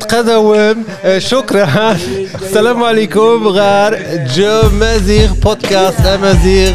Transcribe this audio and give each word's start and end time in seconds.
تقدم 0.00 0.74
شكرا. 1.18 1.96
السلام 2.42 2.84
عليكم 2.84 3.48
غار 3.48 3.98
جو 4.36 4.62
مزيغ 4.72 5.32
بودكاست 5.32 6.00
امازيغ 6.00 6.72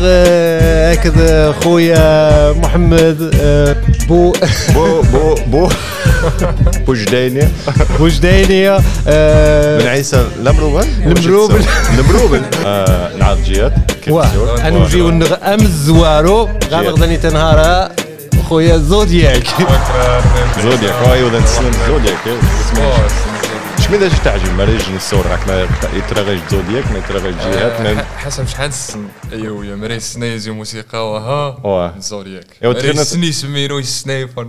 هكذا 0.93 1.51
خويا 1.51 2.51
محمد 2.51 3.31
آه، 3.41 3.75
بو. 4.07 4.33
بو 4.73 5.01
بو 5.01 5.35
بو. 5.47 5.69
بوجديني 7.99 8.69
آه، 9.07 9.79
بن 9.79 9.87
عيسى 9.87 10.27
المروبل؟ 10.39 10.85
المروبل. 11.05 11.61
المروبل. 11.99 12.41
نعاد 13.35 13.43
جيات 13.43 13.73
واه 14.07 14.69
نجيو 14.69 15.09
امز 15.43 15.85
زوارو. 15.85 16.49
غادي 16.69 16.87
غدا 16.87 17.15
تنهار 17.15 17.91
خويا 18.49 18.77
زودياك. 18.77 19.47
زودياك. 20.63 21.07
واي 21.07 21.23
ولا 21.23 21.39
نسلم 21.39 21.71
زودياك. 21.87 22.17
شمن 23.79 23.99
داش 23.99 24.11
تعجب. 24.23 24.53
ما 24.57 24.63
ريج 24.63 24.81
نصور 24.95 25.25
راك 25.27 25.47
ما 25.47 25.67
يترغج 25.93 26.39
زودياك 26.51 26.91
ما 26.91 26.97
يترغج 26.97 27.33
جهات 27.33 27.81
ما 27.81 28.05
حسب 28.17 28.47
شحال 28.47 28.69
السن 28.69 29.07
ايوا 29.33 29.65
يا 29.65 29.75
مري 29.75 29.99
سنايز 29.99 30.49
موسيقى 30.49 31.11
وها؟ 31.11 31.57
ايوا 32.63 32.73
مري 32.73 33.03
سني 33.03 33.31
سمينو 33.31 33.79
السنايفر 33.79 34.47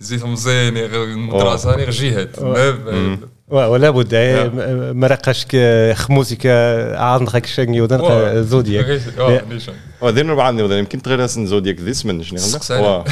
زيت 0.00 0.24
مزيان 0.24 0.76
غير 0.76 1.04
المدرسة 1.04 1.70
غير 1.70 1.90
جهات 1.90 2.38
ولا 3.50 3.90
بد. 3.90 4.14
آه، 4.14 4.92
مرقش 4.92 5.46
خموسك 5.94 6.46
عندك 6.96 7.46
شنجي 7.46 7.80
ودن 7.80 7.98
زودياك. 8.44 9.00
وذين 10.00 10.30
ربع 10.30 10.44
عندي 10.44 10.62
وذين 10.62 10.78
يمكن 10.78 11.02
تغير 11.02 11.24
اسم 11.24 11.46
زودياك 11.46 11.80
ذي 11.80 11.90
اسم 11.90 12.22
شنو. 12.22 12.38
واه 12.82 13.04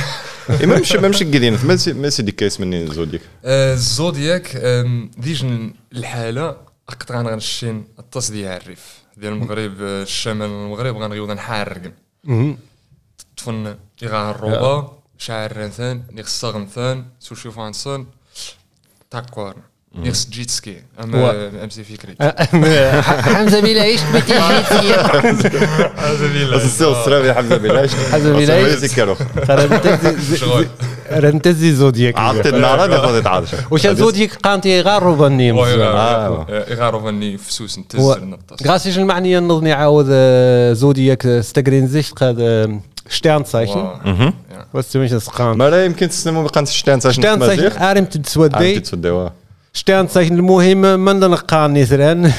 إيه، 0.51 0.67
ما 0.67 0.79
مش 0.79 0.93
ما 0.93 1.09
مش 1.09 1.23
قدين 1.23 1.59
ما 1.65 1.77
سي 1.77 1.93
ما 1.93 2.11
سي 2.11 2.23
ديك 2.23 2.43
اسمني 2.43 2.87
زوديك 2.87 3.21
الزودياك 3.45 4.57
آم، 4.57 5.11
ديجن 5.19 5.75
الحالة 5.93 6.57
اقطع 6.89 7.23
غنشين 7.23 7.85
الطاس 7.99 8.31
ديال 8.31 8.63
الريف 8.63 8.95
ديال 9.17 9.33
المغرب 9.33 9.73
آه، 9.81 10.03
الشمال 10.03 10.47
المغرب 10.47 10.97
غنغيو 10.97 11.27
نحرقن 11.27 11.93
تفن 13.37 13.75
يغا 14.03 14.31
الروبا 14.31 14.93
شعر 15.19 15.57
رنثان 15.57 16.03
نيغس 16.13 16.45
غنثان 16.45 17.05
سوشي 17.21 17.51
فانسون 17.51 18.07
تاكوار 19.11 19.57
نيغس 20.03 20.29
جيتسكي 20.33 20.71
و- 20.71 21.03
اما 21.05 21.65
امسي 21.65 21.85
فكري 21.85 22.15
حمزه 23.23 23.61
بلا 23.61 23.85
إيش 23.85 24.01
بس 26.53 26.65
السيل 26.65 26.89
السرابي 26.89 27.35
حمزه 27.35 27.57
بلاش 27.57 27.91
حمزة 28.13 28.33
بلاش. 28.33 28.73
ذكروا 28.73 29.15
شغل. 30.37 30.67
رنتزي 31.13 31.73
زودياك 31.73 32.19
عطت 32.19 32.47
النار 32.47 32.85
هذا 32.85 32.99
خذ 32.99 33.23
تعرش 33.23 33.49
وش 33.71 33.87
زوديك 33.87 34.35
قانتي 34.35 34.81
غار 34.81 35.03
روباني 35.03 35.53
آه. 35.53 36.47
يغارو 36.69 37.01
فني 37.01 37.39
فسوس 37.39 37.79
نتزر 37.79 38.25
نطاس 38.25 38.67
غاسي 38.67 39.01
المعنية 39.01 39.39
نظني 39.39 39.73
عاود 39.73 40.07
زوديك 40.73 41.27
استقرين 41.27 41.87
زيش 41.87 42.13
قاد 42.13 42.81
شتان 43.09 43.45
سايشن 43.45 43.89
بس 44.75 44.97
مش 44.97 45.11
سقان 45.11 45.57
ما 45.57 45.71
لا 45.71 45.85
يمكن 45.85 46.09
تسلموا 46.09 46.49
بقى 46.49 46.67
شتان 46.67 47.01
ساش 47.01 47.15
شتان 47.17 47.41
سايشن 47.41 47.83
ارم 47.83 48.05
تسودي 48.05 48.81
تسودي 48.81 48.85
شتان 48.85 49.31
سايشن 50.09 50.35
المهم 50.35 51.01
من 51.01 51.21
نقان 51.21 51.77
يثران 51.77 52.33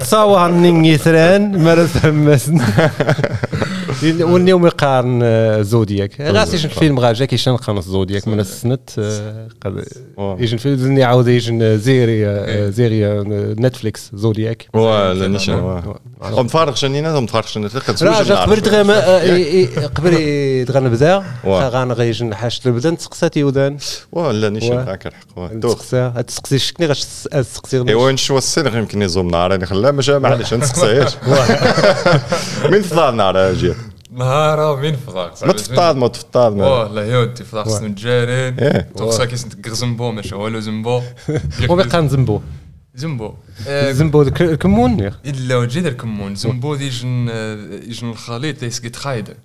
تصاوها 0.00 0.48
نين 0.48 0.84
يثران 0.84 1.64
مرس 1.64 2.04
همسن 2.04 2.60
واليوم 4.32 4.66
يقارن 4.66 5.20
آه، 5.22 5.62
زودياك. 5.62 6.20
غاسي 6.20 6.66
الفيلم 6.66 7.00
غاجا 7.00 7.24
كيشان 7.24 7.56
قانص 7.56 7.84
زودياك 7.84 8.28
من 8.28 8.40
السنت 8.40 8.90
آه،. 8.98 10.36
يجن 10.40 10.56
فيلم 10.56 10.76
زني 10.76 11.04
عاود 11.04 11.28
يجن 11.28 11.78
زيري 11.78 12.26
آه، 12.26 12.70
زيري 12.70 13.24
نتفليكس 13.60 14.10
زودياك. 14.14 14.68
ولا 14.74 15.28
نيشان 15.28 15.54
واه. 15.54 16.00
هم 16.22 16.48
فارغ 16.48 16.74
شنينا 16.74 17.18
هم 17.18 17.26
فارغ 17.26 17.46
شنينا 17.46 17.70
لا 18.00 18.22
جا 18.22 18.34
قبل 18.34 18.60
تغام 18.60 18.90
قبل 19.96 20.64
تغان 20.68 20.88
بدا. 20.88 21.24
غان 21.46 21.92
غيجن 21.92 22.34
حاش 22.34 22.66
البدا 22.66 22.90
نتسقساتي 22.90 23.44
ودان. 23.44 23.76
ولا 24.12 24.48
نيشان 24.48 24.76
واه. 24.76 24.84
معك 24.84 25.06
الحق 25.06 25.52
دوخ 25.52 25.72
نتسقسا 25.72 26.22
تسقسي 26.22 26.58
شكني 26.58 26.86
غاش 26.86 27.04
تسقسي 27.04 27.84
ايوا 27.88 28.12
نشوى 28.12 28.38
السنغ 28.38 28.76
يمكن 28.76 29.02
يزوم 29.02 29.28
نهار 29.28 29.54
أنا 29.54 29.66
خلاه 29.66 29.90
ماشي 29.90 30.18
معليش 30.18 30.54
نسقسيش 30.54 31.14
من 32.70 32.82
فضال 32.82 33.16
نهار 33.16 33.54
جيت. 33.54 33.76
نهار 34.12 34.80
مين 34.80 34.96
فضاق 34.96 35.44
ما 35.44 35.52
تفطاد 35.52 35.96
ما 35.96 36.08
تفطاد 36.08 36.52
واه 36.52 36.88
لا 36.88 37.06
يا 37.06 37.18
ودي 37.18 37.44
فضاق 37.44 37.68
سنو 37.68 37.94
جارين. 37.94 38.58
إيه. 38.58 38.80
تقصا 38.96 39.24
كيس 39.24 39.46
نتك 39.46 39.68
زنبو 39.68 40.10
ماشي 40.10 40.34
والو 40.34 40.60
زنبو. 40.60 41.02
وبقى 41.70 42.08
زنبو. 42.08 42.40
زنبو. 42.94 43.34
ذاك 44.22 44.42
الكمون 44.42 45.12
إلا 45.26 45.56
وجد 45.56 45.86
الكمون. 45.86 46.34
زنبو 46.34 46.76
ديجن 46.76 47.28
يجن 47.88 48.10
الخليط 48.10 48.62
يس 48.62 48.80
قد 48.80 48.96
خايدة. 48.96 49.36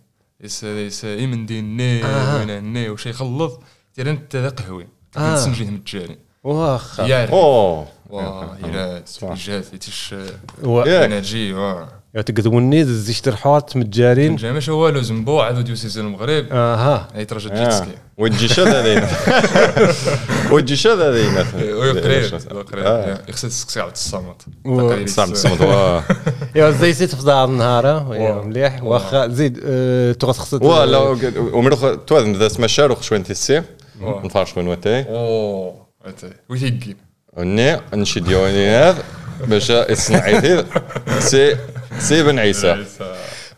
يس 0.42 0.64
يس 0.64 1.06
إيمن 1.06 1.46
دي 1.46 1.60
آه. 2.04 2.38
وين 2.38 2.50
الني 2.50 2.90
وشي 2.90 3.10
يخلط. 3.10 3.62
دير 3.98 4.10
انت 4.10 4.36
ذا 4.36 4.50
قهوي. 4.50 4.88
آه. 5.18 5.36
تسنجيه 5.36 5.70
متجاري 5.70 6.18
واخا. 6.44 7.26
أوه. 7.26 7.88
واه 8.10 8.58
إلى. 8.64 9.04
جات 9.36 9.66
تيش 9.66 10.16
انرجي 10.64 11.54
واه 11.54 11.88
تقدموني 12.22 12.86
زيش 12.86 13.22
ترحوات 13.22 13.78
متجارين. 13.78 14.36
جا 14.36 14.52
ماشي 14.52 14.72
والو 14.72 15.02
زنبو 15.02 15.40
عاد 15.40 15.64
ديو 15.64 15.76
سيزون 15.76 16.06
المغرب. 16.06 16.46
أها. 16.52 17.08
هاي 17.16 17.26
ترجع 17.26 17.52
آه. 17.52 17.64
جيتسكي. 17.64 17.92
وتجي 18.18 18.48
شذا 18.48 18.82
ذينا 18.84 19.10
وتجي 20.52 20.76
شذا 20.76 21.12
ذينا 21.12 21.46
ويقرير 21.80 22.40
آه. 22.52 22.56
ويقرير 22.56 23.18
يخصك 23.30 23.50
تسقسي 23.50 23.82
و- 23.82 25.06
صعب 25.08 25.34
تصمت 25.34 25.62
واه 25.62 26.04
يا 26.56 26.72
زي 26.72 26.94
سيت 26.94 27.16
فضاء 27.16 27.46
النهار 27.46 27.86
يا 27.86 27.92
واه. 27.94 28.42
مليح. 28.44 28.84
واخا 28.84 29.28
زيد 29.28 29.60
آه، 29.66 30.12
تغس 30.12 30.38
خصت 30.38 30.62
ولا 30.62 30.98
ومروخ 31.38 31.86
توازن 32.08 32.34
ذا 32.34 32.46
اسمه 32.46 32.68
شاروخ 32.68 33.02
شوين 33.02 33.24
تسي. 33.24 33.62
واه. 34.02 34.22
نفارش 34.26 34.54
شوين 34.54 34.68
وتاي 34.68 35.06
أوه 35.10 35.74
أتي. 36.06 36.30
ويهيكي 36.50 36.96
وني 37.38 37.80
نشي 37.94 38.20
ديوني 38.20 38.70
هذا. 38.70 39.04
باش 39.48 39.70
يصنع 39.70 40.40
سي 41.20 41.56
سي 42.00 42.24
بن 42.24 42.40
عيسى. 42.40 42.86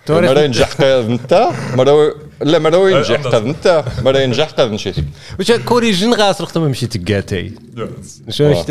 مرة 0.10 0.40
ينجح 0.40 0.74
قاذ 0.74 1.12
نتا 1.12 1.54
مرة 1.76 2.16
لا 2.42 2.60
مرة 2.60 2.90
ينجح 2.90 3.22
قاذ 3.22 3.48
نتا 3.48 3.86
مرة 4.06 4.18
ينجح 4.18 4.50
قاذ 4.50 4.72
نشيتك 4.72 5.04
واش 5.40 5.52
كوري 5.52 5.92
جن 5.92 6.14
غاس 6.14 6.42
رخت 6.42 6.58
ما 6.58 6.68
مشيت 6.68 6.98
تقاتي. 6.98 7.52
شو. 8.30 8.50
مش 8.50 8.70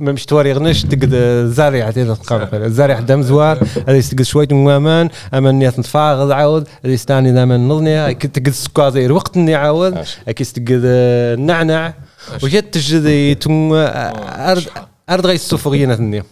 ما 0.00 0.12
مش 0.12 0.26
تواري 0.26 0.52
غنش 0.52 0.82
تقد 0.82 1.14
زارع 1.46 1.88
هذا 1.88 2.14
تقام 2.14 2.68
زارع 2.68 3.00
دم 3.00 3.22
زوار 3.22 3.58
هذا 3.88 3.96
يستقد 3.96 4.22
شوية 4.22 4.48
موامان 4.50 5.08
اما 5.34 5.50
الناس 5.50 5.78
نتفاغض 5.78 6.30
عاود. 6.30 6.68
هذا 6.84 6.92
يستاني 6.92 7.32
دائما 7.32 7.56
نظني 7.56 8.14
تقد 8.14 8.50
سكازير 8.50 9.12
وقت 9.12 9.36
إني 9.36 9.54
عاود. 9.54 9.94
عاش. 9.94 10.18
اكي 10.28 10.42
يستقد 10.42 10.80
النعنع 10.84 11.94
وجات 12.42 12.74
تجدي 12.74 13.34
تم 13.34 13.72
ارض 13.72 14.62
ارض 15.09 15.25
غير 15.25 15.35
السفرية 15.35 15.85
نثني 15.85 16.23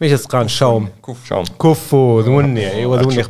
ماشي 0.00 0.16
سقان 0.16 0.48
شوم. 0.48 0.88
كوف 1.02 1.16
شوم. 1.28 1.44
كفو 1.62 2.20
ذوني 2.20 2.70
ايوا 2.74 2.96
ذوني. 2.96 3.22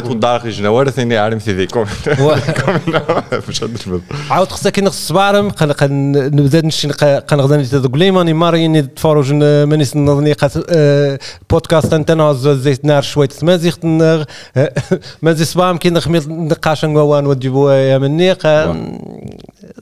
توضع 0.00 0.36
أخي 0.36 0.50
جنا 0.50 0.90
ثاني 0.90 1.18
عالم 1.18 1.38
في 1.38 1.52
ذيكم 1.52 1.80
مش 3.48 3.64
هدر 3.64 4.00
عاود 4.30 4.48
خصك 4.52 4.72
كي 4.72 4.80
نغس 4.80 4.94
الصبارم 4.94 5.50
قن 5.50 5.72
قن 5.72 6.12
نبدأ 6.12 6.66
نشي 6.66 6.88
قن 6.88 7.40
غدا 7.40 7.56
نتذوق 7.56 7.96
لي 7.96 8.10
ماني 8.10 8.32
ماري 8.32 8.82
تفرج 8.82 9.32
ماني 9.32 9.84
نظني 9.94 10.34
آه، 10.70 11.18
بودكاست 11.50 11.92
أنت 11.92 12.10
نعز 12.10 12.48
زيت 12.48 12.84
نار 12.84 13.02
شوية 13.02 13.28
مازيخ 13.42 13.78
نغ 13.84 14.24
مازي 15.22 15.44
صبام 15.44 15.76
كي 15.76 15.90
نخمي 15.90 16.20
نقاش 16.28 16.84
نوان 16.84 17.26
وديبو 17.26 17.70
يا 17.70 17.98
مني. 17.98 18.34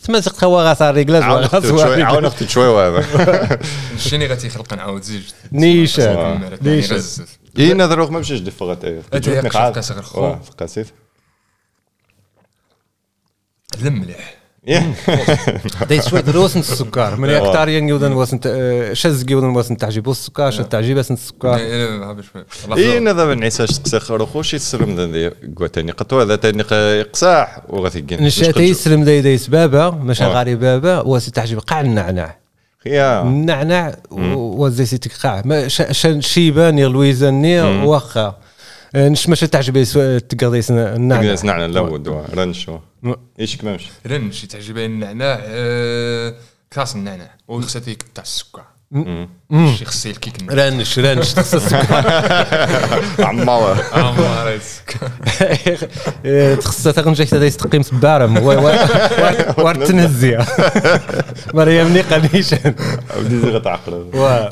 تمازيق 0.04 0.32
تخوا 0.32 0.62
غاس 0.62 0.82
ريغلاز 0.82 1.22
عاون 1.22 2.24
أختي 2.24 2.48
شوي 2.48 2.66
وهذا. 2.68 3.04
شني 3.98 4.26
غادي 4.26 4.46
يخلق 4.46 4.74
نعاود 4.74 5.02
زيج 5.02 5.22
نيشان 5.52 6.07
نيشان 6.62 7.02
اي 7.58 7.74
نظروك 7.74 8.10
ما 8.10 8.18
مشيش 8.18 8.40
دفغت 8.40 8.84
أنت 8.84 9.26
ياك 9.26 9.52
شوف 9.52 9.62
كاس 9.62 9.92
غير 9.92 10.02
خو. 10.02 10.34
في 10.36 10.50
قاسيت 10.58 10.86
لم 13.82 14.00
مليح 14.00 14.38
دايت 15.88 16.08
شوية 16.08 16.20
دروس 16.20 16.56
السكر. 16.56 17.16
من 17.16 17.30
أكثر 17.30 17.68
يودن 17.68 18.12
وسن 18.12 18.40
شز 18.94 19.30
يودن 19.30 19.46
وسن 19.46 19.76
تعجبو 19.76 20.10
السكر 20.10 20.50
شز 20.50 20.64
تعجبه 20.64 21.00
السكر. 21.00 21.54
اي 22.76 23.00
نذا 23.00 23.24
بن 23.24 23.42
عيسى 23.42 23.66
تقسى 23.66 24.00
خروخوش 24.00 24.54
يسرم 24.54 24.96
ذا 24.96 25.06
ذي 25.06 25.28
قوتاني 25.56 25.92
قطوة 25.92 26.22
ذا 26.22 26.36
تاني 26.36 26.62
قساح 27.02 27.60
وغثيقين 27.68 28.22
نشأت 28.22 28.56
يسلم 28.56 29.04
داي 29.04 29.22
دايس 29.22 29.48
بابا 29.48 29.90
ماشي 29.90 30.24
آه. 30.24 30.28
غاري 30.28 30.54
بابا 30.54 31.00
وسي 31.00 31.30
تعجب 31.30 31.58
قاع 31.58 31.80
النعناع. 31.80 32.38
يا 32.86 33.22
النعناع 33.22 33.96
وزي 34.10 34.86
سيتك 34.86 35.12
قاع 35.22 35.42
ما 35.44 35.68
ش- 35.68 35.82
ش- 35.82 36.26
شيباني 36.26 36.84
لويزاني 36.84 37.60
واخا. 37.60 38.38
نش 38.96 39.28
ماشي 39.28 39.46
تعجبي 39.46 39.84
تقضي 40.20 40.60
النعناع 40.70 41.34
تقدر 41.34 41.46
نعنع. 41.46 41.64
الأول 41.64 42.24
رنش 42.34 42.70
إيش 43.40 43.56
كمامش 43.56 43.88
رنش 44.06 44.44
تعجبني 44.44 44.86
النعناع 44.86 45.36
كاس 46.70 46.96
النعناع 46.96 47.34
وخصها 47.48 47.82
تاع 48.14 48.22
السكر. 48.24 48.62
شي 49.78 49.84
خصي 49.84 50.10
الكيك 50.10 50.40
النعناع 50.40 50.68
رنش 50.68 50.98
رنش 50.98 51.32
تخصص 51.32 51.72
عمار 53.18 53.84
ما 53.94 54.28
عرفت 54.40 54.60
السكر. 54.64 56.56
تخصص 56.56 56.88
تغنجي 56.88 57.26
حتى 57.26 57.36
يستقيم 57.36 57.82
بارم 57.92 58.42
وار 59.58 59.86
تنزيا 59.86 60.46
مريم 61.54 61.88
ني 61.88 62.00
قنيشن 62.00 62.74
بدي 63.18 63.40
زي 63.40 63.50
غتعقل 63.50 64.04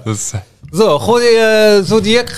بصح. 0.07 0.39
زو 0.73 0.99
خويا 0.99 1.81
زودياك 1.81 2.29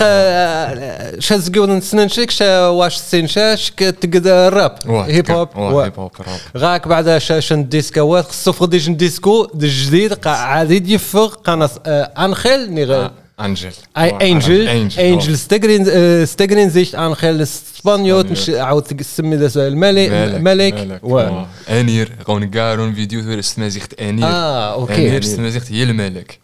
شاز 1.19 1.51
قول 1.51 1.71
نسنن 1.71 2.09
شيك 2.09 2.31
شا 2.31 2.67
واش 2.69 2.97
سين 2.97 3.27
شاش 3.27 3.71
تقد 3.71 4.27
الراب 4.27 4.79
هيب 4.87 5.31
هوب 5.31 5.49
هيب 5.85 5.93
هوب 5.99 6.11
غاك 6.57 6.89
بعد 6.89 7.19
شاشن 7.19 7.69
ديسكوات 7.69 8.25
خصو 8.25 8.53
فغ 8.53 8.67
ديجن 8.67 8.97
ديسكو 8.97 9.49
دي 9.55 9.69
جديد 9.69 10.13
قا 10.13 10.31
عادي 10.31 10.95
يفغ 10.95 11.27
قناص 11.35 11.71
انخيل 11.87 12.73
ني 12.73 13.11
انجل 13.41 13.71
اي 13.99 14.33
انجل 14.33 14.69
انجل 14.99 15.39
ستيغرين 15.39 16.27
ستيغرين 16.27 16.71
زيشت 16.71 16.95
انخيل 16.95 17.43
اسبانيوت 17.43 18.27
مش 18.31 18.51
عاود 18.51 18.83
تسمي 18.83 19.37
ذا 19.37 19.69
الملك 19.69 20.11
ملك 20.41 21.01
و- 21.03 21.45
انير 21.71 22.13
غون 22.29 22.51
كارون 22.51 22.95
فيديو 22.95 23.23
تور 23.23 23.39
استمازيخت 23.39 24.01
انير 24.01 24.27
آه 24.27 24.73
أوكي 24.75 24.95
انير 24.95 25.23
استمازيخت 25.23 25.73
هي 25.73 25.83
الملك 25.83 26.39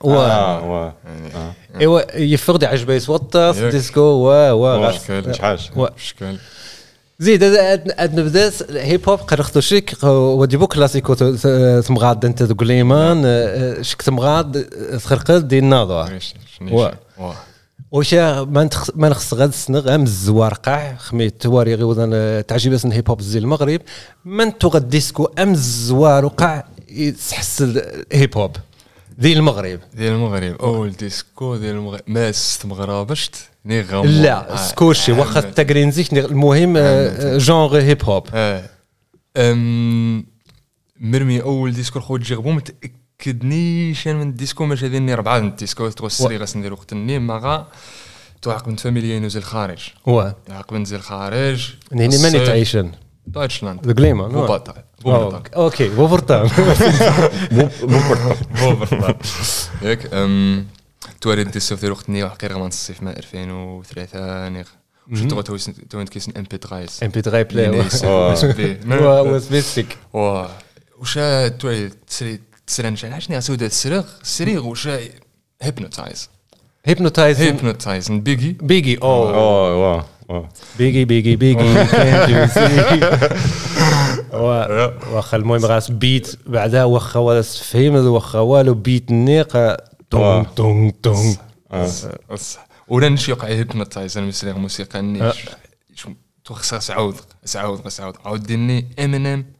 و 0.00 0.10
آه 0.14 0.64
واه 0.70 0.92
ايوا 1.80 2.16
يفغ 2.16 2.56
دي 2.56 2.66
عجبي 2.66 3.00
وطاس. 3.08 3.58
ديسكو 3.58 4.00
و 4.00 4.52
و. 4.52 4.90
شكال 4.92 5.34
شحال 5.36 5.58
و- 5.76 5.86
شكال 5.96 6.38
زيد 7.18 7.42
اد 7.42 8.20
نبدأ 8.20 8.52
هيب 8.70 9.08
هوب 9.08 9.18
قرختو 9.18 9.60
شيك 9.60 10.04
ودي 10.04 10.56
بو 10.56 10.66
كلاسيكو 10.66 11.14
تمغاد 11.80 12.24
أنت 12.24 12.42
تقوليمان 12.42 13.22
شك 13.82 14.02
تمغاد 14.02 14.64
تخرقد 15.04 15.48
دي 15.48 15.58
الناظر 15.58 16.18
و- 16.72 16.88
وشا 17.92 18.44
ما. 18.44 18.68
ما 18.94 19.08
نخص 19.08 19.34
غاد 19.34 19.48
السنغ 19.48 19.94
أم 19.94 20.02
الزوار 20.02 20.54
قاع 20.54 20.96
خميت 20.98 21.42
تواري 21.42 21.74
غي 21.74 21.82
وذن 21.82 22.42
تعجب 22.48 22.72
أسن 22.72 22.92
هيب 22.92 23.08
هوب 23.10 23.20
زي 23.20 23.38
المغرب. 23.38 23.80
من 24.24 24.58
تو 24.58 24.68
غاد 24.68 24.88
ديسكو 24.88 25.24
أم 25.38 25.52
الزوار 25.52 26.24
وقع 26.24 26.64
يتحس 26.90 27.62
الهيب 27.62 28.38
هوب 28.38 28.56
ذي 29.20 29.32
المغرب. 29.32 29.80
ديال 29.94 30.12
المغرب. 30.12 30.56
أول 30.62 30.90
ديسكو 30.90 31.56
ديال 31.56 31.76
المغرب. 31.76 32.02
ما 32.06 32.32
ست 32.32 32.66
مغربشت؟ 32.66 33.36
ني 33.64 33.80
غمو 33.80 34.04
لا 34.04 34.56
سكوشي 34.56 35.12
واخا 35.12 35.40
التقرين 35.40 35.90
زيك 35.90 36.12
المهم 36.12 36.76
آه، 36.76 37.38
جونغ 37.38 37.76
هيب 37.76 38.04
هوب. 38.04 38.26
مرمي 41.00 41.42
أول 41.42 41.72
ديسكو 41.72 42.00
خو 42.00 42.16
تجربو 42.16 42.50
متاكدنيش 42.50 44.08
أنا 44.08 44.18
من 44.18 44.28
الديسكو 44.28 44.66
ماش 44.66 44.84
هذيني 44.84 45.14
ربعة 45.14 45.40
من 45.40 45.48
الديسكو 45.48 45.88
تقول 45.88 46.06
السري 46.06 46.36
غاس 46.36 46.56
ندير 46.56 46.72
وقت 46.72 46.92
النيم 46.92 47.26
مغا 47.26 47.68
توعق 48.42 48.68
من 48.68 48.76
فاميليا 48.76 49.18
نزل 49.18 49.42
خارج 49.42 49.88
و؟ 50.06 50.30
توعق 50.46 50.72
نزل 50.72 51.00
خارج 51.00 51.74
هني 51.92 52.18
ماني 52.22 52.46
تعيشن. 52.46 52.92
دويتشلاند 53.26 53.86
ذا 53.86 53.92
جليمان 53.92 54.32
بوباتا 54.32 54.84
بوباتا 55.04 55.56
أوكي 55.56 55.88
وفرتان 55.88 56.48
بوباتا 58.60 59.18
ياك 59.82 60.14
أم، 60.14 60.66
توالي 61.20 61.44
ديسو 61.44 61.76
في 61.76 61.90
وقت 61.90 62.08
النيم 62.08 62.28
حقيقة 62.28 62.54
غمان 62.54 62.66
الصيف 62.68 63.02
ما 63.02 63.16
2003 63.16 64.48
نيغ 64.48 64.64
وش 65.12 65.20
تو 65.20 65.40
تو 65.40 65.56
تو 65.90 66.04
كيسن 66.04 66.32
ام 66.36 66.42
بي 66.50 66.56
3 66.56 67.06
ام 67.06 67.10
بي 67.10 67.20
3 67.22 67.42
بلاي 67.42 67.68
بلاي 67.68 67.90
وسبيسيك 69.32 69.96
واه 70.12 70.50
وشا 71.00 71.48
توي 71.48 71.90
تسري 72.06 72.40
تسرن 72.66 72.96
شان 72.96 73.12
عشني 73.12 73.40
سودا 73.40 73.66
السرغ 73.66 74.04
السريغ 74.22 74.66
وشا 74.66 74.98
هيبنوتايز 75.62 76.28
هيبنوتايز 76.84 77.40
هيبنوتايز 77.40 78.10
بيجي 78.12 78.56
بيجي 78.62 78.98
اوه 79.02 79.34
آه 79.34 79.76
واه 79.76 80.06
واه 80.28 80.48
بيجي 80.78 81.04
بيجي 81.04 81.36
بيجي 81.36 81.84
can't 81.86 82.28
you 82.28 82.54
see 82.54 83.04
و- 83.82 84.07
واخا 84.32 85.36
المهم 85.36 85.66
غاس 85.66 85.90
بيت 85.90 86.36
بعدها 86.46 86.84
واخا 86.84 87.20
ولا 87.20 87.42
فهم 87.42 87.94
واخا 87.94 88.38
والو 88.38 88.74
بيت 88.74 89.10
نيق 89.10 89.76
تون 90.10 90.54
تون 90.54 91.00
تون 91.00 91.36
ولا 92.88 93.08
نمشي 93.08 93.30
يوقع 93.30 93.48
هيبنوتايز 93.48 94.18
أنا 94.18 94.26
مسريغ 94.26 94.58
موسيقى 94.58 95.02
نيش 95.02 95.48
توخصها 96.44 96.78
سعود 96.78 97.14
سعود 97.44 97.88
سعود. 97.88 98.14
عاود 98.24 98.42
ديني 98.42 98.86
ام 98.98 99.14
ان 99.14 99.26
ام 99.26 99.57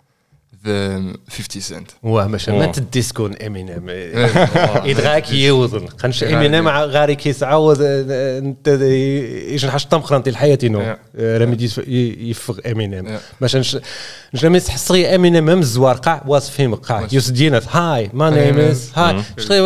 ذا 0.67 1.03
50 1.31 1.63
سنت 1.63 1.91
واه 2.03 2.27
ماشي. 2.27 2.53
ما 2.53 2.67
تديسكون 2.67 3.37
إمينيم. 3.37 3.87
يدغاك 4.91 5.33
يوضن 5.33 5.87
خنش 5.99 6.25
إمينيم 6.25 6.69
غاري 6.69 7.15
كيسعود 7.15 7.79
أنت 7.81 8.69
إيش 8.69 9.65
نحش 9.65 9.87
طمخرنتي 9.87 10.31
الحياة 10.31 10.59
نو 10.65 10.97
رمي 11.19 11.57
يفغ 12.31 12.59
إمينيم. 12.67 13.19
باش 13.41 13.57
نش 13.57 13.79
نش 14.35 14.45
لما 14.45 14.59
تحصري 14.59 15.15
إمينيم 15.15 15.45
مم 15.45 15.59
الزوار 15.59 15.97
قاع 15.97 16.25
واس 16.27 16.51
فيهم 16.51 16.75
قاع. 16.75 17.09
يوس 17.13 17.29
دينات 17.31 17.77
هاي 17.77 18.11
ما 18.13 18.31
نيم 18.31 18.59
إز. 18.59 18.91
هاي. 18.95 19.23
شتي 19.39 19.61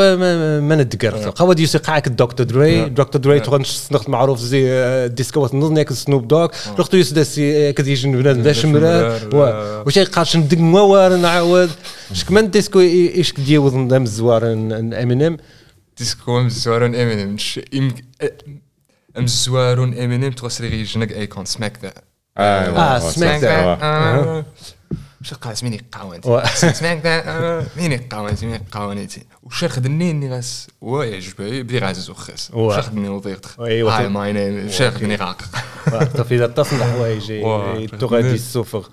ما 0.60 0.76
ندقر. 0.76 1.30
قواد 1.36 1.60
يوس 1.60 1.76
قاعك 1.76 2.06
الدكتور 2.06 2.46
دري. 2.46 2.88
دكتور 2.88 3.20
دري 3.20 3.40
تغنش 3.40 3.68
سنخت 3.70 4.08
معروف 4.08 4.38
زي 4.38 5.08
ديسكوات 5.08 5.54
نظنيك 5.54 5.92
سنوب 5.92 6.28
دوغ. 6.28 6.48
رحتو 6.78 6.96
يوس 6.96 7.12
داسي 7.12 7.72
كذي 7.72 7.92
يجن 7.92 8.12
بنادم 8.12 8.42
داش 8.42 8.64
مرار 8.64 9.82
وش 9.86 9.98
قاش 9.98 10.36
ندق 10.36 10.58
موار 10.86 11.16
نعاود. 11.16 11.70
شك 12.12 12.30
من 12.30 12.50
ديسكو 12.50 12.80
إيش 12.80 13.32
ديوض 13.32 13.74
ندم 13.74 14.02
الزوار 14.02 14.42
إمينيم؟ 15.02 15.36
ديسكو 15.98 16.40
إم 16.40 16.48
زوارون 16.48 16.94
ام 16.94 17.08
ان 17.08 17.36
ام 17.74 17.94
ام 19.18 19.26
زوارون 19.26 19.98
ام 19.98 20.12
إن 20.12 20.24
ام 20.24 20.32
تغسري 20.32 20.68
غي 20.68 20.82
جنك 20.82 21.12
أيكون. 21.12 21.44
سماك 21.44 21.78
ذا. 21.82 21.92
آه، 22.38 22.98
سماك 22.98 23.40
ذا. 23.40 24.44
واش 25.20 25.34
قاس 25.34 25.64
مين 25.64 25.72
يقاون 25.72 26.20
سماك 26.72 27.00
ذا. 27.04 27.66
مين 27.76 27.92
يقاون 27.92 28.32
مين 28.42 28.54
يقاونيتي 28.54 29.22
وش 29.42 29.64
خدني 29.64 30.10
إني 30.10 30.30
غاس. 30.34 30.66
ويعجبني 30.80 31.62
بدي 31.62 31.78
غاز 31.78 32.10
وخاس 32.10 32.50
و- 32.52 32.58
وش 32.68 32.74
خدني 32.78 33.08
وضيقت 33.08 33.46
أيوة. 33.60 33.98
هاي 33.98 34.08
ماي 34.08 34.32
نيم 34.32 34.66
وش 34.66 34.82
خدني 34.82 35.16
غاق. 35.16 35.42
في 36.28 36.34
اذا 36.34 36.46
تصل 36.46 36.76
حوايج 36.84 37.32
واه. 37.44 37.86
تغادي 37.86 38.30
السفر 38.34 38.84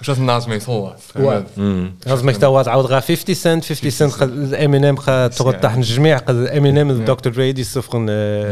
وش 0.00 0.10
الناس 0.10 0.48
ما 0.48 0.54
يطلع 0.54 0.96
واه. 1.16 1.44
لازم 2.06 2.30
يحتوى 2.30 2.64
تعاود 2.64 2.86
غا 2.86 3.00
50 3.00 3.34
سنت 3.34 3.64
50 3.64 3.90
سنت 3.90 4.22
إمينيم 4.54 4.96
تغد 4.96 5.60
تحت 5.60 5.78
الجميع 5.78 6.20
إمينيم 6.28 6.90
الدكتور 6.90 7.32
دري 7.32 7.60
يصفر 7.60 7.98
من 7.98 8.08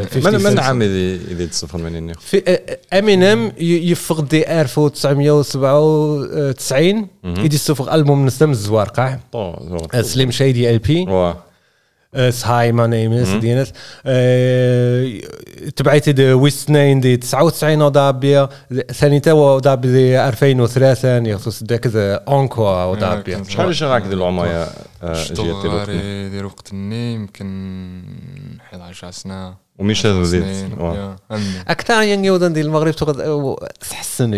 50 0.06 0.32
من 0.32 0.38
سنت. 0.38 0.58
عام 0.58 0.82
اللي 0.82 1.14
اللي 1.14 1.46
تصفر 1.46 1.78
مني 1.78 2.14
في 2.14 2.58
إمينيم 2.92 3.52
يفق 3.58 4.20
دي 4.20 4.60
1997 4.60 7.06
يدي 7.24 7.56
الصفر 7.56 7.94
ألبوم 7.94 8.26
نسلم 8.26 8.50
الزوار 8.50 8.88
قاع. 8.88 9.20
سليم 10.00 10.30
شيدي 10.30 10.70
إل 10.70 10.78
بي. 10.78 11.32
اس 12.14 12.46
هاي 12.46 12.72
ما 12.72 12.86
نيم 12.86 13.12
از 13.12 13.32
دينت 13.32 13.68
تبعتي 15.76 16.12
دي 16.12 16.32
ويست 16.32 16.70
ناين 16.70 17.00
دي 17.00 17.16
99 17.16 17.82
ودابيا. 17.82 18.48
ثاني 18.92 19.20
توا 19.20 19.54
ودابي 19.56 19.92
دي 19.92 20.28
2003 20.28 21.16
يخص 21.16 21.62
داك 21.62 21.86
ذا 21.86 22.14
أونكوا 22.28 22.84
ودابيا. 22.84 23.44
شحال 23.48 23.66
واش 23.66 23.82
راك 23.82 24.02
ديال 24.02 24.18
العمر 24.18 24.46
يا 24.46 24.68
اشتغل 25.02 25.62
ديال 26.30 26.44
وقت 26.44 26.72
الني 26.72 27.14
يمكن 27.14 28.02
11 28.72 29.10
سنة. 29.10 29.54
يا، 30.94 31.16
أمي. 31.32 31.42
أكثر 31.68 32.02
يعني 32.02 32.30
ودن 32.30 32.52
ديال 32.52 32.66
المغرب 32.66 32.90
تغد 32.94 33.20
تحسن. 33.90 34.34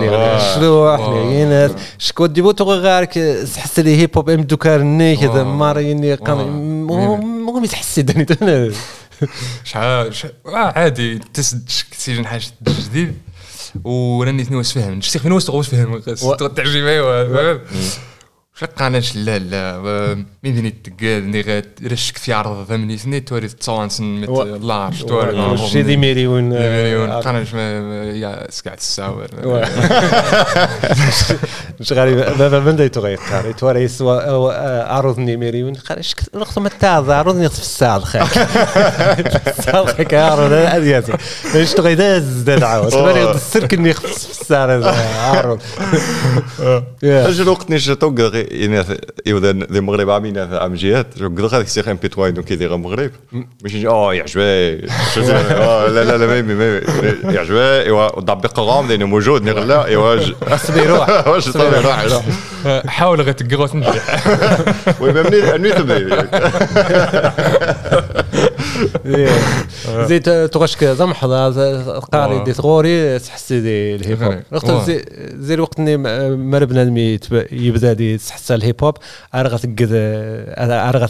لي 0.00 0.36
الشلوح 0.36 1.00
واه. 1.00 1.24
لي 1.30 1.40
ينات 1.40 1.72
شكو 1.98 2.26
ديبو 2.26 2.50
تغ 2.50 2.74
غارك 2.74 3.12
تحس 3.54 3.78
لي 3.80 3.96
هيب 3.96 4.10
هوب 4.16 4.30
إم 4.30 4.40
دوكارني 4.42 5.16
كذا 5.16 5.28
واه. 5.28 5.42
ماريني 5.44 6.16
كان. 6.16 6.36
مو 6.86 7.64
يتحسي 7.64 8.02
داني 8.02 8.24
شحال 9.64 10.12
عادي. 10.46 11.18
تسد 11.34 11.68
تسجن 11.98 12.26
حاجة 12.26 12.42
جديد. 12.90 13.14
وراني 13.84 14.46
نواس 14.50 14.72
فهم 14.72 15.00
شتي 15.00 15.18
فين 15.18 15.32
واش 15.32 15.44
تغوص 15.44 15.68
فهم 15.68 15.92
و- 16.22 16.34
تعجب 16.34 16.86
ايوا 16.86 17.58
شقاناش 18.60 19.16
لا 19.16 19.38
لا 19.38 19.78
مين 20.44 20.54
ديني 20.54 20.70
تقال 20.70 21.30
ني 21.30 21.62
رشك 21.92 22.16
في 22.18 22.32
عرض 22.32 22.66
ثمني 22.68 22.98
سنين 22.98 23.24
توري 23.24 23.48
تصوانسن 23.48 24.04
مت 24.20 24.28
و- 24.28 24.42
لارج 24.42 25.02
توري 25.04 25.58
شي 25.58 25.82
دي 25.82 25.96
مليون 25.96 26.42
مليون 26.48 27.10
آه، 27.10 27.20
قناش 27.20 27.52
يا 28.14 28.46
سكعت 28.50 28.78
الساور 28.78 29.26
مش 31.80 31.92
غريب. 31.92 32.18
بابا 32.38 32.60
من 32.60 32.76
دايتو 32.76 33.00
غيقار 33.00 33.46
يتوارى 33.46 33.82
يسوى 33.82 34.20
أو- 34.20 34.24
آه، 34.54 34.92
عروض 34.92 35.18
نيميريون 35.18 35.74
قال 35.74 35.98
اش 35.98 36.14
نقطة 36.34 36.60
ما 36.60 36.68
تاع 36.80 37.12
عروض 37.18 37.36
نيت 37.36 37.52
في 37.52 37.58
الساعة 37.60 38.00
خاك 38.00 38.36
الساعة 39.58 39.86
خاك 39.86 40.14
عروض 40.14 40.52
ادياتي 40.52 41.12
إيش 41.54 41.72
تغي 41.72 41.94
داز 41.94 42.22
زاد 42.22 42.62
عاود. 42.62 42.94
السرك 43.34 43.74
اني 43.74 43.92
خفص 43.94 44.26
في 44.26 44.40
الساعة 44.40 44.94
عروض 45.18 45.60
يا. 47.02 47.28
أجل 47.28 47.48
وقت 47.48 47.70
نيش 47.70 47.86
توق 47.86 48.14
يعني 48.50 48.84
إذا 49.26 49.52
ذي 49.52 49.78
المغرب 49.78 50.10
عامين 50.10 50.38
ام 50.38 50.74
جيات 50.74 51.06
قد 51.22 51.54
هذيك 51.54 51.66
السيخ 51.66 51.88
إم 51.88 51.96
بي 52.02 52.08
تواين 52.08 52.42
كي 52.42 52.56
دير 52.56 52.74
المغرب. 52.74 53.10
باش 53.62 53.74
نجي 53.74 53.88
آه 53.88 54.14
زين، 55.18 55.36
آه، 55.36 55.88
لا 55.88 56.04
لا 56.04 56.16
لا 56.16 56.26
ما 56.26 56.54
ما 56.54 56.80
يعجبك 57.34 57.58
إيوا 57.86 58.20
ضبق 58.20 58.58
الغام 58.58 58.88
لأنه 58.88 59.06
موجود 59.06 59.42
نغلا 59.42 59.84
إيوا 59.86 60.20
حسبي 60.50 60.80
روح 60.80 61.28
واش 61.28 61.48
صافي 61.48 61.80
روح 61.86 62.22
حاول 62.86 63.20
غير 63.20 63.32
تقرا 63.32 63.66
تنجح 63.66 64.24
وي 65.00 65.12
ما 65.12 65.22
مني 65.22 65.52
مني 65.58 65.72
تبدا 65.72 66.22
يا. 69.04 69.30
زي 70.06 70.18
ت- 70.18 70.28
تغشك 70.52 70.84
زمحضة 70.84 71.48
قاري 72.00 72.34
واه. 72.34 72.44
دي 72.44 72.52
ثغوري 72.52 73.18
تحسي 73.18 73.60
دي 73.60 73.94
الهيب 73.94 74.22
هوب. 74.22 74.42
وقت. 74.52 74.90
زي 75.38 75.54
الوقت 75.54 75.78
اللي 75.78 75.96
م- 75.96 76.50
مر 76.50 76.64
بنادم 76.64 76.96
يتب- 76.96 77.46
يبدا 77.52 77.92
دي 77.92 78.18
تحس 78.18 78.50
الهيب 78.52 78.84
هوب. 78.84 78.96
ارغى 79.34 79.58
تقد 79.58 79.88
ارغى 80.58 81.06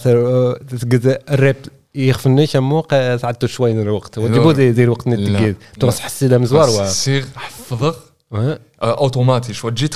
تقد 0.80 1.18
الراب 1.30 1.56
يخفني 1.94 2.46
شمو 2.46 2.86
ساعدتو 2.90 3.46
شوي 3.46 3.72
من 3.74 3.82
الوقت. 3.82 4.18
وجيبو 4.18 4.52
دي 4.52 4.72
دي 4.72 4.84
الوقت. 4.84 5.06
اللي 5.06 5.54
تغس 5.80 6.00
حسي 6.00 6.28
لا. 6.28 6.38
مزوار 6.38 6.86
سير 6.86 7.24
واه. 8.30 8.58
اوتوماتي 8.82 9.54
شو 9.54 9.68
تجي 9.68 9.88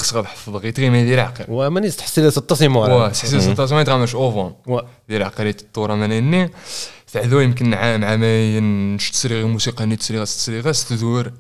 يتغي 0.64 0.90
ما 0.90 1.00
يدير 1.00 1.20
عقل. 1.20 1.44
وماني 1.48 1.90
تحسي 1.90 2.20
لا 2.20 2.30
16 2.30 2.68
مورا. 2.68 2.92
واه 2.94 3.08
تحسي 3.08 3.40
16 3.40 3.74
ما 3.74 3.80
يتغامش 3.80 4.14
اوفون. 4.14 4.52
دير 5.08 5.22
عقلية 5.22 5.56
الطورة 5.62 5.94
مانيني 5.94 6.50
تعذو 7.12 7.40
يمكن 7.40 7.74
عام 7.74 8.04
عامين 8.04 8.94
نش 8.94 9.10
تسري 9.10 9.34
غير 9.34 9.46
موسيقى 9.46 9.86
ني 9.86 9.96
تسري 9.96 10.18
غاس 10.18 10.36
تسري 10.36 10.60
غاس 10.60 10.88
تدور 10.88 11.32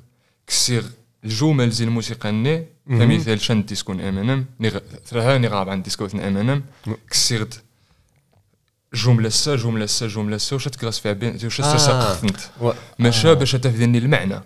كسيغ 0.46 0.86
الجمل 1.24 1.70
زي 1.70 1.84
الموسيقى 1.84 2.32
ني 2.32 2.66
كمثال 2.88 3.40
شان 3.40 3.64
ديسكون 3.64 4.00
إم 4.00 4.18
إن 4.18 4.30
إم 4.30 4.46
ثلاثة 5.06 5.38
ني 5.38 5.48
غاب 5.48 5.68
عن 5.68 5.82
ديسكو 5.82 6.06
إم 6.14 6.36
إن 6.36 6.50
إم 6.50 6.62
كسيغ 7.10 7.44
جملة 8.94 9.28
سا 9.28 9.56
جملة 9.56 9.86
سا 9.86 10.06
جملة 10.06 10.36
سا 10.36 10.56
وش 10.56 10.68
تكراس 10.68 10.98
فيها 10.98 11.12
بين 11.12 11.38
وش. 11.44 11.60
ساقفنت 11.60 12.36
واه. 12.60 12.74
ماشا 12.98 13.32
باش 13.32 13.52
تفذني 13.52 13.98
المعنى. 13.98 14.40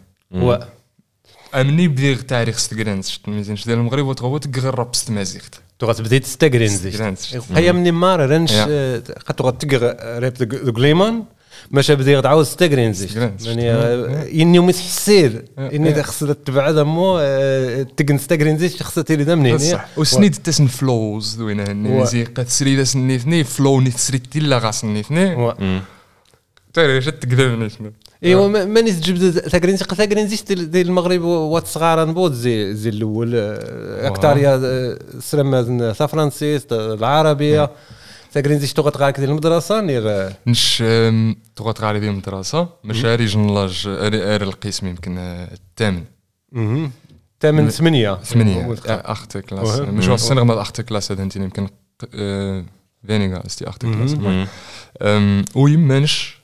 أمني 1.54 1.88
بدير 1.88 2.16
تاريخ 2.16 2.58
ستكرانس 2.58 3.10
شت 3.10 3.28
ميزان 3.28 3.56
ديال 3.66 3.78
المغرب 3.78 4.06
وتغوت 4.06 4.58
راب 4.58 4.94
ست 4.94 5.10
مازيغت 5.10 5.54
بديت 5.82 6.24
تستقرين 6.24 6.68
زي 6.68 6.90
ستكرانس 6.90 7.36
هيا 7.50 7.72
مني 7.72 7.90
مار 7.90 8.32
يا. 8.32 9.02
قد 9.26 9.58
تقرا 9.58 10.18
راب 10.18 10.32
دو 10.32 10.72
غليمان 10.72 11.24
ماشا 11.70 11.94
بدي 11.94 12.22
تعاود 12.22 12.44
ستقرين 12.44 12.92
زي. 12.92 13.30
يعني 13.44 13.70
آه، 13.70 14.28
اني 14.32 14.58
متحسير 14.58 15.44
يا. 15.58 15.72
اني. 15.72 16.02
خص 16.02 16.24
تبعد 16.24 16.78
مو 16.78 17.18
تقن 17.96 18.18
ستقرين 18.18 18.58
زي 18.58 18.68
خص 18.68 18.98
تيري 18.98 19.24
دا 19.24 19.34
منين 19.34 19.56
بصح 19.56 19.86
وسنيد 19.96 20.34
تسن 20.34 20.66
فلوز 20.66 21.34
دوينا 21.34 21.72
هني 21.72 21.88
مزيقا 22.00 22.42
تسري 22.42 22.76
دا 22.76 22.84
سنيثني 22.84 23.44
فلو 23.44 23.80
ني 23.80 23.90
تسري 23.90 24.18
تيلا 24.18 24.58
غا 24.58 24.70
سنيثني 24.70 25.52
تاري 26.76 27.00
شت 27.00 27.22
تقدرني 27.22 27.70
شنو. 27.70 27.92
إيوا 28.24 28.48
ما- 28.48 28.64
ماني 28.64 28.92
تجبد 28.92 29.30
ثاكرين 29.30 29.76
ثاكرين 29.76 30.28
زيش 30.28 30.42
ديال 30.42 30.86
المغرب 30.86 31.22
وات 31.22 31.66
صغار 31.66 32.08
نبوت 32.08 32.32
زي 32.32 32.74
زي 32.74 32.90
الأول. 32.90 33.32
آه، 33.34 34.08
أكتاريا 34.08 34.60
آه، 34.64 35.92
تا 35.92 36.06
فرانسيس 36.06 36.66
العربية. 36.72 37.70
ثاكرين 38.32 38.58
زيش 38.58 38.72
تغط 38.72 38.96
غاك 38.96 39.20
ديال 39.20 39.30
المدرسة 39.30 39.80
نيغ 39.80 40.30
نش 40.46 40.82
أم، 40.86 41.36
تغوت 41.56 41.80
غالي 41.80 42.00
ديال 42.00 42.10
المدرسة. 42.10 42.68
ماشي 42.84 43.14
ريجن 43.14 43.54
لاج 43.54 43.84
ار 43.86 44.42
القسم 44.42 44.86
يمكن 44.86 45.18
آه، 45.18 45.48
الثامن. 45.54 46.04
مهم. 46.52 46.90
ثامن 47.40 47.70
ثمانية. 47.70 48.14
ثمانية. 48.14 48.74
اخت 48.86 49.38
كلاس. 49.38 49.78
مش 49.80 50.08
السنة 50.08 50.40
غمض 50.40 50.58
اخت 50.58 50.80
كلاس 50.80 51.12
هذا 51.12 51.22
أنت 51.22 51.36
يمكن 51.36 51.68
فينيغا 53.06 53.46
استي 53.46 53.68
اخت 53.68 53.82
كلاس 53.82 54.16
ويمانش. 55.54 56.36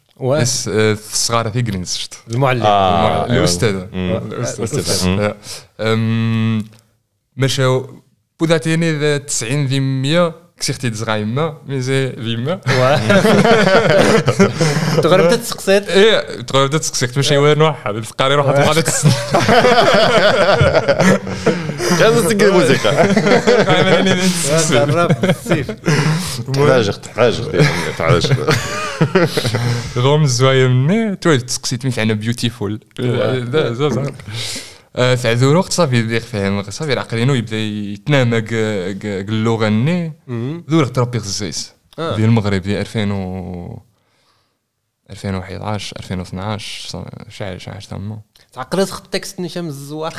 بس 0.42 0.68
آه، 0.68 0.92
الصغار 0.92 1.50
في 1.50 1.62
جرينزشت 1.62 2.14
المعلم. 2.30 2.62
آه. 2.62 3.26
الاستاذ 3.26 3.74
الأستاذ. 3.94 5.32
أم، 5.80 6.64
مشاو 7.36 8.02
بوداتيني 8.40 8.98
ذا 8.98 9.18
90 9.18 9.66
ذي 9.66 9.80
100 9.80 10.34
كسيختي 10.62 10.90
تزغايما 10.90 11.58
ميزي 11.66 12.06
ذي 12.06 12.36
100 12.36 12.60
تغرب 15.02 15.30
تتسقسيت 15.30 15.88
إيه 15.88 16.42
تقول 16.42 16.68
بدات 16.68 16.80
تسكسيت 16.80 17.16
ماشي 17.16 17.36
وين 17.36 17.60
واحد 17.62 17.96
الفقاري 17.96 18.34
روح 18.34 18.46
تبغى 18.46 18.82
تسن 18.82 19.10
كان 21.98 22.14
تسقي 22.14 22.46
الموسيقى 22.46 23.08
تحاجق 26.54 26.96
تحاجق 27.00 27.64
تحاجق 27.98 28.54
غوم 29.96 30.22
الزوايا 30.22 30.68
مني 30.68 31.16
تولي 31.16 31.38
تسقسيت 31.38 31.86
مثل 31.86 32.00
أنا 32.02 32.14
بيوتيفول 32.14 32.80
تعذور 33.52 34.12
وقت 35.56 35.72
صافي 35.72 35.96
يبدا 35.96 36.16
يفهم 36.16 36.62
صافي 36.62 36.98
عقلينو 36.98 37.34
يبدا 37.34 37.56
يتنامى 37.56 38.38
اللغة 39.04 39.68
ني 39.68 40.12
ذور 40.70 40.84
تربي 40.86 41.18
غزيس 41.18 41.72
آه. 41.98 42.16
ديال 42.16 42.28
المغرب 42.28 42.62
ديال 42.62 42.80
2000 42.80 43.12
و 43.12 43.82
2011 45.10 45.96
2012 45.98 46.88
صا- 46.88 47.28
شحال 47.30 47.60
شحال 47.62 47.82
تما 47.82 48.20
تعقلت 48.52 48.90
خط 48.90 49.04
التكست 49.04 49.40
نشام 49.40 49.66
الزوار 49.66 50.14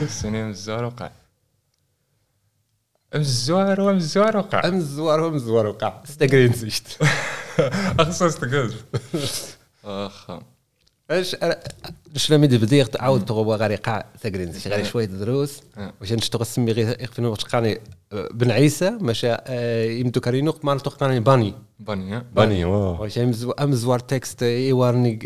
السنين 0.00 0.44
من 0.44 0.50
الزوار 0.50 0.84
وقع 0.84 1.10
ام 3.14 3.20
الزوار 3.20 3.80
وام 3.80 3.96
الزوار 3.96 4.36
وقع 4.36 4.68
ام 4.68 4.74
الزوار 4.76 5.28
هم 5.28 5.34
الزوار 5.34 5.66
وقع 5.66 6.02
استقرين 6.04 6.52
زيشت 6.52 6.98
اخصص 7.98 8.36
تقاز 8.36 8.74
اخا 9.84 10.42
اش 11.10 11.36
اش 12.16 12.32
لما 12.32 12.44
يدي 12.44 12.58
بدي 12.58 12.84
تعاود 12.84 13.24
تغوا 13.24 13.56
غير 13.56 13.70
يقع 13.70 14.04
تقرين 14.20 14.52
زيش 14.52 14.68
غير 14.68 14.84
شوية 14.84 15.04
دروس 15.04 15.62
آه. 15.78 15.92
واش 16.00 16.12
نشتغل 16.12 16.46
سمي 16.46 16.72
غير 16.72 17.02
يخفين 17.02 17.24
وقت 17.24 17.42
قاني 17.42 17.80
بن 18.12 18.50
عيسى 18.50 18.90
مشى 18.90 19.36
يمدو 20.00 20.20
كارينو 20.20 20.54
مال 20.62 20.80
تقاني 20.80 21.20
باني 21.20 21.54
باني 21.80 22.14
ها 22.14 22.24
باني 22.34 22.64
واه 22.64 23.00
واش 23.00 23.18
أم 23.60 23.72
زوار 23.72 23.98
تكست 23.98 24.42
يوارني 24.42 25.18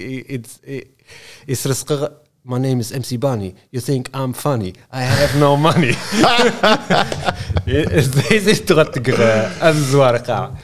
يسرسق 1.49 2.23
My 2.45 2.59
name 2.59 2.81
is 2.81 2.91
MC 2.91 3.11
Bunny. 3.21 3.55
You 3.71 3.79
think 3.79 4.05
I'm 4.13 4.33
funny. 4.33 4.73
I 4.91 5.03
have 5.03 5.33
no 5.39 5.57
money. 5.57 5.95
زي 8.01 8.41
زي 8.41 8.55
تغى 8.55 8.85
تقرا 8.85 9.71
أم 9.71 9.75
زوار 9.75 10.17
قاع 10.17 10.55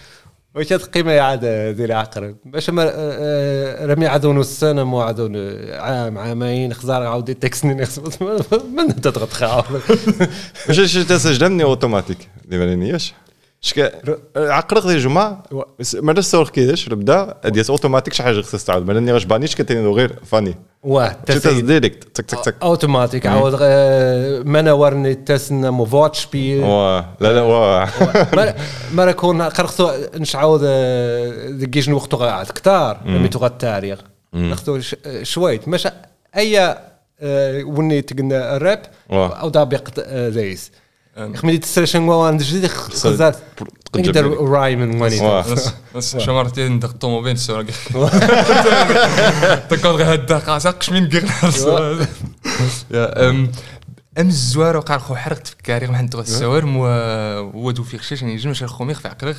واش 0.54 0.72
القيمة 0.72 1.20
عاد 1.20 1.44
دير 1.76 1.92
عقرب 1.92 2.36
باش 2.44 2.70
ما 2.70 2.90
آه، 2.94 3.86
رمي 3.86 4.06
عدون 4.06 4.40
السنة 4.40 4.84
مو 4.84 5.00
عدون 5.00 5.36
عام 5.72 6.18
عامين 6.18 6.74
خزار 6.74 7.02
عاود 7.02 7.34
تكسني 7.34 7.74
من 8.76 8.80
أنت 8.80 9.08
تغط 9.08 9.32
خاوي؟ 9.32 9.64
واش 10.68 10.78
اش 10.80 10.94
تسجلني 10.94 11.62
أوتوماتيك؟ 11.64 12.18
دي 12.44 12.58
بالينياش 12.58 13.14
شكا 13.60 13.90
عقرق 14.36 14.86
دي 14.86 14.96
جمعة 14.98 15.42
و- 15.52 15.62
مرة 15.94 16.18
الصور 16.18 16.48
كيداش 16.48 16.88
ربدا 16.88 17.34
ديس 17.44 17.70
أوتوماتيك 17.70 18.14
شي 18.14 18.22
حاجة 18.22 18.40
خصها 18.40 18.66
تعاود 18.66 18.86
بانيش 19.24 19.54
كتينو 19.54 19.92
غير؟ 19.92 20.18
فاني. 20.24 20.54
تسيد. 21.26 21.66
ديريكت 21.66 22.04
تك 22.16 22.24
تك 22.24 22.44
تك. 22.44 22.54
أوتوماتيك. 22.62 23.26
عاود 23.26 23.58
آه، 23.62 24.42
مانا 24.42 24.72
ورني 24.72 25.14
تسنا 25.14 25.70
مو 25.70 25.84
فوتش 25.84 26.26
بي. 26.26 26.58
واه 26.58 27.04
لا 27.20 27.32
لا 27.32 27.42
واه 27.42 27.88
ما 28.32 28.54
ما 28.92 29.12
كون 29.12 29.42
قرختو 29.42 29.90
نشعاود 30.14 30.60
دقيش 31.60 31.88
وقتو 31.88 32.16
قاعد 32.16 32.46
كتار. 32.46 33.00
ميتو 33.04 33.46
التاريخ. 33.46 33.98
ناخذو 34.32 34.80
شويت. 35.22 35.68
مش 35.68 35.88
أي 36.36 36.60
آه، 37.20 37.64
وني 37.64 38.02
تقلنا 38.02 38.56
الراب. 38.56 38.82
أو 39.10 39.48
دابق 39.48 39.88
زيس 41.18 41.36
خميدي 41.36 41.58
تسرشن 41.58 42.02
وان 42.02 42.36
جديد 42.36 42.66
خزات 42.66 43.36
نقدر 43.96 44.26
واني 45.00 45.20
واه. 45.20 45.52
بس 45.52 45.68
بس 45.94 46.16
شمرتين 46.16 46.72
ندق 46.72 46.88
الطوموبيل 46.88 47.32
السواق 47.32 47.66
تكون 49.70 49.90
غير 49.90 50.12
هاد 50.12 50.20
الدقة 50.20 50.58
ساقش 50.58 50.90
من 50.90 51.08
يا 52.90 53.30
أم 53.30 53.52
أم 54.18 54.28
الزوار 54.28 54.76
وقع 54.76 54.98
خو 54.98 55.14
حرقت 55.14 55.46
في 55.46 55.52
الكاري 55.52 55.86
ما 55.86 55.98
حنت 55.98 56.14
السوارم 56.14 56.76
و 57.54 57.70
دو 57.70 57.82
في 57.82 57.98
خشاش 57.98 58.24
نيجي 58.24 58.48
مش 58.48 58.64
خو 58.64 58.84
ميخ 58.84 59.00
في 59.00 59.08
عقلك 59.08 59.36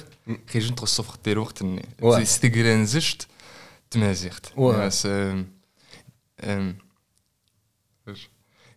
خيجن 0.53 0.75
تغصو 0.75 1.03
في 1.03 1.09
دير 1.25 1.39
وقت 1.39 1.63
استقران 2.03 2.85
زشت 2.85 3.27
تمازيغت. 3.91 4.45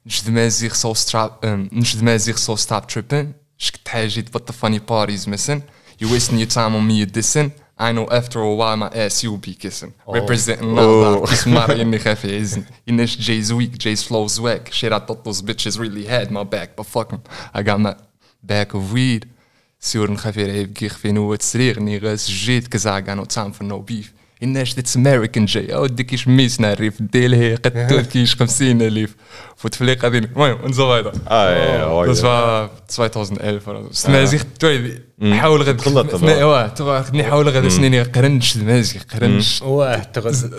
Ouais. 0.02 0.08
بس 0.08 0.28
ام 0.28 0.30
ام 0.30 0.30
نشد 0.30 0.30
مازيغ 0.32 0.74
سو 0.74 0.94
ستراب 0.94 1.32
نشد 1.74 2.04
مازيغ 2.04 2.36
سو 2.36 2.56
ستاب 2.56 2.88
تريبن 2.88 3.34
شكت 3.58 3.88
حاجة 3.88 4.20
تبطل 4.20 4.54
فاني 4.54 4.80
باريز 4.80 5.30
مثلا 5.30 5.62
You 6.02 6.06
wasting 6.06 6.38
your 6.38 6.52
time 6.58 6.76
on 6.76 6.88
me 6.88 6.96
you 7.02 7.06
dissing 7.06 7.50
I 7.80 7.92
know 7.92 8.08
after 8.20 8.40
a 8.40 8.54
while 8.60 8.78
my 8.78 8.90
ass 9.04 9.24
you 9.24 9.38
be 9.38 9.54
kissing 9.64 9.94
Representing 10.08 10.76
Nada 10.76 11.28
Kiss 11.28 11.48
Mari 11.48 11.82
إني 11.82 12.00
خاف 12.00 12.26
يعزني 12.26 12.64
إنش 12.90 13.18
Jay's 13.18 13.54
weak 13.54 13.78
Jay's 13.78 14.04
flows 14.04 14.40
whack 14.40 14.72
Shit 14.72 14.92
I 14.94 15.00
thought 15.00 15.24
those 15.24 15.42
bitches 15.42 15.80
really 15.80 16.06
had 16.06 16.32
my 16.32 16.44
back 16.44 16.70
But 16.76 16.86
fuck 16.86 17.14
'em 17.14 17.22
I 17.54 17.64
got 17.64 17.80
my 17.80 17.96
back 18.44 18.74
of 18.74 18.94
weed 18.94 19.26
سيور 19.80 20.12
نخاف 20.12 20.38
يرعب 20.38 20.74
كي 20.74 20.90
خفين 20.90 21.18
هو 21.18 21.36
تسريغ 21.36 21.80
ني 21.80 21.98
غاس 21.98 22.30
جيت 22.30 22.76
cause 22.76 22.86
I 22.86 23.02
got 23.08 23.18
no 23.18 23.26
time 23.26 23.52
for 23.52 23.64
no 23.64 23.80
beef 23.92 24.08
إناش 24.43 24.75
that's 24.75 24.97
American 24.97 25.53
Jay 25.55 25.73
أودي 25.73 26.05
كيش 26.05 26.29
ميسنا 26.29 26.73
الريف 26.73 27.03
ديل 27.03 27.35
هي 27.35 27.55
قد 27.55 28.07
كيش 28.13 28.37
خمسين 28.37 28.83
ألف. 28.83 29.15
فوتفليق 29.57 30.05
هذين 30.05 30.25
المهم 30.25 30.59
انزو 30.67 30.93
هذا. 30.93 31.13
آه 31.29 32.07
Das 32.15 32.19
war 32.19 33.01
2011 33.01 33.69
oder 33.69 33.93
so. 33.93 34.07
Stmazig, 34.07 34.65
نحاول 35.25 35.63
غير 35.63 35.75
تخلط 35.75 36.15
واه 36.23 36.69
تبغى- 36.79 37.15
نحاول 37.15 37.49
غير 37.49 37.69
سنيني 37.69 38.03
قرنش 38.03 38.57
دمازيغ 38.57 39.03
قرنش. 39.15 39.63
واه 39.63 39.97
تغز. 39.99 40.51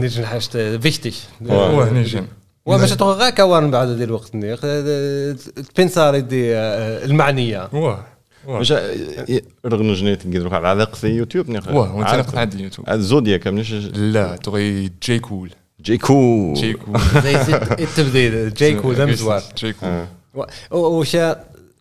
نيجي 0.00 0.26
حاجة 0.26 0.78
فيشتي 0.78 1.12
واه 1.40 1.90
نيجي 1.90 2.22
وماش 2.66 2.90
تغ 2.90 3.12
غاك 3.12 3.38
وان 3.38 3.70
بعد 3.70 3.88
ديال 3.88 4.02
الوقت. 4.02 4.34
نيق 4.34 4.60
البنسار 4.64 6.18
دي 6.18 6.56
آه، 6.56 7.04
المعنية. 7.04 7.68
واه. 7.72 8.06
مش 8.48 8.72
رغم 9.66 9.92
جنيت 9.92 10.26
نقدروا 10.26 10.54
على 10.54 10.68
علاقة 10.68 10.94
في 10.94 11.06
يوتيوب 11.06 11.50
نيخ 11.50 11.68
واه 11.68 11.96
وانت 11.96 12.14
نقطع 12.14 12.40
عندي 12.40 12.56
اليوتيوب. 12.56 12.90
زودياك 12.90 13.46
منش 13.48 13.72
لا 13.72 14.36
تغي 14.36 14.90
جاي 15.02 15.18
كول 15.18 15.50
جي 15.80 15.98
كو 15.98 16.52
جاي 16.52 16.72
كول 16.72 17.00
زي 17.22 17.36
التبديل 17.56 18.54
جايك 18.54 18.84
وذا 18.84 19.06
مزوار. 19.06 19.42
جاي 19.58 19.72
كول 19.72 20.06
وش 20.70 21.16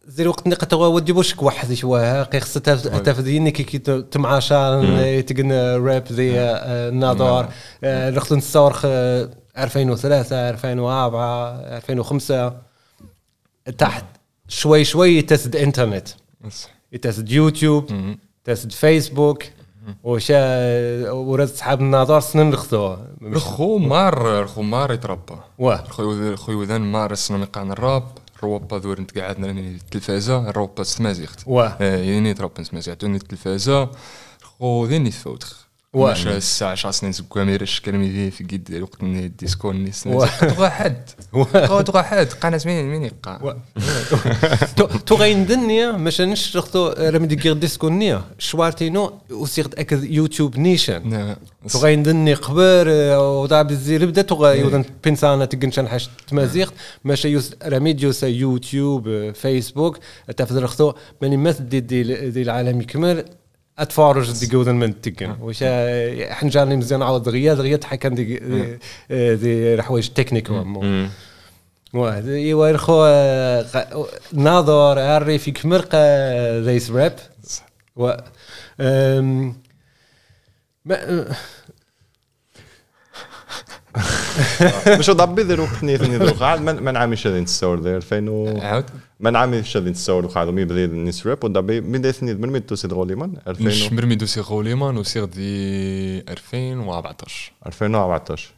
زي 0.08 0.24
الوقت 0.24 0.48
نقطة 0.48 0.66
تغوا 0.68 0.88
ودي 0.88 1.14
بوش 1.14 1.34
كوحد 1.34 1.74
شوية 1.74 2.24
قي 2.24 2.40
خصها 2.40 2.60
تفديني 3.00 3.52
كي 3.52 3.64
كي 3.64 3.78
تمعاشا 4.12 5.22
تقن 5.22 5.52
راب 5.52 6.04
ذي 6.12 6.40
آه، 6.40 6.90
الناظور 6.90 7.48
رخت 7.84 8.34
نصور 8.34 8.74
2003 9.58 10.50
2004 10.50 11.52
2005 11.78 12.54
تحت 13.78 14.06
شوي 14.48 14.84
شوي 14.86 15.22
تسد 15.22 15.56
إنترنت. 15.56 16.08
تسد 17.02 17.32
يوتيوب 17.32 18.16
تسد 18.44 18.72
فيسبوك 18.72 19.44
وشا 20.04 21.12
ورد 21.12 21.48
صحاب 21.48 21.82
الناظور 21.82 22.20
سنن 22.20 22.54
رخصو 22.54 22.96
الخو 23.22 23.78
مار 23.78 24.42
الخو 24.42 24.62
مار 24.62 24.94
يتربى. 24.94 25.36
واه. 25.60 25.84
خوي 26.36 26.56
وذان 26.56 26.82
مار 26.82 27.12
السنة 27.12 27.38
مقعن 27.38 27.72
الراب. 27.72 28.04
روبا 28.44 28.78
دور 28.78 28.98
انت 28.98 29.20
قاعدنا 29.20 29.52
التلفازة 29.52 30.52
روبا 30.52 30.84
ستمازيغت 30.84 31.44
واه. 31.48 31.84
يعني 31.84 32.34
تربى 32.34 32.64
ستمازيغت 32.64 33.04
التلفازة 33.04 33.90
خو 34.42 34.86
ذين 34.86 35.08
يتفوت 35.08 35.44
واه. 35.44 35.61
واش 35.94 36.28
الساعة 36.28 36.72
10 36.72 36.92
سنين 36.92 37.12
زكوا 37.12 37.44
ميرش 37.44 37.80
كلمي 37.80 38.32
في 38.32 38.44
قد 38.44 38.68
الوقت 38.72 39.04
ني 39.04 39.26
الديسكو 39.26 39.72
ني 39.72 39.92
واه. 40.06 40.28
تبغى 40.42 40.70
حد. 40.70 41.10
تبغى 41.86 42.04
حد 42.04 42.28
قناة 42.28 42.62
مين 42.66 42.86
مين 42.86 43.04
يقع 43.04 43.56
تو 45.06 45.16
غاين 45.16 45.46
دنيا 45.46 45.92
مش 45.92 46.22
نش 46.22 46.58
رختو 46.58 46.94
رمي 47.00 47.28
دي 47.28 47.36
غير 47.36 47.54
ديسكو 47.54 47.90
نيا 47.90 48.22
شوارتينو 48.40 49.14
وسيغت 49.32 49.80
اكد 49.80 50.04
يوتيوب 50.04 50.58
نيشن 50.58 51.36
تو 51.70 51.80
غاين 51.80 52.04
دني 52.04 52.34
قبر 52.34 52.88
وضع 53.18 53.62
بالزير 53.62 54.06
بدا 54.06 54.22
تو 54.22 54.36
غاي 54.36 54.60
يودن 54.60 54.86
بنسانا 55.06 55.46
تقنشان 55.46 55.88
حاش 55.88 56.10
تمازيغت 56.28 56.74
ماشي 57.04 57.28
يوس 57.28 57.52
رميديو 57.66 58.12
سا 58.12 58.28
يوتيوب 58.28 59.08
آه، 59.08 59.32
فيسبوك 59.32 60.00
تفضل 60.38 60.64
رختو 60.64 60.94
ماني 61.22 61.54
دي 61.60 61.80
دي, 61.80 62.30
دي 62.30 62.44
اتفرج 63.82 64.32
دي 64.40 64.46
جودن 64.48 64.76
من 64.76 65.02
تقن 65.02 65.36
وش 65.42 65.64
حنجاني 66.30 66.76
مزيان 66.78 67.02
عوض 67.02 67.24
دغيا 67.24 67.54
دغيا 67.54 67.78
تحكم 67.78 68.16
دي 68.16 68.24
دي- 68.40 68.78
دي 69.36 69.74
الحوايج 69.74 70.10
تكنيك 70.10 70.50
واه 71.94 72.18
ايوا 72.28 72.70
الخو 72.70 73.06
ناظر 74.34 75.00
عري 75.00 75.38
في 75.38 75.52
كمرقة 75.52 75.98
ذيس 76.60 76.92
راب 76.92 77.16
و 77.96 78.12
ما 80.86 81.26
مش 85.00 85.10
ضبي 85.10 85.42
ذي 85.42 85.54
روح 85.54 85.84
نيث 85.84 86.02
نيث 86.02 86.22
روح 86.22 86.42
عاد 86.44 86.62
من 86.62 86.84
من 86.84 86.98
عامي 86.98 87.16
شادين 87.16 87.46
تستور 87.46 87.80
ذي 87.82 87.96
2000 87.96 88.30
و 88.30 88.60
عاود. 88.62 88.86
روح 90.10 90.38
عاد 90.38 90.48
مي 90.48 90.66
بدي 90.66 90.88
نيس 90.88 91.28
راب 91.28 91.44
ودبي 91.44 91.82
من 91.82 92.02
ديث 92.02 92.24
نيث 92.24 92.38
من 92.38 92.50
ميت 92.50 92.70
توسيد 92.70 92.94
غولي 92.94 93.16
من 93.16 93.34
2000 93.48 93.64
مش 93.64 93.92
مرمي 93.94 94.16
دوسي 94.16 94.42
غوليمان 94.42 94.98
وسير 94.98 95.26
دي 95.26 96.20
2014 96.20 97.52
2014 97.68 98.50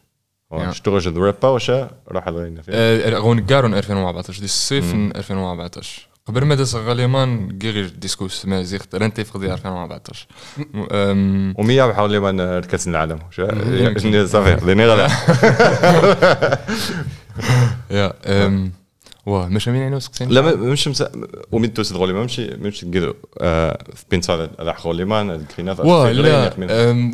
Ja. 0.54 0.56
اشتغل 0.56 1.00
ذا 1.00 1.10
رابا 1.20 1.48
وشا 1.48 1.90
راح 2.08 2.28
غينا 2.28 2.62
فيه 2.62 2.72
آه، 2.74 3.10
غون 3.18 3.40
كارون 3.40 3.74
2014 3.74 4.38
دي 4.38 4.44
الصيف 4.44 4.94
من 4.94 5.16
2014 5.16 6.08
قبل 6.26 6.44
ما 6.44 6.54
داس 6.54 6.74
غاليمان 6.74 7.58
غير 7.62 7.88
ديسكوس 7.88 8.46
ما 8.46 8.62
زيخت 8.62 8.94
رانتي 8.94 9.24
في 9.24 9.36
2014 9.36 10.26
أم، 10.92 11.54
ومية 11.58 11.86
بحاول 11.86 12.20
من 12.20 12.60
كاس 12.60 12.88
العالم. 12.88 13.18
صافي 14.26 14.66
لاني 14.66 14.86
غلا 14.86 15.08
يا 17.90 18.12
واه 19.26 19.48
مش 19.48 19.68
مين 19.68 19.82
عينو 19.82 19.98
سكتين 19.98 20.28
لا 20.28 20.40
ما- 20.40 20.54
مش 20.54 20.88
مس... 20.88 21.04
وميت 21.52 21.76
توسيد 21.76 21.96
غولي؟ 21.96 22.12
ما 22.12 22.24
مشي 22.24 22.46
مش 22.46 22.80
في 22.80 24.04
بين 24.10 24.20
صار 24.20 24.50
راح 24.58 24.86
غولي 24.86 25.04
مان 25.04 25.30
الكرينات 25.30 25.80
واه 25.80 26.12
لا 26.12 26.54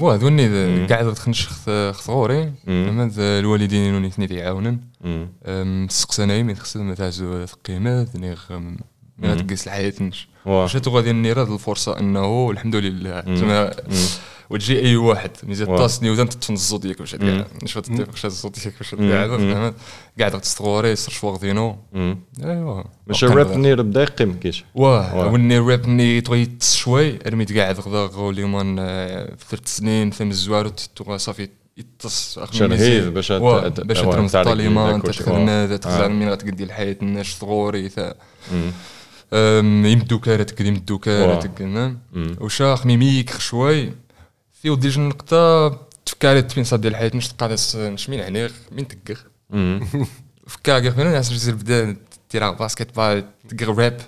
واه 0.00 0.16
ذوني 0.16 0.86
قاعد 0.86 1.14
تخنش 1.14 1.48
خثغوري 1.92 2.52
أما 2.68 3.10
الوالدين 3.18 3.84
ينوني 3.84 4.10
ثني 4.10 4.26
يعاونن. 4.26 4.78
سقساناي 5.88 6.42
من 6.42 6.56
خصنا 6.56 6.82
ما 6.82 6.94
تعزو 6.94 7.46
ثقيمة 7.46 8.06
غم 8.50 8.76
ما 9.18 9.34
تقيس 9.34 9.66
الحياة 9.66 9.92
نش 10.00 10.28
واه. 10.46 10.62
واش 10.62 10.76
غادي 10.88 11.12
نير 11.12 11.42
هذه 11.42 11.54
الفرصة 11.54 11.98
إنه 11.98 12.50
الحمد 12.50 12.76
لله. 12.76 13.34
زعما 13.34 13.70
وتجي 14.50 14.80
أي 14.80 14.96
واحد 14.96 15.30
ميزي 15.42 15.64
واه. 15.64 15.76
طاسني 15.78 16.10
وذا 16.10 16.24
تطفن 16.24 16.54
الزودياك 16.54 16.98
باش 16.98 17.10
تقعد 17.12 17.46
نش 17.62 17.74
تطيق 17.74 18.10
باش 18.10 18.26
الزودياك 18.26 18.72
باش 18.78 18.90
تقعد 18.90 19.38
فهمت؟ 19.38 19.74
قاعد 20.18 20.40
تستغوري 20.40 20.90
يصير 20.90 21.14
شو 21.14 21.26
واخدينو 21.26 21.76
ايوا 22.44 22.82
مش 23.06 23.24
الراب 23.24 23.56
نير 23.56 23.82
بدا 23.82 24.02
يقيم 24.02 24.34
كيش؟ 24.34 24.64
واه. 24.74 25.26
وني 25.32 25.58
راب 25.58 25.88
ني 25.88 26.20
تغي 26.20 26.48
شوي 26.62 27.18
رميت 27.26 27.58
قاعد 27.58 27.80
غدا 27.80 28.14
غولي 28.14 28.44
من 28.44 28.76
آه، 28.78 29.34
ثلاث 29.50 29.76
سنين 29.76 30.10
ثم 30.10 30.30
الزوار 30.30 30.72
صافي 31.16 31.48
يتص 31.76 32.38
شرهيز 32.52 33.04
باش 33.06 33.32
باش 33.32 34.00
ترمز 34.00 34.36
الطاليمان 34.36 35.02
شيء. 35.12 35.24
تخدم 35.76 36.12
من 36.12 36.28
غتقدي 36.28 36.64
الحياة 36.64 36.96
الناس 37.02 37.44
أم، 39.32 39.86
يمدو 39.86 40.18
كارة 40.18 40.42
تقدي 40.42 40.68
يمدو 40.68 40.98
كارة 40.98 41.28
واه. 41.28 41.40
تقدي 41.40 41.94
وشا 42.40 42.74
خميميك 42.76 43.30
خشوي 43.30 43.92
في 44.62 44.70
ودي 44.70 45.00
نقطة 45.00 45.68
تفكاري 46.06 46.42
تبين 46.42 46.64
صاد 46.64 46.80
ديال 46.80 46.92
الحياة 46.92 47.10
نش 47.14 47.28
تلقى 47.28 47.48
ناس 47.48 47.76
نشمين 47.76 48.20
عنيق 48.20 48.52
مين 48.72 48.86
تقغ 48.88 49.18
فكا 50.50 50.78
غير 50.78 50.92
فين 50.92 51.06
ناس 51.06 51.28
تزير 51.28 51.54
بدا 51.54 51.96
دير 52.32 52.50
باسكيت 52.50 52.96
بال 52.96 53.24
تقغ 53.48 53.80
راب 53.80 54.00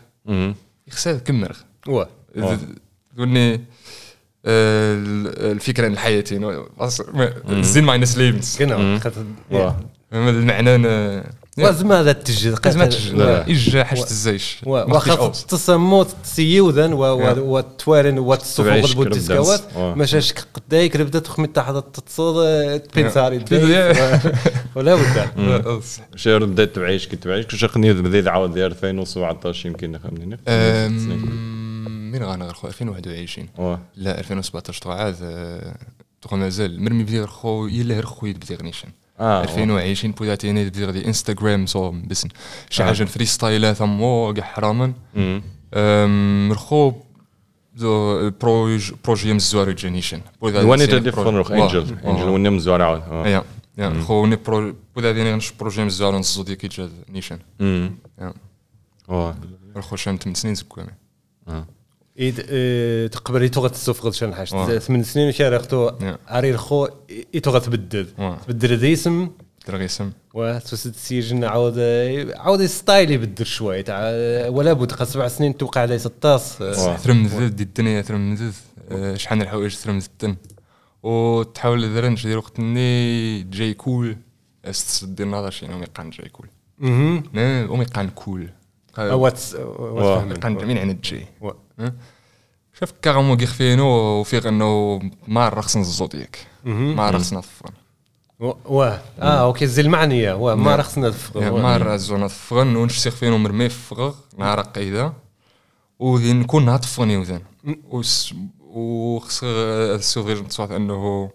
يخسر 0.87 1.19
كمر. 1.19 1.57
واه. 1.87 2.09
وني 3.19 3.61
الفكرة 4.47 5.87
عن 5.87 5.93
الحياة 5.93 6.25
يعني 6.31 7.63
زين 7.63 7.85
ماينس 7.85 8.17
واه. 9.51 9.81
المعنى 10.13 11.23
لازم 11.57 11.93
هذا 11.93 12.13
تجي؟ 12.13 12.51
لازم 12.65 12.85
تجي؟ 12.85 13.11
لا. 13.11 13.49
إجا 13.51 13.85
حاجة 13.85 14.03
الزيش؟ 14.03 14.59
وخاص 14.67 15.47
تصموت 15.47 16.09
تسيوذن 16.25 16.93
وتوارن 16.93 18.19
وتصفوق 18.19 18.67
تبعيش 18.67 18.91
البود 18.91 19.07
كرب 19.07 19.15
ديسكوات 19.15 19.61
دانس. 19.61 19.77
واه. 19.77 19.95
ماشاش 19.95 20.33
قدايك 20.33 20.97
ربدا 20.97 21.19
تخمي 21.19 21.47
تحت 21.47 21.75
تصود 22.07 22.83
بنساري 22.97 23.45
يا. 23.53 24.21
ولا 24.75 24.95
بد 24.95 25.83
شا 26.17 26.39
بدات 26.39 26.75
تعيش 26.75 27.09
كي 27.09 27.17
تعيش 27.17 27.47
كش 27.47 27.65
خني 27.65 27.93
بدا 27.93 28.31
عاود 28.31 28.55
ديال 28.55 28.67
2017 28.73 29.69
يمكن 29.69 29.99
خمني 29.99 30.39
مين 32.13 32.25
غانا 32.25 32.45
غير 32.45 32.55
خو 32.55 32.67
2021 32.67 33.49
واه 33.59 33.81
لا 33.97 34.19
2017 34.19 34.83
تو 34.83 34.91
عاد 34.91 35.17
تو 36.23 36.37
مازال. 36.37 36.83
مرمي 36.83 37.03
بدي 37.03 37.27
خو 37.27 37.67
يلا 37.67 37.95
غير 37.95 38.07
خويا 38.07 38.33
بدي 38.33 38.55
غنيشن 38.55 38.89
آه، 39.23 39.43
2020 39.43 40.15
بدات 40.21 40.45
يعني 40.45 40.69
دير 40.69 40.91
دي 40.91 41.07
إنستغرام 41.07 41.67
صو 41.67 41.91
بس 41.91 42.27
شي 42.71 42.85
حاجة 42.85 43.05
فري 43.05 43.25
ستايلات 43.25 43.83
امو 43.83 44.35
كاع 44.35 44.45
حراما. 44.45 44.93
مم. 45.15 45.43
أم، 45.75 46.49
مرخو 46.49 46.93
زو 47.77 48.31
بروج 48.31 48.93
بروجي 49.05 49.33
مزوار 49.33 49.71
جينيشن 49.71 50.21
واني 50.41 50.87
تدي 50.87 51.13
فرنوخ 51.13 51.51
انجل 51.51 51.97
انجل 52.05 52.29
وني 52.29 52.51
مزوار 52.51 52.83
عاود 52.83 53.03
آه. 53.11 53.27
يا 53.27 53.45
يا. 53.79 54.01
خو 54.03 54.27
ني 54.27 54.37
برو 54.37 54.75
بودا 54.95 55.13
ديني 55.13 55.33
غنش 55.33 55.53
بروجي 55.53 55.85
مزوار 55.85 56.19
نزو 56.19 56.43
ديك 56.43 56.71
نيشان 57.11 57.39
مم. 57.61 57.95
يا. 58.21 58.33
واه 59.09 59.37
مرخو 59.77 59.97
شام 59.97 60.17
8 60.17 60.35
سنين 60.35 60.55
زكوامي 60.55 60.91
آه. 61.49 61.53
آه، 61.53 61.67
تقبل 63.13 63.43
يتو 63.43 63.61
غتستفقد 63.61 64.33
حاجة 64.35 64.55
آه. 64.55 64.79
ثمان 64.79 65.03
سنين 65.03 65.33
شارع 65.33 65.57
اختو. 65.57 65.91
عرير 66.29 66.57
خو 66.57 66.89
يتو 67.35 67.51
غتبدل. 67.51 68.07
تبدل 68.47 68.79
ذا 68.79 68.93
اسم. 68.93 69.31
درغيسم 69.69 70.13
وتوسد 70.35 70.95
سيجن 70.97 71.45
عاود 71.45 71.79
عاود 72.37 72.67
ستايل 72.67 73.11
يبدل 73.11 73.47
شوي. 73.47 73.83
تاع 73.83 74.01
ولا 74.49 74.73
بد 74.73 75.03
سبع 75.05 75.29
سنين 75.29 75.57
توقع 75.57 75.81
عليه 75.81 75.97
16 75.97 76.65
واه. 76.65 76.97
ترمذ 76.97 77.49
دي 77.49 77.63
الدنيا 77.63 78.01
ترمذ 78.01 78.53
آه، 78.91 79.15
شحال 79.15 79.39
من 79.39 79.45
الحوايج 79.45 79.77
ترمذتن 79.77 80.37
وتحاول 81.03 81.95
درنج 81.95 82.23
ديال 82.23 82.39
وقت 82.39 82.61
ني 82.61 83.43
جاي 83.43 83.75
كول. 83.75 84.17
استسد 84.65 85.21
النظر 85.21 85.51
شي 85.51 85.67
ما 85.67 85.83
يقان 85.83 86.11
جاي 86.11 86.29
كول. 86.29 86.49
أها 86.83 87.71
وما 87.71 87.83
يقان 87.83 88.09
كول. 88.09 88.49
وات 88.99 89.41
واه. 89.55 90.25
يقان 90.31 90.57
جميع 90.59 90.81
عن 90.81 90.91
الجاي 90.91 91.27
واه. 91.41 91.57
شاف 92.81 92.93
كارمو 93.03 93.37
كيخ 93.37 93.53
فينو 93.53 93.87
وفيغ 94.21 94.49
انه 94.49 95.01
ما 95.29 95.49
رخص 95.49 95.77
الزودياك 95.77 96.39
ما 96.65 97.11
رخصنا 97.11 97.39
الفرن 97.39 97.73
واه 98.65 99.01
آه 99.21 99.25
أوكي 99.45 99.67
زي 99.67 99.83
المعنيه 99.83 100.33
واه 100.33 100.55
ما. 100.55 100.77
رخصنا 100.77 101.13
يعني 101.35 101.55
ما 101.61 101.77
رازونا 101.77 102.25
الفرن 102.25 102.77
ونشسيخ 102.77 103.15
فينو 103.15 103.39
مرمي 103.39 103.69
في 103.69 103.75
الفغر 103.93 104.15
نهار 104.39 104.61
قيدة. 104.61 105.13
وذي 105.99 106.33
نكون 106.33 106.65
نهار 106.65 106.79
طفوني 106.79 107.17
وذن 107.17 107.41
وس- 107.91 108.35
وخص 108.61 109.41
السوغيج 109.45 110.39
نتصوت 110.43 110.71
إنه 110.71 111.31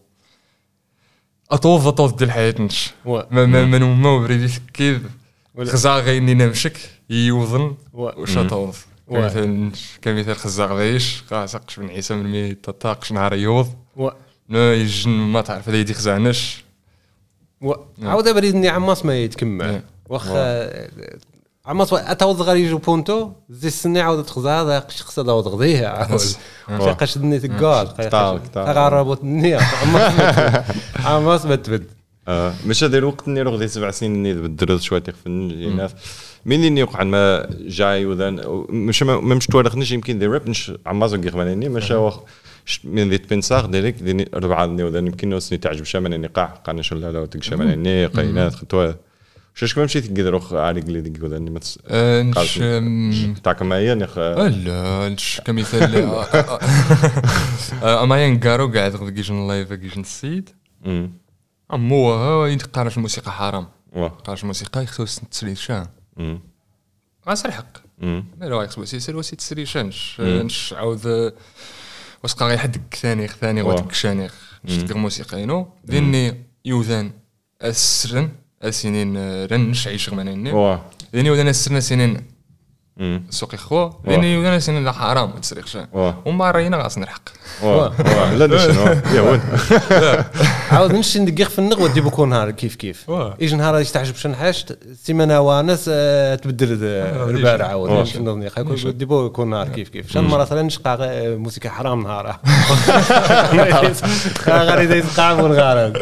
اطوف 1.52 1.88
أطوف 1.88 2.14
ديال 2.16 2.32
حياتنش. 2.32 2.92
ما 3.06 3.26
ما 3.32 3.46
ما 3.66 3.80
ما 3.80 4.18
بريدي 4.20 5.00
ولا- 5.56 5.72
خزا 5.72 5.96
غيني 6.00 6.34
نمشك. 6.34 6.78
يوظن 7.10 7.76
واه. 7.94 8.20
وش 8.20 8.38
اطوف 8.38 8.86
واه. 9.08 9.20
كمثال 9.22 9.72
كمثال 10.02 10.36
خزا 10.36 10.66
غيش 10.66 11.24
قاسقش 11.32 11.80
من 11.80 11.90
عيسى 11.90 12.14
من 12.16 12.32
مي 12.32 12.54
تطاقش 12.54 13.12
نهار 13.12 13.34
يوض. 13.34 13.68
لا 14.50 14.74
يجن 14.74 15.10
ما 15.10 15.42
تعرف 15.42 15.70
هذا 15.70 15.78
يدي 15.78 15.94
خزانش 15.94 16.64
واه. 17.62 17.86
عاود 18.04 18.30
بريد 18.36 18.56
إني 18.56 18.70
عماس 18.70 19.06
ما 19.06 19.18
يتكمل 19.18 19.66
نعم. 19.72 19.82
واخا 20.10 20.70
عماس 21.66 21.94
اتاوض 21.94 22.42
غير 22.42 22.56
يجو 22.56 22.78
بونتو 22.78 23.32
زي 23.50 23.68
السنة 23.68 24.02
عاود 24.02 24.24
تخزا 24.26 24.62
هذا 24.62 24.80
قش 24.80 25.20
غديه 25.20 25.88
عاود 25.88 26.12
بس. 26.14 26.38
شي 26.68 26.90
قش 26.92 27.18
دني 27.18 27.40
تقال. 27.40 27.88
غربوت 28.58 29.22
النية 29.24 29.58
عماس 31.06 31.46
ما- 31.46 31.56
تبد 31.56 31.88
آه، 32.28 32.54
مش 32.66 32.84
هذا 32.84 32.98
الوقت 32.98 33.28
اني 33.28 33.42
رغدي 33.42 33.68
سبع 33.68 33.92
سنين 33.92 34.14
إني 34.16 34.34
بدرت 34.34 34.82
شوية 34.82 35.00
تخفن 35.00 35.52
الناس 35.52 35.92
اللي 36.56 36.80
يوقع 36.80 37.04
ما 37.04 37.50
جاي 37.60 38.06
وذن؟ 38.06 38.42
مش 38.70 39.04
مش 39.04 39.48
توارخنيش 39.48 39.92
يمكن 39.92 40.20
دي 40.20 40.26
راب 40.26 40.50
مش 40.50 40.72
عمازو 40.86 41.22
كيخ 41.22 41.36
ماني 41.36 41.70
مش 41.70 42.86
من 42.86 43.10
ذي 43.10 43.18
تبنساغ 43.18 43.66
ديريك 43.66 43.96
ديني 43.96 44.30
ربعة 44.34 44.66
دني 44.66 44.84
وذن 44.84 45.08
يمكن 45.08 45.30
نوسني 45.30 45.58
تعجب 45.58 45.86
قاع 46.28 46.46
قانا 46.46 46.82
شلا 46.82 47.12
لا 47.12 47.26
تك 47.26 47.44
شامن 47.44 47.70
اني 47.70 48.06
قينات 48.06 48.56
خطوة. 48.56 48.96
شاش 49.56 49.76
كما 49.76 49.86
مشيت 49.86 50.20
روح 50.20 50.54
عليك 50.54 50.86
اللي 50.86 51.02
ديك 51.02 51.24
وذن 51.24 51.52
ما 51.52 51.60
تس 51.60 51.80
تاك 53.44 53.62
معايا 53.62 53.96
نخ 53.96 54.18
لا 54.18 55.10
نش 55.10 55.42
كمثال 55.46 55.96
آه، 55.96 56.24
آه، 56.24 56.60
آه، 57.84 58.04
أما 58.04 58.26
ينقارو 58.26 58.72
قاعد 58.72 58.96
غدقيجن 58.96 59.48
لايف 59.48 59.70
قيجن 59.70 60.02
السيد. 60.02 60.50
أمو 61.74 62.12
هو 62.12 62.46
يتقارش 62.46 62.98
الموسيقى 62.98 63.32
حرام. 63.32 63.68
قارش 64.26 64.44
الموسيقى 64.44 64.84
يخصو 64.84 65.06
تسري 65.32 65.56
شان 65.56 65.88
غاس 67.28 67.46
الحق 67.46 67.78
أمم. 68.04 68.26
ما 68.40 68.46
لا 68.46 68.64
يخصو 68.64 68.86
سيسير 68.86 69.18
وسي 69.18 69.36
تسري 69.36 69.66
شانش 69.66 70.22
نش 70.22 70.74
عاود 70.74 71.34
وسقا 72.24 72.48
غي 72.48 72.58
حدك 72.58 72.96
ثاني 72.96 73.28
ثاني. 73.28 73.62
غادك 73.62 73.94
شاني. 73.94 74.30
نشتغل 74.66 74.98
موسيقى 74.98 75.42
ينو 75.42 75.68
ذني 75.90 76.44
يوذان 76.66 77.12
السرن 77.64 78.30
السنين 78.64 79.18
آه، 79.18 79.46
رنش 79.46 79.88
عيش 79.88 80.10
غمانيني. 80.10 80.52
واه 80.52 80.86
ذني 81.16 81.28
يوذان 81.28 81.48
السرن 81.48 81.82
سنين 81.82 82.24
أمم. 83.00 83.24
سوق 83.30 83.56
خوا 83.56 83.90
ذني 84.10 84.34
يوذان 84.34 84.60
سنين 84.60 84.86
لا 84.86 84.92
حرام 84.92 85.30
ما 85.30 85.88
واه 85.94 86.18
وما 86.26 86.52
رأينا 86.52 86.78
غاس 86.78 86.98
نلحق 86.98 87.22
واه 87.64 87.94
واه 88.00 88.34
لا 88.34 89.22
وين. 89.30 89.42
عاود 90.72 90.94
نمشي 90.94 91.20
ندقيق 91.20 91.50
في 91.50 91.60
النغ 91.60 91.82
ودي 91.84 92.02
بكون 92.02 92.30
نهار 92.30 92.52
كيف 92.52 92.76
كيف. 92.76 93.06
يجي 93.40 93.56
نهار 93.56 93.80
يستعجب 93.80 94.16
شن 94.16 94.36
حاجة 94.36 94.56
سيمانة 95.04 95.40
وانس 95.40 95.86
آه، 95.94 96.36
تبدل 96.36 96.80
آه، 96.84 97.30
البارع 97.30 97.66
عاود 97.66 97.90
ودي 98.86 99.06
بو 99.06 99.26
يكون 99.26 99.50
نهار 99.50 99.68
كيف 99.68 99.90
كيف. 99.90 100.12
شن 100.12 100.24
مرة 100.24 100.42
مثلا 100.42 100.62
نشقى 100.62 101.28
موسيقى 101.38 101.70
حرام 101.70 102.04
نهار 102.04 102.40
غير 104.48 104.96
يسقع 104.96 105.32
ونغار 105.32 105.94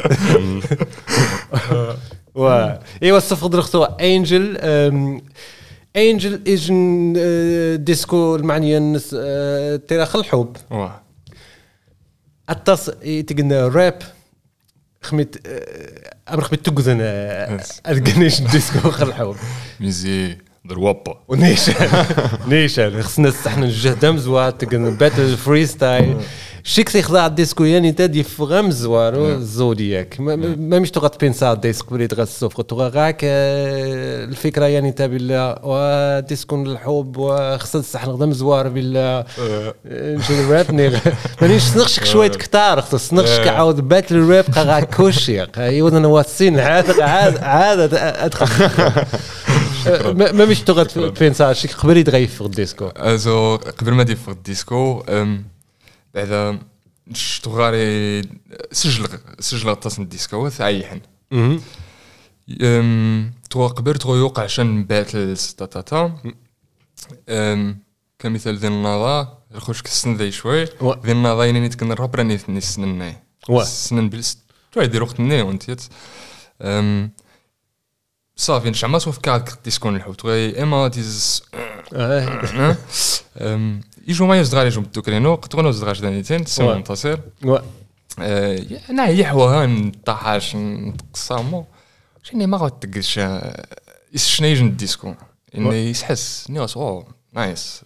و 2.36 2.70
إيوا 3.04 3.18
الصفقه 3.18 3.50
درختو 3.50 3.84
انجل 3.84 4.58
انجل 5.98 6.42
آه، 7.18 7.76
ديسكو 7.76 8.36
آه، 9.16 9.76
تيرا 9.76 10.06
الحب. 10.16 10.58
التص 12.50 12.86
تقلنا 13.28 13.68
راب 13.68 14.00
خميت 15.02 15.36
أمر 16.30 16.42
خميت 16.44 16.66
تقذن 16.66 17.00
Yes. 17.60 17.72
القنيش 17.90 18.42
ديسكو 18.42 18.92
خلحو 18.92 19.36
ميزي. 19.80 20.38
دروابا 20.70 21.18
ونيشان. 21.28 21.74
نيشان. 22.50 23.02
خصنا 23.04 23.30
استحنا 23.30 23.66
الجهد 23.66 24.06
مزوار 24.06 24.52
تقلنا 24.52 24.90
باتل 24.90 25.38
فري 25.38 25.66
ستايل 25.66 26.16
شيك 26.64 26.96
يخضع 26.96 27.26
الديسكو 27.26 27.64
يعني 27.64 27.92
تادي 27.92 28.24
فغم 28.24 28.72
زوارو 28.72 29.28
الزودياك 29.32 30.20
ما- 30.20 30.36
ما 30.36 30.56
ما 30.56 30.80
مش 30.80 30.92
تغط 30.92 31.20
بينسا 31.20 31.54
ديسك 31.54 31.90
بريد 31.94 32.14
غسوف 32.14 32.62
تغا 32.62 32.90
غاك 32.96 33.22
آه، 33.24 34.26
الفكرة 34.26 34.66
يعني 34.66 34.92
تا 34.92 35.08
بالله 35.08 35.56
وديسكو 35.64 36.56
الحب 36.64 37.18
وخصنا 37.18 37.82
استحنا 37.82 38.12
غدا 38.14 38.26
مزوار 38.26 38.68
بالله 38.70 39.24
نشوف 39.92 40.40
الراب 40.40 40.72
نيغ. 40.72 40.98
مانيش 41.42 41.78
نغشك 41.78 42.06
شوية 42.06 42.30
كتار 42.30 42.82
خص 42.82 43.14
نغشك 43.14 43.48
عاود 43.48 43.88
باتل 43.88 44.30
راب 44.30 44.46
قا 44.56 44.80
كوشي 44.80 45.42
ايوا 45.58 45.90
أنا 45.90 46.08
واتسين 46.08 46.60
عاد 46.60 47.00
عاد 47.00 47.38
عاد 47.38 47.94
أدخل. 47.94 48.70
ما 50.20 50.32
ما 50.32 50.46
مش 50.46 50.62
تغط 50.62 51.00
بينسا 51.20 51.54
شيك 51.54 51.72
قبل 51.74 51.98
يتغيف 51.98 52.36
في 52.36 52.42
الديسكو. 52.42 52.90
Also, 52.90 53.70
قبل 53.70 53.92
ما 53.92 54.04
دير 54.04 54.16
في 54.16 54.32
الديسكو 54.32 55.04
بعدا 56.14 56.60
شتو 57.14 57.52
غاري 57.52 58.22
سجل 58.72 59.08
سجل 59.40 59.70
غطاس 59.70 60.00
الديسكو 60.00 60.50
ثايحن. 60.50 61.02
تو 63.50 63.68
قبل 63.68 63.94
تو 63.96 64.16
يوقع 64.16 64.44
عشان 64.44 64.84
باتل 64.84 65.38
ستاتاتا. 65.38 66.18
كمثال 68.20 68.58
ذي 68.58 68.68
النظا 68.68 69.38
الخوش 69.56 69.82
كسن 69.82 70.16
ذي 70.16 70.32
شوي. 70.32 70.64
ذي 71.06 71.12
النظا 71.12 71.46
يعني 71.46 71.68
نتكن 71.68 71.92
الراب 71.92 72.16
راني 72.16 72.38
ثني 72.38 72.62
سنن 72.62 73.14
و. 73.50 73.64
سنن 73.64 74.10
بلس 74.10 74.38
تو 74.72 74.82
يدير 74.82 75.04
وقت 75.04 75.20
ني 75.20 75.42
وانت 75.42 75.80
أم، 76.62 77.12
صافي 78.36 78.70
نشع 78.70 78.88
ما 78.88 79.00
سوف 79.00 79.18
كاد 79.18 79.50
ديسكون 79.64 79.96
الحوت 79.96 80.26
غي 80.26 80.64
اما 80.64 80.88
تيز 80.88 81.44
آه. 81.94 82.78
يجوا 84.08 84.28
ما 84.28 84.40
يزدغال 84.40 84.68
يجوا 84.68 84.84
بالدوكرينو 84.84 85.36
قد 85.36 85.56
غنو 85.56 85.72
زدغاش 85.72 86.00
دانيتين 86.00 86.46
سي. 86.46 86.64
منتصر 86.64 87.20
أه، 88.20 88.60
أنا 88.90 89.08
يحوها 89.08 89.66
نطاحاش 89.66 90.56
نتقصامو 90.56 91.66
شني 92.24 92.48
ما 92.48 92.58
غتقلش 92.58 93.20
شنو 94.16 94.48
يجن 94.48 94.68
الديسكو 94.68 95.14
اني 95.56 95.90
يسحس 95.90 96.50
نيوس 96.50 96.78
أو 96.78 97.08
نايس 97.34 97.82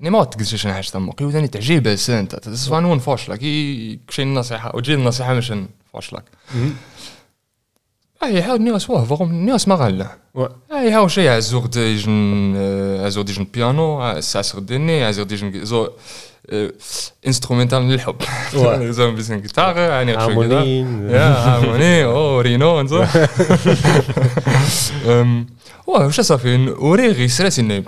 اني 0.00 0.10
ما 0.10 0.18
غتقلش 0.18 0.54
شي 0.54 0.72
حاجة 0.72 0.86
تما 0.86 1.12
قيو 1.12 1.30
ثاني 1.30 1.48
تعجيب 1.48 1.86
انت 2.08 2.34
تسفان 2.34 2.84
ون 2.84 2.98
فوش 2.98 3.28
لك 3.28 3.38
كشي 4.06 4.22
النصيحه 4.22 4.76
وتجي 4.76 4.94
النصيحه 4.94 5.34
باش 5.34 5.52
نفوش 5.52 6.14
حاول 8.22 8.62
نيوس 8.62 8.90
واه 8.90 9.04
فوق 9.04 9.22
نيوس 9.22 9.68
ما 9.68 9.74
غالا 9.74 10.16
هاو 10.70 11.08
شي 11.08 11.28
عزوغ 11.28 11.66
ديجن 11.66 12.56
عزوغ 13.04 13.24
ديجن 13.24 13.46
بيانو 13.54 14.20
ساسغ 14.20 14.58
ديني 14.58 15.04
عزوغ 15.04 15.24
ديجن 15.24 15.64
زو 15.64 15.88
انسترومنتال 17.26 17.82
للحب. 17.82 18.16
زعما 18.90 19.14
بيسن 19.14 19.40
جيتار 19.40 19.78
يعني 19.78 20.14
غير 20.14 20.34
شوية 20.34 20.58
هارموني. 20.58 21.12
يا 21.12 21.32
هارموني 21.32 22.04
أو 22.04 22.40
رينو 22.40 22.80
أم، 25.06 25.46
واه 25.86 26.06
واش 26.06 26.20
صافي 26.20 26.56
وري 26.78 27.08
غي 27.08 27.28
سرات 27.28 27.58
انه 27.58 27.84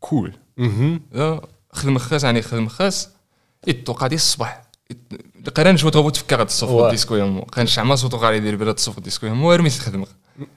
كول 0.00 0.32
خدم 1.72 1.98
خاص 1.98 2.24
يعني 2.24 2.42
خدم 2.42 2.68
خاص 2.68 3.08
يتوقع 3.66 4.06
ديال 4.06 4.20
الصباح 4.20 4.62
قران 5.50 5.76
شو 5.76 5.88
تغوت 5.88 6.16
تفكر 6.16 6.40
هاد 6.40 6.46
الصوف. 6.46 6.90
ديسكو 6.90 7.14
يوم. 7.14 7.44
كان 7.44 7.66
شعما 7.66 7.96
صوتو 7.96 8.16
غادي 8.16 8.36
يدير 8.36 8.56
بلا 8.56 8.70
الصوف 8.70 9.00
ديسكو 9.00 9.26
يوم. 9.26 9.44
ارمي 9.44 9.70
تخدم 9.70 10.04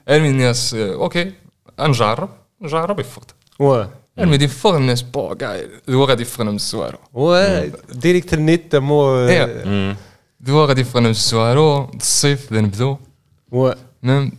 ارمي 0.08 0.28
الناس 0.28 0.74
أوكي 0.74 1.32
نجرب 1.80 2.28
نجرب 2.60 3.00
يفقد. 3.00 3.30
وا 3.58 3.84
ارمي 4.18 4.36
دي 4.36 4.48
فوق 4.48 4.74
الناس 4.74 5.02
بو 5.02 5.34
كاع 5.34 5.62
هو 5.90 6.04
غادي 6.04 6.22
يفقنا 6.22 6.50
من 6.50 6.56
السوارو. 6.56 6.98
وا 7.14 7.66
ديريكت 7.92 8.34
النت 8.34 8.76
مو 8.76 9.18
إيه. 9.18 9.96
دوا 10.40 10.66
غادي 10.66 10.80
يفقنا 10.80 11.04
من 11.04 11.10
السوارو 11.10 11.90
الصيف 11.94 12.52
ذا 12.52 12.60
نبدو 12.60 12.96
وا 13.52 13.72
نعم 14.02 14.32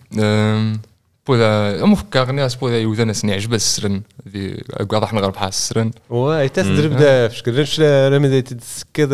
مفكر 1.85 2.29
الناس 2.29 2.55
بولا 2.55 2.77
يوزا 2.79 3.03
ناس 3.03 3.25
نعجب 3.25 3.53
السرن. 3.53 4.01
ذي 4.33 4.63
قاعد 4.89 5.03
إحنا 5.03 5.21
غرب 5.21 5.35
حاس 5.35 5.57
السرن. 5.57 5.91
وا 6.09 6.47
تسدرب 6.47 6.97
دا 6.97 7.27
فشكل 7.27 7.59
رش 7.59 7.79
رمي 7.81 8.41
تسكد 8.41 9.13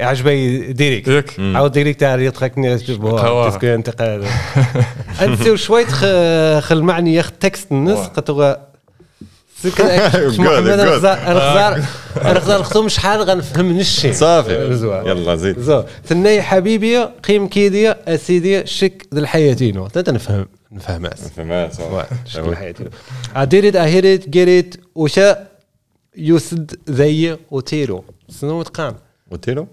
عجبي 0.00 0.72
ديريكت. 0.72 1.08
ياك. 1.08 1.34
عاود 1.38 1.72
ديريكت 1.72 2.02
على 2.02 2.26
يطرقني 2.26 2.76
قهوة. 2.76 3.50
تسكو 3.50 3.66
أنت 3.66 3.90
قاعد. 3.90 4.24
أنت 5.20 5.54
شوي 5.54 5.86
خل 6.60 6.82
معني 6.82 7.14
ياخذ 7.14 7.30
تكست 7.30 7.72
الناس 7.72 7.98
واه. 7.98 8.06
قطوغا 8.06 8.70
سكر 9.62 9.84
Good, 10.10 10.38
محمد. 10.40 10.68
رخزار 10.68 11.84
رخزار 12.16 12.62
خصهم 12.62 12.88
شحال 12.88 13.22
غنفهم 13.22 13.72
نشي 13.78 14.12
صافي. 14.12 14.52
يلا 15.06 15.36
زيد. 15.36 15.58
زو 15.58 15.84
ثني 16.06 16.42
حبيبي 16.42 16.98
قيم 16.98 17.48
كيديا 17.48 17.96
أسيديا 18.14 18.64
شك 18.64 19.06
ذا 20.74 20.80
الحياتينو 20.80 21.06
تا 21.08 21.26
نفهم 21.26 21.26
نفهم 21.26 21.52
اس 21.52 21.76
فهمت 21.76 22.06
شكل 22.26 22.48
الحياتينو 22.48 22.90
اديريت 23.36 23.76
اهيريت 23.76 24.28
جيريت 24.28 24.76
وشا 24.94 25.46
يسد 26.16 26.76
زي 26.88 27.36
وتيرو 27.50 28.04
شنو 28.40 28.60
متقام 28.60 28.96
وتيرو 29.30 29.66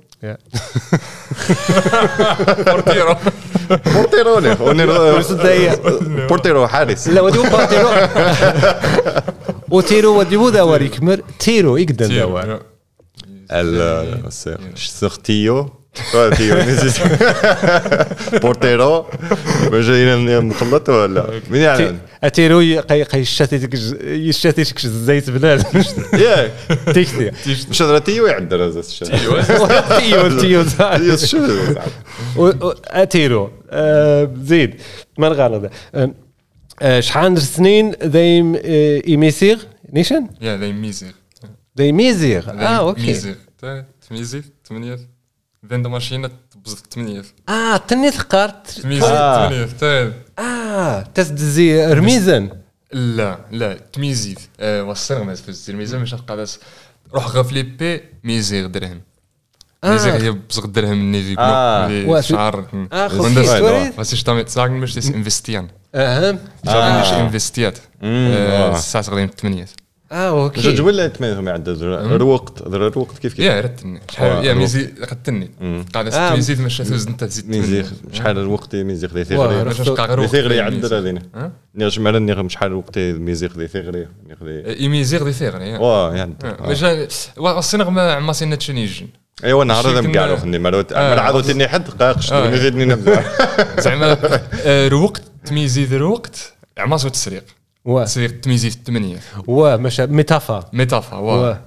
بورتيرو 2.65 3.15
بورتيروني 3.69 4.55
ونير- 4.59 5.19
يسد 5.19 5.43
زي 5.47 5.69
بورتيرو 6.27 6.67
حارس. 6.67 7.07
لا 7.07 7.21
وديو 7.21 7.43
باتيرو 7.43 7.89
وتيرو 9.77 10.19
وديو 10.19 10.49
داور 10.49 10.81
يكمل. 10.81 11.21
تيرو 11.39 11.77
يقدر 11.77 12.05
داور 12.05 12.59
السختيو 13.51 15.23
تيو؟ 15.23 15.69
طيب 16.13 16.33
بورتيرو 18.41 19.05
باش 19.71 19.89
نخلط 19.89 20.89
ولا 20.89 21.41
من 21.49 21.57
يعلم 21.57 21.99
اتيرو 22.23 22.59
يشتتك 23.13 23.73
يشتتك 24.03 24.85
الزيت 24.85 25.29
بلاد 25.29 25.63
ياك 26.13 26.51
تيكتي 26.93 27.31
مش 27.69 27.81
هضره 27.81 27.99
تيو 27.99 28.27
يعدل 28.27 28.61
هذا 28.61 28.79
الشيء 28.79 29.07
تيو 29.99 30.39
تيو 30.39 30.63
تيو 31.15 32.53
اتيرو 32.87 33.51
زيد 34.43 34.75
ما 35.17 35.27
الغلط 35.27 35.71
شحال 36.99 37.41
سنين 37.41 37.91
دايم 38.03 38.55
ايميسيغ 39.07 39.63
نيشان 39.93 40.27
يا 40.41 40.55
دايم 40.55 40.81
ميزيغ 40.81 41.11
دايم 41.75 41.97
ميزيغ 41.97 42.49
آه 42.49 42.63
أوكي 42.63 43.01
ميزيغ 43.01 43.35
ميزيغ 44.11 44.41
8 44.69 45.16
فيندو 45.69 45.89
ماشين 45.89 46.29
تبزت 46.51 46.85
التمنيات 46.85 47.25
آه 47.49 47.77
تني 47.77 48.11
ثقارت 48.11 48.85
ميزان 48.85 49.11
التمنيات 49.11 50.13
آه 50.39 51.01
تزدزي 51.01 51.93
رميزان 51.93 52.49
لا 52.91 53.39
لا 53.51 53.73
تميزيد 53.93 54.39
وصلنا 54.61 55.19
ما 55.19 55.25
غماز 55.25 55.41
في 55.41 55.49
الزير 55.49 55.75
ميزان 55.75 56.01
مش 56.01 56.15
قاعد 56.15 56.47
روح 57.13 57.27
غفلي 57.27 57.63
بي 57.63 58.01
ميزي 58.23 58.67
درهم 58.67 59.01
ميزي 59.85 60.11
هي 60.11 60.31
بزغ 60.31 60.65
درهم 60.65 61.11
ني 61.11 61.21
ديك 61.21 61.39
شعر 62.19 62.67
آه 62.93 63.09
was 63.97 64.13
ich 64.13 64.23
تعمل 64.23 64.49
sagen 64.49 64.79
möchte 64.79 64.99
ist 64.99 65.09
investieren 65.09 65.65
اهم 65.95 66.39
جافي 66.65 66.99
نيش 66.99 67.13
انفستيات 67.13 67.77
الساعة 68.03 69.09
غادي 69.09 69.27
تمنيات 69.27 69.69
آه 70.11 70.47
جوج 70.47 70.67
أوكي 70.67 70.81
ولا 70.81 71.07
تميزهم 71.07 71.47
يعدل 71.47 71.83
الوقت؟ 71.83 72.67
الوقت 72.67 73.17
كيف 73.17 73.33
كيف؟ 73.33 73.39
يا 73.39 73.61
رتني. 73.61 73.97
آه، 73.97 74.01
شحال 74.11 74.27
يا 74.27 74.39
الوقت. 74.39 74.57
ميزي 74.57 74.85
قدتني 74.85 75.51
قاعد 75.93 76.07
آه. 76.07 76.29
تميزيد 76.29 76.61
مش 76.61 76.77
تزيد 76.77 77.07
أنت 77.07 77.23
تزيد 77.23 77.49
ميزيخ 77.49 77.91
شحال 78.11 78.37
الوقت 78.37 78.75
ميزيخ 78.75 79.13
ذي 79.13 79.35
واه، 79.35 79.47
ثغري؟ 79.47 79.71
غير 79.71 79.91
وقت 79.91 80.21
ثغري. 80.25 80.99
هذين 80.99 81.19
ها؟ 81.35 81.51
نيغ 81.75 81.89
شمال 81.89 82.25
نيغ 82.25 82.47
شحال 82.47 82.71
الوقت 82.71 82.97
ميزيخ 82.99 83.57
ذي 83.57 83.67
ثغري؟ 83.67 84.07
نيغ 84.27 84.37
ذي 84.43 84.83
يميزيغ 84.83 85.23
دي 85.23 85.33
ثيغ 85.33 85.61
يا. 85.61 85.77
واه 85.77 86.15
يعدل 86.15 86.53
باش 86.67 86.83
الصينغ 87.37 87.89
ما 87.89 88.13
عما 88.13 88.33
سينا 88.33 88.55
تشنيجن 88.55 89.07
ايوا 89.43 89.63
نهار 89.63 89.87
هذا 89.87 90.01
مكاع 90.01 90.35
خدني 90.35 90.59
ما 90.59 90.85
آه. 90.91 91.19
عاودوا 91.19 91.41
تني 91.41 91.67
حد 91.67 91.89
قاقش 91.89 92.33
آه. 92.33 92.49
نزيدني 92.49 92.85
نبدأ. 92.85 93.23
زعما 93.83 94.17
آه، 94.65 94.87
الوقت 94.87 95.21
تميزيد 95.45 95.93
الوقت 95.93 96.53
عما 96.77 96.97
سوى 96.97 97.07
التسريق 97.07 97.43
واه 97.87 98.03
تسريق 98.05 98.39
تميزيد 98.41 98.71
الثمانية. 98.71 99.17
واه 99.47 99.75
مش 99.77 99.99
ميتافا. 99.99 100.65
ميتافا 100.73 101.17
واه 101.17 101.59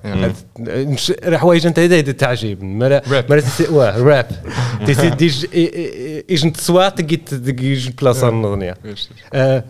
راه 1.24 1.36
حوايج 1.38 1.66
انت 1.66 1.78
هذا 1.78 2.00
تعجب. 2.00 2.62
مرة 2.62 2.98
تسي- 3.40 3.68
واه 3.68 3.98
راب. 4.02 4.26
تيسي 4.86 5.10
ديج 5.10 5.46
ايج 6.30 6.46
نتصوات 6.46 6.98
تجيت 7.00 7.34
تجيج 7.34 7.90
بلاصة 7.90 8.28
النظنية. 8.28 8.74
آه، 9.32 9.64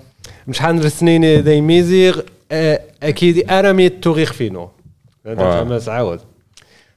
مش 0.49 0.59
حان 0.59 0.89
سنين 0.89 1.25
ذي 1.41 1.61
ميزيغ 1.61 2.21
آه، 2.53 2.81
أكيد 3.03 3.51
ارمي 3.51 3.89
توغيخ 3.89 4.33
فينو. 4.33 4.71
هذا. 5.27 5.65
ما 5.65 5.79
تعاود 5.79 6.21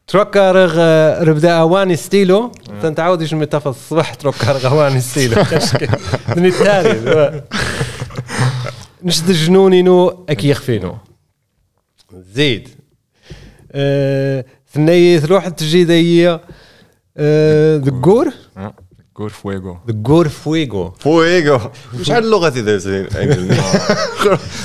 تروكا 0.07 0.51
رغ 0.51 0.77
ربدا 1.23 1.51
أواني 1.51 1.95
ستيلو. 1.95 2.51
تنتعاود 2.81 3.21
إيش 3.21 3.33
متفق 3.33 3.67
الصبح 3.67 4.13
تروكا 4.13 4.51
رغ 4.51 4.67
أواني 4.67 5.01
ستيلو. 5.01 5.35
من 6.37 6.45
التالي. 6.45 7.43
نشد 9.03 9.31
جنوني 9.31 9.81
نو 9.81 10.25
اكي 10.29 10.49
يخفينو 10.49 10.97
زيد. 12.13 12.69
آه، 13.71 14.45
ثنية 14.73 15.19
تروح 15.19 15.47
تجي 15.47 15.83
ذي 15.83 16.39
ذكور؟ 17.77 18.33
كور 19.13 19.29
فويغو 19.29 19.77
ذكور 19.87 20.29
فويغو 20.29 20.93
فويغو 20.99 21.59
شحال 22.01 22.23
اللغة 22.23 22.49
تي 22.49 22.61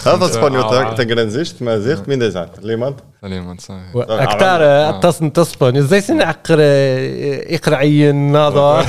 هذا 0.07 0.25
اسبانيول. 0.27 0.95
تاكرانزيشت 0.97 1.63
ما 1.63 1.79
زيغت 1.79 2.09
مين 2.09 2.19
دازعت 2.19 2.65
ليمان 2.65 2.95
سليمان 3.23 3.59
صحيح 3.59 3.81
أكثر 3.97 4.63
اتصن 4.91 5.33
تصبن 5.33 5.77
إزاي 5.77 6.01
سنعقر 6.01 6.61
يقرا 6.61 7.77
عين 7.77 8.33
ناظر 8.33 8.87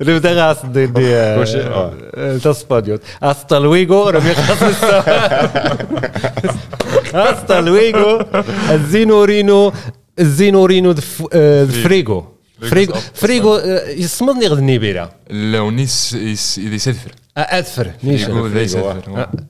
ربدا 0.00 0.32
غاس 0.32 0.66
دي 0.66 0.86
دي. 0.86 1.14
تصبن 2.44 2.98
استا 3.22 3.54
لويغو 3.54 4.08
رمي 4.08 4.34
خاص 4.34 4.62
استا 7.14 7.60
لويغو 7.60 8.22
الزينورينو 8.70 9.72
الزينورينو 10.20 10.92
دف- 10.92 11.26
آه، 11.32 11.64
فريغو 12.70 12.94
فريغو 13.14 13.56
آه، 13.56 13.88
يصمدني 13.88 14.46
غد 14.46 14.58
النيبيرا 14.58 15.12
اللونيس 15.30 16.12
يدي 16.58 16.78
سدفر 16.78 17.10
اذفر 17.38 17.92
نيش 18.04 18.22
يقول 18.22 18.50
ذي 18.50 18.68
فريغو، 18.68 18.94
سدفر 18.94 19.44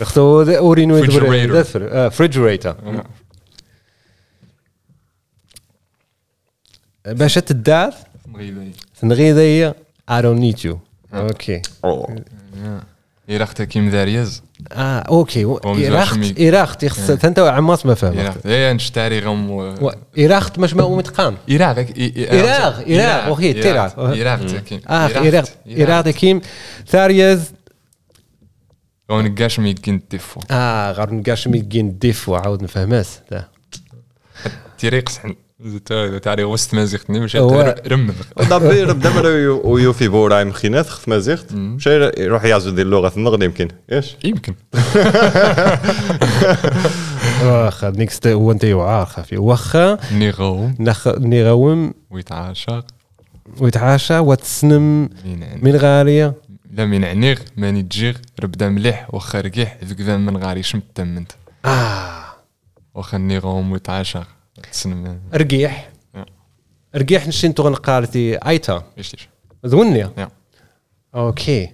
أختو 0.00 0.42
أورينو. 0.42 0.98
اذفر 0.98 2.10
فريجريتر 2.10 2.76
باش 7.06 7.34
تدار 7.34 7.94
مغيبي 8.26 8.72
تنغيذية 9.00 9.74
I 10.10 10.14
don't 10.22 10.40
need 10.40 10.64
you. 10.64 10.76
أوكي 11.14 11.62
يراخت 13.28 13.62
كيم 13.62 13.90
داريز. 13.90 14.42
آه 14.72 14.98
أوكي. 14.98 15.56
ايراخت. 15.64 16.38
ايراخت 16.38 16.82
يخص 16.82 17.10
أنت 17.10 17.38
عماس 17.38 17.86
ما 17.86 17.94
فاهم 17.94 18.18
يراخت 18.18 18.46
يا 18.46 18.72
نشتري 18.72 19.20
غم 19.20 19.74
ايراخت 20.18 20.58
مش 20.58 20.74
ما 20.74 20.82
هو 20.82 20.96
متقان 20.96 21.36
إيراغ 21.48 21.78
إيراغ، 21.78 22.80
إيراغ، 22.86 23.26
أوكي، 23.26 23.52
تيراغ. 23.52 24.12
إيراغ 24.12 24.58
كيم 24.58 24.80
آه 24.88 25.06
ايراخت 25.06 25.52
ايراخت 25.66 26.08
كيم 26.08 26.40
ثاريز. 26.86 27.52
غون 29.12 29.34
كاش 29.34 29.58
مي 29.58 29.74
كين 29.74 30.08
تيفو 30.08 30.40
آه 30.50 30.92
غير 30.92 31.14
نقاش 31.14 31.48
ميكين 31.48 31.98
ديفو 31.98 32.34
عاود 32.34 32.62
نفهماس 32.62 33.20
دا. 33.30 33.48
تاري 36.22 36.44
وسط 36.44 36.74
مازيختني 36.74 37.20
مش 37.20 37.36
هو- 37.36 37.74
رمض 37.86 38.14
دابا 38.50 38.92
دابا 38.92 39.28
ويوفي 39.64 40.08
بورا 40.08 40.44
مخينات 40.44 40.88
خت 40.88 41.08
يروح 42.18 42.44
يعزو 42.44 42.70
ديال 42.70 42.86
اللغة 42.86 43.12
النغد 43.16 43.42
يمكن 43.42 43.68
إيش 43.92 44.16
يمكن 44.24 44.54
واخا 47.42 47.90
نيكست 47.90 48.26
هو 48.26 48.52
انت 48.52 48.64
يوعى 48.64 49.06
خافي 49.06 49.36
واخا 49.36 49.98
نيغوم 50.12 50.74
نخ 50.80 51.08
نيغوم 51.08 51.94
ويتعاشق 52.10 52.84
ويتعاشى 53.60 54.18
وتسنم 54.18 55.08
من 55.62 55.76
غاليه 55.76 56.34
لا 56.72 56.86
من 56.86 57.04
عنيغ 57.04 57.38
ماني 57.56 57.82
تجيغ 57.82 58.14
ربدا 58.42 58.68
مليح 58.68 59.14
واخا 59.14 59.40
رقيح 59.40 59.76
ذكذا 59.84 60.16
من 60.16 60.36
غاري 60.36 60.62
شمت 60.62 60.82
تمنت 60.94 61.32
آه 61.64 62.22
واخا 62.94 63.18
نيغوم 63.18 63.72
ويتعاشق 63.72 64.26
رقيح. 65.34 65.92
رقيح 66.96 67.26
نشين 67.28 67.54
تغن 67.54 67.74
قالتي 67.74 68.36
أيتا. 68.36 68.84
ذونيا 69.66 70.12
Ja. 70.18 70.28
أوكي. 71.14 71.70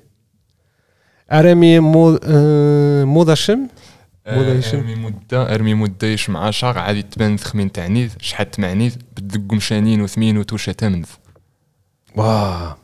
أرمي 1.32 1.80
مو 1.80 2.18
آه، 2.24 3.04
موضشم؟ 3.04 3.66
موضة 4.28 4.52
يشم. 4.52 4.78
أرمي 4.78 4.94
مدة 4.94 5.54
أرمي 5.54 5.74
مدة 5.74 6.06
يش 6.06 6.30
مع 6.30 6.50
شاق 6.50 6.76
عادي 6.76 7.02
تبان 7.02 7.36
ثخمين 7.36 7.72
تعنيذ 7.72 8.10
شحال 8.20 8.50
تمعنيذ 8.50 8.96
بدق 9.16 9.54
مشانين 9.54 10.00
وثمين 10.02 10.38
وتوشا 10.38 10.72
تمنذ 10.72 11.06
واه 12.16 12.76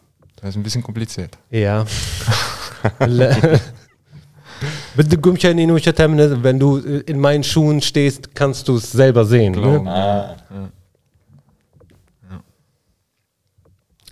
لازم 0.45 0.63
بس 0.63 0.79
كومبليتسيت 0.79 1.35
Ja. 1.35 1.87
Le- 4.94 5.04
Bitte 5.04 5.18
Gummchen 5.18 5.58
nur 5.68 5.80
Chatamne, 5.80 6.44
wenn 6.44 6.58
du 6.60 6.78
in 7.12 7.20
meinen 7.20 7.44
Schuhen 7.44 7.80
stehst, 7.82 8.22
kannst 8.36 8.68
du 8.68 8.78
es 8.78 8.92
selber 8.92 9.24
sehen. 9.26 9.54
Ne? 9.54 9.74
آه. 9.88 10.36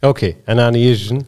Okay, 0.06 0.34
أنا 0.50 0.68
أنا 0.68 0.78
يجن 0.78 1.24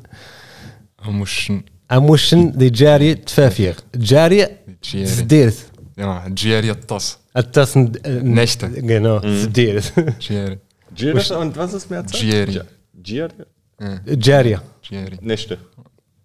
مش 1.07 1.51
أموشن 1.91 2.51
دي 2.51 2.69
جاري 2.69 3.15
تفافير 3.15 3.75
جاري 3.95 4.47
جيري 4.83 5.05
زديرت 5.05 5.57
يا 5.97 6.23
جيري 6.27 6.71
الطاس 6.71 7.17
التصن 7.38 7.91
Nächte. 8.35 8.65
Genau, 8.65 9.25
زديرت 9.27 9.93
جيري 10.21 10.57
Gier 10.95 11.38
und 11.38 11.55
was 11.55 11.73
ist 11.73 11.89
Mehrzahl? 11.91 12.19
Gieri. 12.21 12.62
Gier? 13.03 13.29
جارية 14.07 14.63
جيري 14.91 15.17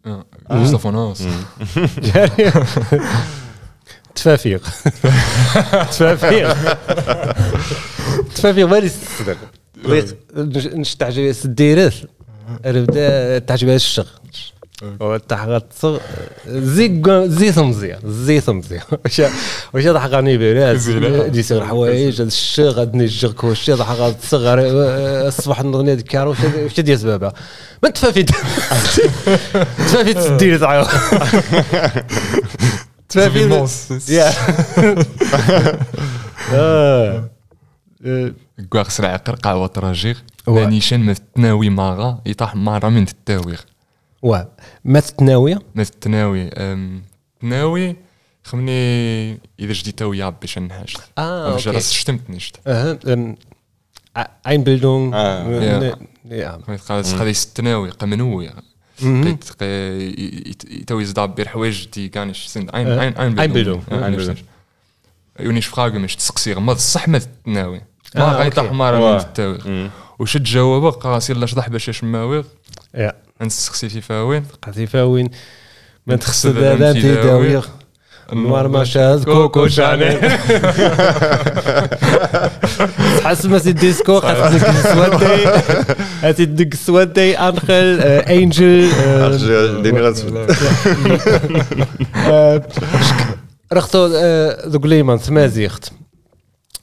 Nächte. 0.05 0.53
مصطفى 0.53 0.87
ناس 0.87 1.23
جارية 1.99 2.53
تفافير 4.15 4.59
تفافير 5.91 6.53
تفافير 8.35 8.73
وين 8.73 8.83
الصدق 8.83 9.37
نستعجب 10.75 11.31
سديرت 11.31 12.09
ربدا 12.65 13.39
تعجبها 13.39 13.75
الشغل. 13.75 14.07
وتحقق 14.99 15.65
زي 16.47 17.01
زي 17.27 17.61
مزيان 17.61 17.99
زي 18.05 18.41
مزيان 18.47 18.81
واش 19.05 19.21
واش 19.73 19.85
هذا 19.85 19.99
حقاني 19.99 20.37
بيراس 20.37 20.87
دي 21.29 21.43
سير 21.47 21.65
حوايج 21.65 22.15
هذا 22.15 22.27
الشيء 22.27 22.65
غادي 22.65 22.97
نجرك 22.97 23.43
واش 23.43 23.69
هذا 23.69 23.83
حقا 23.83 24.09
تصغر 24.09 24.59
الصباح 25.27 25.63
نغني 25.63 25.93
هذيك 25.93 26.05
الكار 26.05 26.27
واش 26.27 26.79
ديال 26.79 26.99
سبابها 26.99 27.33
ما 27.83 27.89
تفافي 27.89 28.23
تفافي 29.77 30.13
تدير 30.13 30.57
تعاود 30.57 30.87
تفافي 33.09 33.65
آه. 36.53 37.29
كواغ 38.69 38.89
سرع 38.89 39.15
قرقع 39.15 39.53
وطراجيغ. 39.53 40.15
نيشان 40.47 40.99
ما 40.99 41.11
التناوي 41.11 41.69
ماغا 41.69 42.21
يطاح 42.25 42.55
مارا 42.55 42.89
من 42.89 43.03
التاويغ. 43.03 43.59
وا 44.21 44.37
ما 44.85 44.99
تتناوية 44.99 45.59
ما 45.75 45.81
التناوي 45.81 46.47
أم، 46.47 47.03
تناوي 47.41 47.95
خمني 48.43 49.31
إذا 49.59 49.73
جدي 49.73 49.91
تاوي 49.91 50.23
عب 50.23 50.39
باش 50.39 50.57
نحاش 50.57 50.97
آه 51.17 51.51
باش 51.53 51.67
أوكي 51.67 51.77
راس 51.77 51.93
شتمت 51.93 52.29
نشت 52.29 52.55
ähm, 53.07 53.35
Einbildung. 54.45 55.13
Ah, 55.13 55.45
ja. 55.49 55.97
ja. 56.29 56.77
خلاص 56.77 57.13
خذ 57.13 57.27
التناوي 57.27 57.89
قمنوي. 57.89 58.49
قيت 59.01 59.45
يتوي 60.71 61.05
زداب 61.05 61.35
بير 61.35 61.47
حوايج 61.47 61.87
دي 61.93 62.09
كانش 62.09 62.47
سند 62.47 62.69
ein 62.69 62.73
ein 62.73 63.17
ein 63.17 63.39
Einbildung. 63.39 63.93
Einbildung. 63.93 64.37
يونيش 65.39 65.65
فراغ 65.65 65.99
مش 65.99 66.15
تسقسي 66.15 66.53
ما 66.53 66.73
صح 66.73 67.07
ما 67.07 67.17
التناوي 67.17 67.81
آه، 68.15 68.19
ما. 68.19 68.37
غيطيح 68.37 68.71
مارا 68.71 68.97
من 68.97 69.03
واه. 69.03 69.21
التاوي 69.21 69.89
وش 70.19 70.33
تجاوب 70.33 70.85
قاس 70.85 71.29
يلا 71.29 71.45
شطح 71.45 71.69
باش 71.69 71.87
يشماوي. 71.87 72.43
نسقسي 73.41 73.89
في 73.89 74.01
فاوين؟ 74.01 74.43
قتيفة 74.61 75.05
وين 75.05 75.29
ما 76.07 76.15
تخسد 76.15 76.57
هذا 76.57 76.91
أنت 76.91 77.05
داوي. 77.05 77.61
نوار 78.33 78.67
ما 78.67 78.83
شاز 78.83 79.23
كوكو 79.23 79.67
شاني. 79.67 80.19
حسب 83.25 83.49
ما 83.51 83.59
سي 83.59 83.71
ديسكو 83.71 84.21
حسب 84.21 84.51
ديك 84.51 84.69
السوادي 84.69 85.45
هاتي 86.23 86.45
ديك 86.45 86.73
السوادي 86.73 87.37
انخل 87.37 87.99
آه، 88.01 88.19
أنجل 88.19 88.89
آه، 89.03 89.83
den 89.83 89.95
Rest. 89.95 90.23
آه، 92.15 92.61
رختو 93.73 94.07
ذوك 94.67 94.85
ليمان 94.85 95.19
تمازيغت 95.19 95.91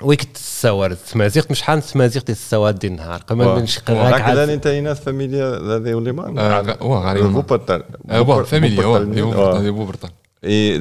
ويك 0.02 0.22
تساورت 0.22 0.98
تمازيغت 1.12 1.50
مش 1.50 1.62
حان 1.62 1.82
تمازيغت 1.82 2.30
السواد 2.30 2.78
دي 2.78 2.86
النهار؟ 2.86 3.22
قبل 3.22 3.46
من 3.46 3.66
شق 3.66 3.90
هكذا 3.90 4.54
انت 4.54 4.68
ناس 4.68 5.00
فاميليا 5.00 5.78
ذي 5.78 5.94
وليمان 5.94 6.38
واه 6.38 7.00
غاري 7.06 7.22
بوبرتال. 7.22 7.82
واه 8.08 8.42
فاميليا 8.42 8.86
واه 8.86 8.98
بوبرتال. 8.98 9.72
بوبرتال 9.72 10.10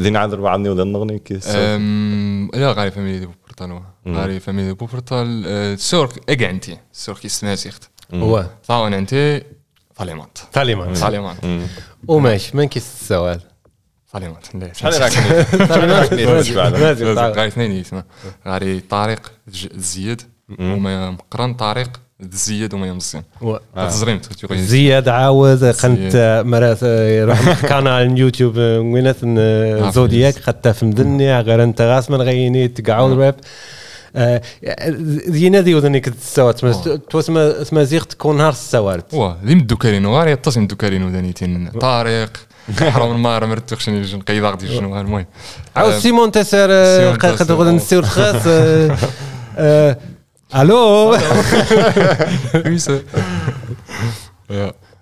ذي 0.01 0.09
نعذر 0.09 0.41
بعضني 0.41 0.69
وذا 0.69 0.83
نغني 0.83 1.19
كي 1.19 1.33
لا 2.53 2.71
غاري 2.71 2.91
فاميلي 2.91 3.19
دي 3.19 3.25
بوبرتال 3.25 3.71
واه. 3.71 3.93
غاري 4.07 4.39
فاميلي 4.39 4.67
دي 4.67 4.73
بوبرتال. 4.73 5.79
سورك 5.79 6.29
اقع 6.29 6.49
انت 6.49 6.65
سورك 6.93 7.25
يستمازيغت 7.25 7.89
هو 8.13 8.45
ثاون 8.67 8.93
انت 8.93 9.43
فاليمانت 9.93 10.37
تاليمان 10.53 10.93
فاليمانت 10.93 11.67
وماشي 12.07 12.57
من 12.57 12.65
كيس 12.65 12.93
السواد 13.01 13.41
فاليمانت 14.15 14.45
لا 14.55 14.73
شحال 14.73 15.01
راك 17.17 17.37
غاري 17.37 17.47
اثنين 17.47 17.71
يسمى 17.71 18.03
غاري 18.47 18.79
طارق 18.79 19.31
ج- 19.47 19.67
زياد 19.77 20.21
وما 20.59 21.11
مقرن 21.11 21.53
طارق 21.53 21.99
زياد 22.21 22.73
وما 22.73 22.93
مزيان 22.93 23.23
تزريمت 23.75 24.25
تقول 24.25 24.57
زياد 24.57 25.09
عاود 25.09 25.63
قنت 25.65 26.43
مرات 26.45 26.83
يروح 26.83 27.65
قناه 27.65 27.99
يوتيوب 28.01 28.57
وينات 28.57 29.15
زودياك 29.93 30.35
حتى 30.47 30.73
في 30.73 30.85
مدنيا 30.85 31.41
غير 31.41 31.63
انت 31.63 31.81
غاس 31.81 32.11
من 32.11 32.21
غيني 32.21 32.67
تقعود 32.67 33.19
راب 33.19 33.35
دينا 35.27 35.61
دي 35.61 35.75
وذنك 35.75 36.05
تستوى 36.09 36.53
توسما 37.09 37.61
اسما 37.61 37.83
زيغ 37.83 38.03
تكون 38.03 38.37
نهار 38.37 38.49
السوارت 38.51 39.13
واه 39.13 39.37
ذي 39.45 39.55
مدوكارينو 39.55 40.15
غاري 40.17 40.31
يتصل 40.31 40.61
مدوكارينو 40.61 41.09
ذانيتين 41.09 41.69
طارق 41.69 42.29
حرام 42.93 43.11
المار 43.11 43.45
مرتوخ 43.45 43.79
شنو 43.79 43.95
يجن 43.95 44.19
قيد 44.19 44.43
غادي 44.43 44.67
شنو 44.77 44.99
المهم 44.99 45.25
عاود 45.75 45.93
أم، 45.93 45.99
سيمون 45.99 46.31
تسار 46.31 46.69
سيمون 46.99 47.15
قد. 47.15 47.51
غدا 47.51 47.71
نسيو 47.71 47.99
الخاص 47.99 48.43
آه، 48.47 48.97
آه، 49.57 49.97
ألو. 50.55 51.15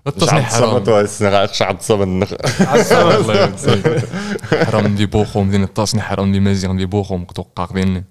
التصنيع 0.08 0.42
حرام 0.58 0.78
شعب 1.54 1.78
يوزيك. 3.32 4.06
حرام 4.64 4.96
دي 4.96 5.06
بوخوم 5.06 5.50
دين 5.52 5.64
التصنيع 5.64 6.04
حرام 6.04 6.32
دي 6.32 6.40
دي 6.78 6.86
بوخوم 6.86 7.24
توقع 7.26 7.66
دين 7.74 8.04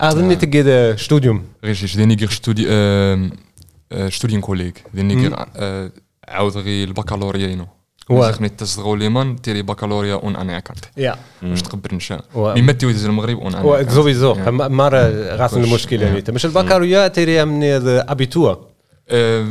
اظني 0.00 0.36
تقيد 0.36 0.96
ستوديوم 0.96 1.44
غير 1.64 1.74
شي 1.74 1.96
ديني 1.98 2.14
غير 2.14 2.30
آه، 2.68 4.08
شتودين 4.08 4.40
كوليغ 4.40 4.72
ديني 4.94 5.14
غير 5.22 5.36
آه، 5.56 5.90
عاود 6.28 6.56
غير 6.56 6.88
البكالوريا 6.88 7.46
واه. 7.56 7.77
خمني 8.08 8.48
تسغو 8.48 8.94
ليمان 8.94 9.42
تيري 9.42 9.62
بكالوريا 9.62 10.14
اون 10.14 10.36
أنا 10.36 10.58
كارت 10.60 10.84
يا 10.96 11.16
باش 11.42 11.62
تقبل 11.62 11.96
نشا 11.96 12.20
واه. 12.34 12.54
مما 12.54 12.72
تيوز 12.72 13.04
المغرب 13.06 13.38
اون 13.38 13.54
أنا 13.54 13.90
سوفيزو 13.90 14.34
مره 14.48 14.98
غاسن 15.36 15.64
المشكلة 15.64 16.00
Ja. 16.00 16.04
يعني 16.08 16.22
مش 16.28 16.44
البكالوريا 16.46 17.08
تيري 17.08 17.44
من 17.44 17.62
ابيتور 17.84 18.68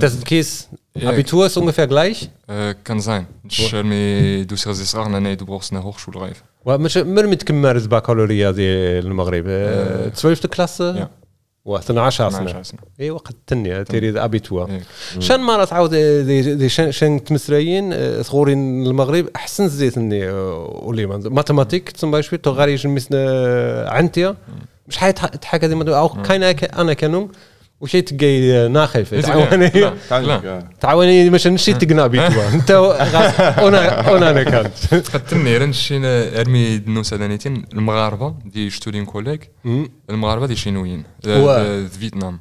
Das 0.01 0.11
ist 0.17 0.25
Kies. 0.29 0.49
Ja. 1.03 1.09
Abitur. 1.09 1.45
Ist 1.47 1.57
ungefähr 1.57 1.87
gleich. 1.87 2.27
كان 2.85 2.99
زين 2.99 3.25
نشر 3.45 3.83
مي 3.83 4.43
دوسير 4.43 4.73
زي 4.73 4.85
صغار 4.85 5.05
أنا 5.05 5.31
يدو 5.31 5.45
بروسنا 5.45 5.79
هوخشول 5.79 6.17
غايف 6.17 6.43
ومش 6.65 6.97
مر 6.97 7.27
متكمل 7.27 7.77
البكالوريا 7.77 8.51
دي 8.51 8.63
المغرب 8.99 9.47
12 9.47 10.47
كلاس 10.47 10.77
Ja. 10.81 10.83
و 10.85 10.87
12 10.87 11.07
12 11.75 12.29
سنة. 12.29 12.61
سنة. 12.63 12.79
اي 13.01 13.11
وقت 13.11 13.35
تني 13.47 13.83
تيري 13.83 14.23
ابيتور 14.23 14.69
إيه. 14.69 14.81
شان 15.19 15.39
مرة 15.39 15.65
تعاود 15.65 15.89
دي 15.95 16.55
دي 16.55 16.69
شان 16.69 17.23
تمسريين 17.23 18.23
صغورين 18.23 18.85
المغرب 18.85 19.27
أحسن 19.35 19.67
زيتني 19.67 20.29
ولي 20.29 21.05
ماتيماتيك 21.05 21.89
zum 21.89 22.09
Beispiel 22.19 22.37
تو 22.43 22.51
غاري 22.51 22.75
جمسنا 22.75 23.89
عنتيا 23.89 24.35
مش 24.87 24.97
حيت 24.97 25.19
تحكى 25.19 25.67
دي 25.67 25.95
أو 25.95 26.09
keine 26.09 26.55
Anerkennung 26.79 27.27
وشي 27.81 28.01
تقي 28.01 28.67
ناخي 28.67 29.05
في 29.05 29.21
تعاوني. 29.21 29.91
تعاوني. 30.79 31.29
باش 31.29 31.47
نشي 31.47 31.73
تقنا 31.73 32.07
بيتوا 32.07 32.49
انت 32.53 32.71
أنا 32.71 33.67
أنا 33.67 34.31
أنا 34.31 34.43
كانت 34.43 34.95
تقدمني 34.95 35.57
رنشين 35.57 36.01
أرمي 36.05 36.77
دنوس 36.77 37.13
دانيتين 37.13 37.65
المغاربة 37.73 38.35
دي 38.45 38.69
شتولين 38.69 39.05
كوليك. 39.05 39.51
المغاربة 40.09 40.45
دي 40.45 40.55
شينويين 40.55 41.03
فيتنام. 41.99 42.39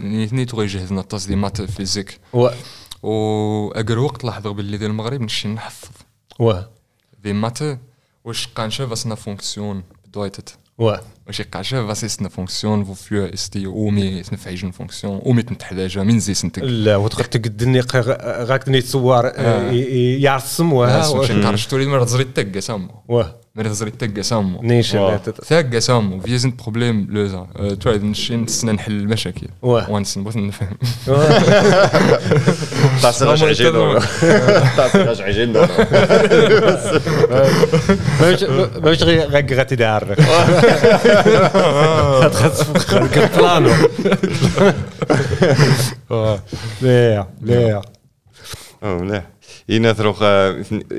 نيتني 0.00 0.44
تو 0.44 0.62
يجهزنا 0.62 1.00
الطاس 1.00 1.26
دي 1.26 1.36
مات 1.36 1.62
فيزيك 1.62 2.20
و 2.32 2.48
و 3.02 3.72
أقر 3.72 3.98
وقت 3.98 4.24
لاحظوا 4.24 4.52
باللي 4.52 4.76
ديال 4.76 4.90
المغرب 4.90 5.20
نمشي 5.20 5.48
نحفظ. 5.48 5.90
و 6.38 6.52
دي 7.22 7.32
مات 7.32 7.58
واش 8.24 8.46
قانشة 8.46 8.86
فاسنا 8.86 9.14
فونكسيون 9.14 9.82
bedeutet 10.06 10.63
فاس 10.78 12.04
ist 12.04 12.20
eine 12.20 12.30
Funktion 12.30 12.88
wofür 12.88 13.32
ist 13.32 13.54
die 13.54 13.66
omi 13.66 14.20
ist 14.20 14.30
eine 14.30 14.38
fähigen 14.38 14.72
Funktion 14.72 15.20
omi 15.22 15.42
تنتحتاجها 15.42 16.02
من 16.02 16.18
زي 16.18 16.34
سنتك 16.34 16.62
لا 16.62 16.96
وتقد 16.96 17.24
تقدني 17.24 17.80
غاك 18.44 18.66
دني 18.66 18.80
تصور 18.80 19.26
يعصم 20.20 20.72
وها 20.72 21.20
مش 21.20 21.28
تعرف 21.28 21.66
تولي 21.66 21.86
مرة 21.86 22.04
تزري 22.04 22.24
تق 22.24 22.58
سامو 22.58 22.88
و 23.08 23.22
مرة 23.54 23.68
تزري 23.68 23.90
تق 23.90 24.20
سامو 24.20 24.62
نيش. 24.62 24.96
ثاق 25.44 25.78
سامو 25.78 26.20
في 26.20 26.38
زين 26.38 26.56
بروبليم 26.56 27.06
لوزا 27.10 27.46
تروح 27.80 27.96
نمشي 27.96 28.36
نتسنى 28.36 28.72
نحل 28.72 28.92
المشاكل 28.92 29.48
واه. 29.62 29.90
وانس 29.90 30.18
نبغى 30.18 30.40
نفهم 30.40 30.76
تاع 33.02 33.10
هما 33.10 33.48
عجين. 33.48 33.72
تاع 34.76 34.88
صغاش 34.88 35.20
عجين 35.20 35.52
باش 38.80 39.02
غير 39.02 39.28
غاك 39.28 39.44
دار 39.74 40.14
لا 46.82 47.26
لا 47.42 47.82
آه 48.82 48.98
مليح 48.98 49.24
يناثروخ 49.68 50.22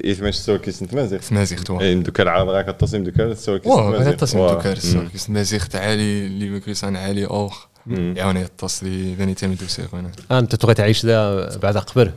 يثمش 0.03 0.35
سوى 0.35 0.57
كيس 0.57 0.83
نتمازيغ 0.83 1.19
مازيغ 1.31 1.61
توا 1.61 1.81
اي 1.81 1.95
مدوك 1.95 2.21
العاب 2.21 2.49
راك 2.49 2.69
التصميم 2.69 3.03
دوك 3.03 3.33
سوى 3.33 3.59
كيس 3.59 3.71
واه 3.71 4.09
التصميم 4.09 4.47
تو 4.47 4.57
كارثه 4.59 5.07
كيس 5.11 5.29
مازيغ 5.29 5.65
تعالي 5.65 6.25
اللي 6.25 6.59
بكريسان 6.59 6.95
عالي 6.95 7.25
اوخ 7.25 7.65
يعاوني 7.87 8.41
التصلي 8.41 9.15
بني 9.15 9.33
تامي 9.33 9.55
دوسيغ 9.55 9.85
هنا 9.93 10.11
أنت 10.31 10.55
تبغي 10.55 10.73
تعيش 10.73 11.05
ذا 11.05 11.57
بعد 11.57 11.77
قبل؟ 11.77 12.11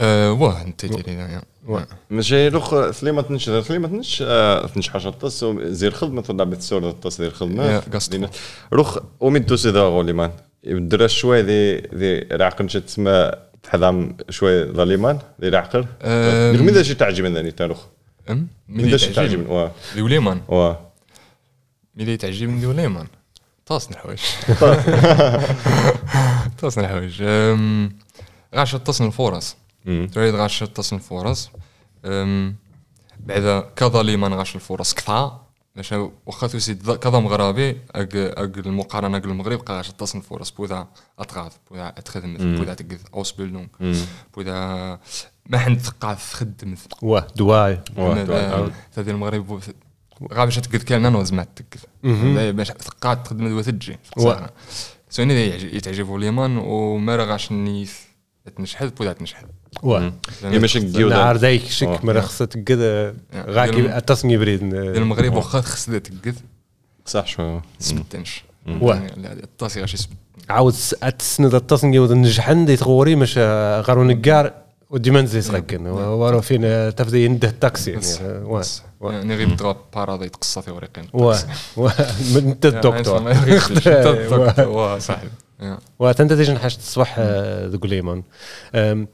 آه، 0.00 0.32
واه 0.32 0.62
أنت 0.62 0.86
تيلي 0.86 1.42
واه. 1.66 1.86
ماشي 2.10 2.50
لوخ 2.50 2.90
سليمة 2.90 3.22
تنش 3.22 3.50
سليمة 3.50 3.88
تنش 3.88 4.22
آه، 4.26 4.66
تنش 4.66 4.88
حاجة 4.88 5.08
الطس 5.08 5.44
زير 5.62 5.90
خدمة 5.90 6.22
تضع 6.22 6.44
بتسور 6.44 6.88
الطس 6.88 7.18
زير. 7.18 7.32
دينا- 8.10 8.30
روخ 8.72 8.98
ومن 9.20 9.46
توسي 9.46 9.70
ذا 9.70 9.80
غوليمان 9.82 10.30
الدرا 10.66 11.06
شوي 11.06 11.42
ذي 11.42 11.76
ذي 11.94 12.18
راقن 12.18 12.68
شت 12.68 12.76
تسمى 12.76 13.30
تحضام 13.62 14.16
شوي 14.30 14.64
ظليمان 14.64 15.18
ذي 15.40 15.48
راقر. 15.48 15.86
أم. 16.02 16.56
من 16.56 16.68
ذا 16.70 16.82
شي 16.82 16.94
تعجب 16.94 17.24
مني 17.24 17.50
تاروخ 17.50 17.78
من 18.68 18.88
ذا 18.90 18.96
شي 18.96 19.12
تعجب 19.12 19.38
من 19.38 19.46
واه. 19.46 19.72
ليوليمان 19.94 20.40
واه. 20.48 20.80
ملي 21.96 22.16
تعجبني 22.16 22.60
ليوليمان 22.60 23.06
طاسن 23.66 23.94
الحوايج 23.94 24.20
طاسن 26.60 26.80
الحوايج 26.80 27.22
غاش 28.54 28.72
تصن 28.72 29.06
الفرص. 29.06 29.56
تريد 29.84 30.34
غاش 30.34 30.58
تصن 30.60 30.96
الفرص 30.96 31.50
أم، 32.04 32.56
بعد 33.20 33.64
كذا 33.76 34.02
ليمان 34.02 34.34
غاش 34.34 34.54
الفرص 34.54 34.94
كثا. 34.94 35.40
باش 35.76 35.94
واخا 36.26 36.46
توسي 36.46 36.72
ذا- 36.72 36.96
كذا 36.96 37.18
مغربي 37.18 37.70
اق 37.70 38.08
أق 38.14 38.52
المقارنة 38.66 39.18
أق 39.18 39.24
المغرب 39.24 39.58
قا 39.60 39.76
غاش 39.76 39.88
تصن 39.90 40.18
الفرص 40.18 40.50
بوذا 40.50 40.88
اطغاث 41.18 41.52
بوذا 41.70 41.88
اتخدم 41.88 42.56
بوذا 42.56 42.74
تقذ. 42.74 42.98
اوسبيلدونغ 43.14 43.66
بوذا 44.34 44.54
ما 45.46 45.58
حد 45.58 45.82
قاعد 46.00 46.16
تخدم 46.16 46.74
واه 47.02 47.26
دواي. 47.36 47.80
واه 47.96 48.70
هذه 48.98 49.10
المغرب 49.10 49.60
غا 50.32 50.44
باش 50.44 50.56
تقد 50.56 50.82
كان 50.82 51.06
أنا 51.06 51.24
زعما 51.24 51.46
تقد 51.56 51.80
باش 52.56 52.70
قاعد 52.70 53.22
تخدم 53.22 53.48
دوا 53.48 53.62
تجي. 53.62 53.98
سوني 55.10 55.34
يتعجبوا 55.76 56.18
اليمن 56.18 56.56
وما 56.56 57.16
راه 57.16 57.24
غاش 57.24 57.52
نيث 57.52 57.92
تنشحذ 58.56 58.90
بودا 58.90 59.12
تنشحذ. 59.12 59.46
واه 59.82 60.12
يا 60.42 60.58
ماشي 60.58 60.78
الجودة 60.78 61.16
نهار 61.16 61.36
دايك 61.36 61.66
شك. 61.66 62.04
مرة 62.04 62.20
خصها 62.20 62.46
ديال- 62.54 63.14
غاكي 63.34 63.96
التصميم 63.96 64.40
بريد. 64.40 64.60
ديال 64.60 64.96
المغرب 64.96 65.34
واخا 65.34 65.60
خصها 65.60 65.98
تقد. 65.98 66.36
صح 67.06 67.26
شو. 67.26 67.60
سبتنش 67.78 68.44
واه. 68.66 69.06
الطاسي 69.16 69.80
غاش 69.80 69.94
يسبت. 69.94 70.16
عاود 70.50 70.74
تسند 71.18 71.54
التصميم 71.54 72.02
ود 72.02 72.12
نجحن 72.12 72.64
دي 72.64 72.76
تغوري 72.76 73.16
مش 73.16 73.38
غارو 73.88 74.04
نقار. 74.04 74.63
وديما 74.90 75.20
نزي 75.22 75.40
صغكن 75.40 75.86
ورو 75.86 76.40
فين 76.40 76.94
تفدي 76.94 77.24
ينده 77.24 77.48
التاكسي 77.48 77.90
يعني. 77.90 78.02
بس- 78.02 78.20
واه. 78.20 78.60
بس. 78.60 78.82
يعني 79.02 79.36
غير 79.36 79.48
باراداي 79.94 80.28
تقصى 80.28 80.62
في 80.62 80.70
وريقين 80.70 81.04
واه. 81.12 81.38
واه. 81.76 81.92
من 82.34 82.48
انت 82.50 82.66
الدكتور. 82.66 83.30
انت 83.30 83.86
الدكتور. 83.86 84.68
واه 84.68 84.98
صاحبي. 84.98 85.30
تيجي 86.36 86.52
نحاش 86.52 86.76
تصبح 86.76 87.14
تقول 87.72 87.90
لي 87.90 88.02
من 88.02 88.22
أم، 88.74 89.08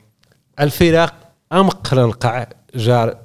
الفرق 0.60 1.14
امق 1.52 1.94
القاع 1.94 2.48
جار 2.74 3.16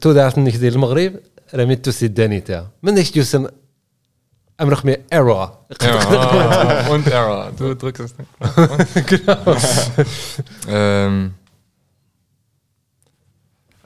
تو 0.00 0.12
دارت 0.12 0.38
نيك 0.38 0.56
ديال 0.56 0.74
المغرب 0.74 1.12
رميت 1.54 1.84
تو 1.84 1.90
سيداني 1.90 2.40
تا 2.40 2.68
من 2.82 2.94
ديك 2.94 3.14
جوسن 3.14 3.48
أم 4.60 4.68
رقمي 4.70 4.96
Ja, 5.12 6.88
und 6.90 7.06
Error. 7.08 7.50
Du 7.58 7.74
drückst 7.74 8.00
es 8.00 8.14
nicht. 8.18 8.30
ähm, 10.68 11.34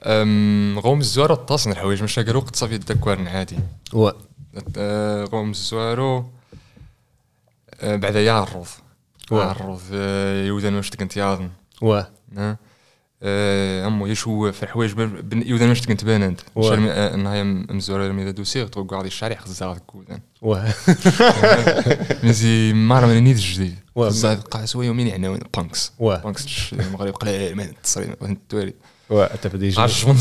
ähm, 0.03 0.77
روم 0.83 0.99
الزوارو 0.99 1.33
اتصن 1.33 1.71
الحوايج 1.71 2.03
مش 2.03 2.19
قالوا 2.19 2.41
قد 2.41 2.55
صافي 2.55 2.75
الدكوار 2.75 3.27
عادي. 3.29 3.57
و. 3.93 4.09
آه، 4.77 5.23
روم 5.23 5.49
الزوارو 5.51 6.25
آه، 7.81 7.95
بعد 7.95 8.15
يعرض. 8.15 8.67
يعرض 9.31 9.81
آه، 9.93 10.43
يوزن 10.45 10.73
واش 10.75 10.89
كنت 10.89 11.17
ياظن 11.17 11.49
و. 11.81 12.01
امو 13.23 14.07
يشو 14.07 14.51
في 14.51 14.65
بن- 14.95 15.47
يوزن 15.47 15.69
واش 15.69 15.87
كنت 15.87 16.05
بان 16.05 16.23
أنت. 16.23 16.39
واه. 16.55 17.13
انها 17.13 17.43
مزوره 17.43 18.11
ميدا 18.11 18.31
دوسيغ 18.31 18.67
تقول 18.67 18.87
غادي 18.91 19.07
الشارع 19.07 19.35
خزاغ 19.35 19.77
كوزن 19.77 20.19
و 20.41 20.57
مزي 22.23 22.73
مارا 22.89 23.07
من 23.07 23.23
نيد 23.23 23.35
جديد 23.35 23.75
واه. 23.95 24.09
زاد 24.09 24.39
قاع 24.41 24.65
سوية 24.65 24.89
ومين 24.89 25.07
يعني 25.07 25.39
بانكس. 25.57 25.91
واه. 25.99 26.17
بانكس 26.21 26.73
المغرب 26.73 27.13
قليل 27.13 27.55
من 27.55 27.63
التصريف 27.63 28.09
التوالي 28.23 28.73
و 29.09 29.21
انت 29.21 29.47
بدي 29.47 29.73
عارف 29.77 29.93
شمون 29.93 30.19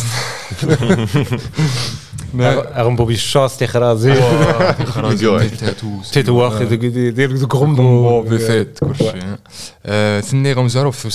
اغم 2.77 2.97
بوبي 2.97 3.15
الشاص 3.15 3.59
تيخرازي 3.59 4.15
جوي. 5.17 5.49
تيت 6.13 6.29
واخد 6.29 6.69
دير 6.69 7.37
غومبو 7.37 7.83
غرومبو 7.83 8.23
بثيت 8.23 8.79
كل 8.79 8.97
شيء 8.97 9.37
ثني 10.21 10.53
غمزارو 10.53 10.91
في. 10.91 11.11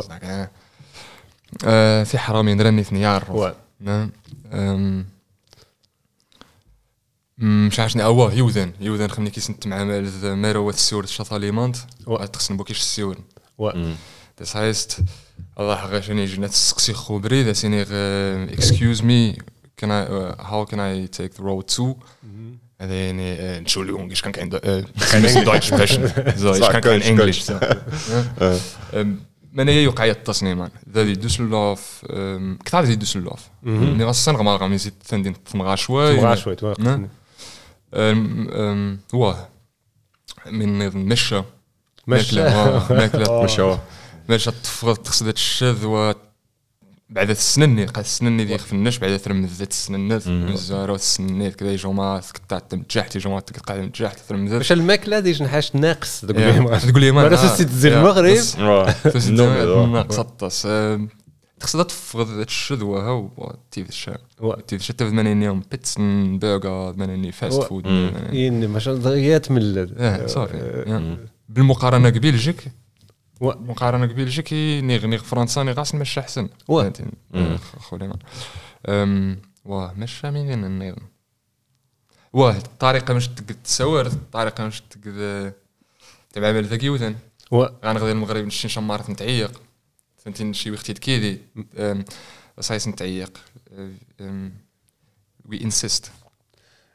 زعما. 0.00 0.48
آه، 1.64 2.04
في 2.04 2.18
حرامي 2.18 2.54
نرني 2.54 2.84
ثني 2.84 3.00
يعرف 3.00 3.30
واه. 3.30 3.54
أم، 3.86 5.06
مم، 7.38 7.66
مش 7.66 7.80
عارف 7.80 7.92
شنو 7.92 8.04
اواه 8.04 8.32
يوذن 8.32 8.72
يوذن 8.80 9.08
خمني 9.08 9.30
كي 9.30 9.40
سنت 9.40 9.66
مع 9.66 9.84
ماروة 10.34 10.72
السور 10.72 11.06
شطاليمانت 11.06 11.76
واه. 12.06 12.26
تخصن 12.26 12.56
بوكيش 12.56 12.78
السور 12.78 13.16
و 13.58 13.70
Das 14.42 14.48
heißt, 15.56 15.58
Allah 15.58 15.92
غاشن 15.92 16.18
يجي 16.18 16.40
نتسقسي 16.40 16.92
خبري 16.92 17.42
ذا 17.42 17.52
سيني 17.52 17.84
excuse 18.56 19.02
me 19.02 19.38
can 19.76 19.90
I 19.90 20.06
uh, 20.06 20.36
how 20.50 20.64
can 20.64 20.80
I 20.80 21.06
take 21.06 21.34
the 21.34 21.42
road 21.42 21.66
to 21.76 21.96
هذا 22.80 22.94
يعني 22.94 23.36
äh, 23.36 23.58
Entschuldigung 23.58 24.10
ich 24.10 24.22
kann 24.22 24.32
kein 24.32 24.52
äh, 24.52 24.84
kein 25.10 25.44
Deutsch 25.44 25.66
sprechen 25.66 26.12
so 26.36 26.52
ich 26.52 26.58
Sag 26.58 26.72
kann 26.72 26.82
kein 26.82 27.00
Kölsch, 27.00 27.08
Englisch 27.08 27.44
so 27.44 27.52
ja. 27.52 28.56
ähm, 28.92 29.18
من 29.52 29.68
هي 29.68 29.82
يوقع 29.82 30.04
التصميم 30.04 30.68
ذا 30.92 31.02
دي 31.02 31.12
دوسلوف 31.12 32.04
كثار 32.64 32.84
دي 32.84 32.96
دوسلوف 32.96 33.40
ني 33.62 34.04
غاسن 34.04 34.36
غما 34.36 34.56
غامي 34.56 34.78
زيد 34.78 34.92
ثندين 35.04 35.44
تمغا 35.44 35.76
شوي. 35.76 36.16
تبغى 36.16 36.36
شوي 36.36 36.56
هو 39.14 39.46
من 40.46 41.08
مشى 41.08 41.42
مشى. 42.06 42.40
ماكلة 42.40 42.86
ماكلة. 42.90 43.42
مش 43.44 43.60
هو 43.60 43.78
باش 44.28 44.44
تفرض 44.44 44.96
تقصد 44.96 45.26
الشذ 45.28 45.86
و 45.86 46.12
بعد 47.10 47.30
السنني 47.30 47.84
قال 47.84 48.04
السنني 48.04 48.44
ذي 48.44 48.58
خفناش 48.58 48.98
بعد 48.98 49.16
ثرم 49.16 49.44
ذات 49.46 49.70
السننات 49.70 50.26
الزارو 50.26 50.94
السننات 50.94 51.54
كذا 51.54 51.72
يجوا 51.72 51.92
ما 51.92 52.16
قطعت 52.34 52.74
متجحت 52.74 53.16
يجوا 53.16 53.32
ما 53.32 53.40
تقطع 53.40 53.76
متجحت 53.76 54.18
ثرم 54.18 54.46
ذات 54.46 54.56
باش 54.56 54.72
الماكلة 54.72 55.20
ديج 55.20 55.42
نحاش 55.42 55.76
ناقص 55.76 56.20
تقول 56.20 56.40
لي 56.42 56.78
تقول 56.78 57.00
لي 57.00 57.10
ما 57.10 57.22
مرة 57.28 57.36
سيت 57.36 57.68
تزيد 57.68 57.92
المغرب. 57.92 58.36
ناقص 59.92 60.18
الطاس 60.18 60.66
آم، 60.66 61.08
تخصها 61.60 61.82
تفقد 61.82 62.28
الشذوه 62.28 63.08
هو 63.08 63.56
تيف 63.70 63.88
الشام 63.88 64.16
تيف 64.66 64.80
الشام 64.80 64.96
تبدا 64.96 65.30
يوم 65.30 65.62
بيتزن 65.70 66.38
برجر 66.38 66.92
تبدا 66.92 67.30
فاست 67.32 67.58
و- 67.58 67.62
فود 67.62 67.86
يعني 68.32 68.66
ما 68.66 68.78
شاء 68.78 68.94
الله 68.94 69.16
يا 69.16 69.38
تملل 69.38 69.94
آه 69.98 70.26
صافي. 70.26 70.56
يا. 70.86 71.18
بالمقارنة 71.48 72.08
ببلجيك 72.10 72.64
و- 72.66 72.70
مقارنة 73.40 74.06
ببلجيك 74.06 74.52
نيغ 74.52 75.06
نيغ 75.06 75.22
فرنسا 75.22 75.62
نيغ 75.62 75.74
غاس 75.74 75.94
ماشي 75.94 76.20
احسن 76.20 76.48
و. 76.68 76.82
فهمتني؟ 76.82 77.12
آه، 77.34 77.56
خويا. 77.56 78.12
واه 79.64 79.94
ماشي 79.96 80.30
مين 80.30 80.78
نيغ 80.78 80.94
واه 82.32 82.56
الطريقة 82.56 83.14
باش 83.14 83.28
تقد 83.28 83.56
تساور 83.64 84.06
الطريقة 84.06 84.64
باش 84.64 84.80
تقد 84.80 85.52
تبع 86.32 86.48
عمل 86.48 86.64
ذاك 86.64 86.82
يوثن 86.84 87.14
و- 87.50 87.66
غنغدي 87.84 88.12
المغرب 88.12 88.44
نشي 88.44 88.68
شمارة 88.68 89.10
نتعيق 89.10 89.60
فهمتي 90.18 90.44
نشي 90.44 90.70
وقتي 90.70 90.94
كيدي. 90.94 91.38
صايس 92.60 92.88
نتعيق 92.88 93.38
وي 95.44 95.64
انسيست 95.64 96.10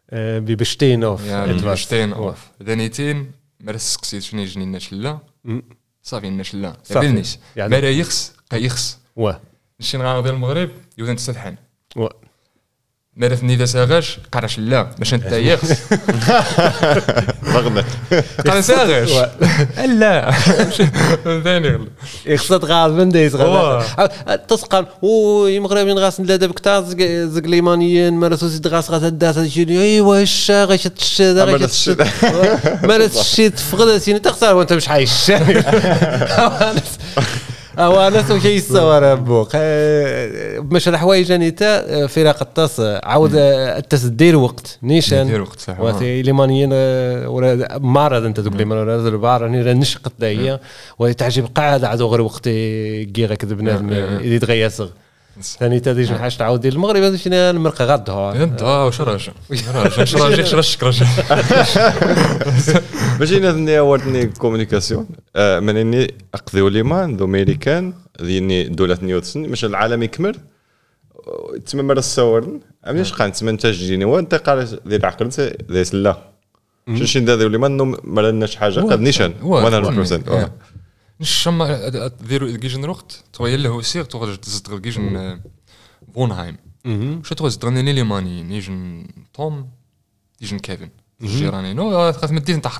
آه، 0.09 0.39
ببشتين 0.39 1.03
اوف 1.03 1.25
يعني 1.25 1.59
etwas. 1.59 1.63
بشتين 1.65 2.13
اوف 2.13 2.47
دانيتين 2.61 3.31
ما 3.59 3.77
سقسيت 3.77 4.21
شنو 4.23 4.41
يجني 4.41 4.63
النشلا 4.63 5.19
م. 5.43 5.61
صافي 6.05 6.27
صافي. 6.83 6.99
بيلنيش 6.99 7.37
يعني- 7.55 7.71
ما 7.71 7.81
لا 7.81 7.91
يخس 7.91 8.33
قا 8.51 8.57
يخس 8.57 8.97
و 9.15 9.31
نشي 9.79 9.97
نغادي 9.97 10.29
المغرب 10.29 10.69
يوثن 10.97 11.15
تستحن 11.15 11.55
و 11.95 12.07
ما 13.17 13.27
رثني 13.27 13.55
ذا 13.55 13.65
ساغاش 13.65 14.17
قراش 14.31 14.59
لا 14.59 14.81
باش 14.99 15.13
أنت 15.13 15.31
يخس 15.31 15.73
ضغنت 17.53 17.85
قرا 18.47 18.61
ساغاش 18.61 19.09
لا 19.85 20.31
ثاني 21.43 21.79
يخصت 22.25 22.65
غالبا 22.65 23.03
دايز 23.03 23.35
واه. 23.35 23.85
غالبا 23.99 24.35
تسقال 24.35 24.85
أو 25.03 25.47
المغربيين 25.47 25.97
غاس 25.99 26.19
لا 26.19 26.35
بكتا 26.35 26.81
زق 27.27 27.45
ليمانيين 27.45 28.13
مرسو 28.13 28.49
سيد 28.49 28.67
غاس 28.67 28.91
غاس 28.91 29.03
الداس 29.03 29.39
شي 29.39 29.81
أيوا 29.81 30.21
الشا 30.21 30.65
غاش 30.65 30.87
غاش 30.87 31.61
تشد. 31.61 31.67
تشا 31.67 32.79
مرس 32.83 33.23
شي 33.35 33.49
تفقد 33.49 33.97
سيني 33.97 34.19
تخسر 34.19 34.55
وأنت 34.55 34.73
مش 34.73 34.87
حايش 34.87 35.11
اوانس 37.79 38.31
وشي 38.31 38.55
يصور 38.55 39.15
بوق 39.15 39.49
مش 40.73 40.87
الحوايج 40.87 41.55
تا 41.55 42.07
فرق 42.07 42.41
التص 42.41 42.79
عاود 42.79 43.31
التس 43.35 44.03
دير 44.03 44.35
وقت. 44.35 44.79
نيشان. 44.83 45.27
دير 45.27 45.41
وقت 45.41 45.59
صح. 45.59 45.79
واتي 45.79 46.21
ليمانيين 46.21 46.69
آه، 46.73 47.29
ولا 47.29 47.77
معرض 47.79 48.23
أنت 48.25 48.39
دوك 48.39 48.53
ليمان 48.53 48.77
ولا 48.77 49.07
البار 49.07 49.41
راني 49.41 49.61
راه 49.61 49.73
نشقت 49.73 50.11
داهيه 50.19 50.59
وتعجب 50.99 51.47
قاعد 51.55 51.83
عاد 51.83 52.01
غير 52.01 52.21
وقت 52.21 52.43
كيغا 53.13 53.35
كذا 53.35 53.55
بنادم 53.55 53.93
آه، 53.93 54.17
آه. 54.17 55.04
ثاني 55.41 55.79
تا 55.79 55.93
ديجا 55.93 56.17
حاجة 56.17 56.33
تعاود 56.33 56.61
دير 56.61 56.73
المغرب 56.73 57.03
هذا 57.03 57.17
شنو؟ 57.17 57.35
المرقة 57.35 57.85
غدها 57.85 58.43
انت 58.43 58.63
آه 58.63 58.87
وش 58.87 59.01
راجع؟ 59.01 59.31
راجع؟ 59.73 60.03
اش 60.03 60.15
راجع؟ 60.15 60.43
اش 60.43 60.55
رشك 60.55 60.83
راجع؟ 60.83 61.05
باش 63.19 63.31
ينادني 63.31 63.79
ورتني 63.79 64.25
كومونيكاسيون 64.25 65.07
من 65.37 65.77
إني 65.77 66.13
اقضيو 66.33 66.67
ليمان 66.67 67.17
ذو 67.17 67.27
ميريكان 67.27 67.93
ذيني 68.21 68.63
دولة 68.63 68.97
نيوتسن 69.01 69.39
مش 69.39 69.65
العالم 69.65 70.03
يكمل. 70.03 70.35
تسمى 71.65 71.83
مرة 71.83 71.99
السورن 71.99 72.59
عمليش 72.83 73.13
قان 73.13 73.31
تسمى 73.31 73.49
أنت 73.49 73.67
جيني. 73.67 74.05
وأنت 74.05 74.35
قال 74.35 74.79
ذي 74.87 74.95
العقل 74.95 75.29
ذي 75.71 75.83
سلا. 75.83 76.17
شو 76.97 77.05
شي 77.05 77.19
نو 77.19 77.97
ما 78.03 78.21
لناش 78.21 78.55
حاجة 78.55 78.79
قد 78.79 78.99
نيشان. 78.99 79.33
100% 79.41 80.49
نشما 81.19 81.89
ديرو 82.21 82.57
كيجن 82.57 82.83
الوقت 82.83 83.23
تغير 83.33 83.59
له 83.59 83.81
سير 83.81 84.03
تغرج 84.03 84.37
تزدغ 84.37 84.79
كيجن 84.79 85.39
فونهايم 86.13 86.57
شو 87.23 87.35
تغرج 87.35 87.55
تغني 87.55 87.93
لي 87.93 88.03
ماني 88.03 88.55
يجن 88.57 89.07
توم 89.33 89.69
يجن 90.41 90.59
كيفن 90.59 90.89
الجيراني 91.21 91.73
نو 91.73 92.11
خاف 92.11 92.31
مديت 92.31 92.57
نتاع 92.57 92.71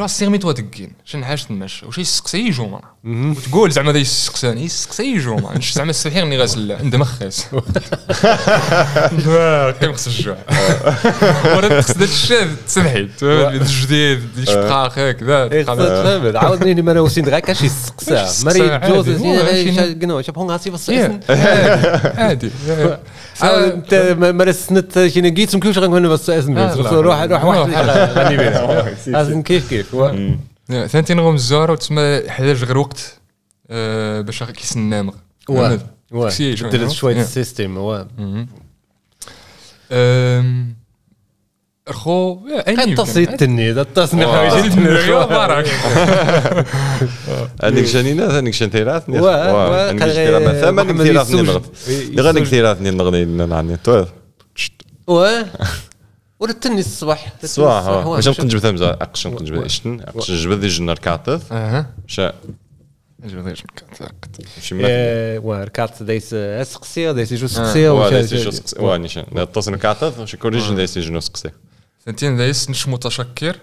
السير 0.00 0.30
ميتوا 0.30 0.52
دقين 0.52 0.92
شن 1.04 1.24
حاجة 1.24 1.40
تمشى 1.40 1.86
وش 1.86 1.98
يسقسي 1.98 2.38
يجو 2.38 2.66
معنا 2.68 3.30
وتقول 3.36 3.70
زعما 3.72 3.92
ذا 3.92 3.98
يسقساني 3.98 4.64
يسقسي 4.64 5.02
يجو 5.14 5.36
معنا 5.36 5.58
نش 5.58 5.72
زعما 5.72 5.90
السحير 5.90 6.24
ني 6.24 6.38
غاسل 6.38 6.72
عند 6.72 6.96
مخس 6.96 7.46
كيف 9.80 9.92
خص 9.92 10.06
الجوع. 10.06 10.36
ورا 11.56 11.68
تقصد 11.68 12.02
الشاب 12.02 12.48
تسمحيت 12.66 13.22
الجديد 13.22 14.20
يشبقى 14.38 14.86
هكذا 14.96 15.48
فهمت 15.64 16.36
عاودني 16.36 16.82
مرة 16.82 17.00
وسين 17.00 17.28
غاك 17.28 17.50
اش 17.50 17.62
يسقسا. 17.62 18.22
يسقسا؟ 18.24 18.44
مري 18.46 18.70
عادي. 18.72 18.92
جوز 18.92 19.06
شنو- 19.06 20.32
هون 20.36 20.50
غاسي 20.50 20.70
بس 20.70 20.90
عادي 22.18 22.50
عاود 23.42 23.62
انت 23.72 24.16
مرة 24.18 24.50
سنت 24.52 25.06
شنو 25.06 25.34
قيت 25.34 25.50
سمكوش 25.50 25.78
غنكون 25.78 26.08
بس 26.08 26.30
اسم 26.30 26.58
آه، 26.58 26.74
لا. 26.74 26.90
روح 26.90 27.22
روح 27.22 27.44
واحد 27.44 27.70
روح. 27.70 27.88
غني 28.18 28.36
بينا 28.36 28.96
لازم 29.06 29.42
كيف 29.42 29.68
كيف 29.70 29.94
و- 29.94 30.34
ثانتين 30.86 31.20
غوم 31.20 31.34
الزهرة 31.34 31.72
وتسمى 31.72 32.22
حداش 32.28 32.62
غير 32.64 32.78
وقت 32.78 33.18
آه، 33.70 34.20
باش 34.20 34.42
كيس 34.42 34.76
النامغ 34.76 35.12
و 35.48 35.76
و 36.10 36.26
كسي 36.26 36.56
شوية، 36.56 36.68
بدلت 36.70 36.82
نو؟ 36.82 36.88
شوية 36.92 37.14
Yeah. 37.14 37.18
السيستم 37.18 37.76
و 37.78 38.04
تصيد 42.94 43.36
تني 43.36 43.70
هذا 43.70 43.80
التصنيع 43.80 44.28
واه. 44.28 44.48
حوايج 44.48 44.72
بارك 45.28 45.66
هذيك 47.62 47.84
جانينا 47.84 48.38
هذيك 48.38 48.54
شنتيرات؟ 48.54 49.10
غير 49.10 50.60
ثمن 50.60 50.84
محمد 50.84 51.00
كثيرات 51.00 51.30
يسوج. 51.30 51.62
غير 52.18 52.38
كثيرات 52.44 52.80
نغني 52.80 53.24
نعني 53.24 53.76
تو. 53.76 54.04
و؟ 55.06 55.42
ولا 56.40 56.52
تني 56.52 56.80
الصباح. 56.80 57.32
الصباح 57.44 58.04
باش. 58.06 58.28
نقنجب 58.28 58.58
ثمزة 58.58 58.90
اقش 58.90 59.26
نقنجب 59.26 59.62
إشتن. 59.62 60.00
اقش 60.00 60.30
نجبد 60.30 60.58
ذي 60.58 60.68
جنر 60.68 60.94
كاتث. 60.94 61.52
أها. 61.52 61.86
شا 62.06 62.32
شي 64.60 64.74
ملاك 64.74 64.90
آه، 64.90 65.38
وركعت 65.38 66.02
دايس 66.02 66.34
اسقسي 66.34 67.12
دايس 67.12 67.34
جو 67.34 67.46
سقسي 67.46 67.88
وا 67.88 68.06
وش- 68.06 68.12
دايسي 68.12 68.44
شو 68.44 68.50
سقسي 68.50 68.80
وا 68.80 68.96
نيشان 68.96 69.24
تصل 69.54 69.76
كاتث 69.76 70.18
وش 70.20 70.36
كل 70.36 70.48
ريجن 70.48 70.76
دايسي 70.76 71.20
ثانتين 72.06 72.36
دايس 72.36 72.70
نش 72.70 72.88
متشكر. 72.88 73.56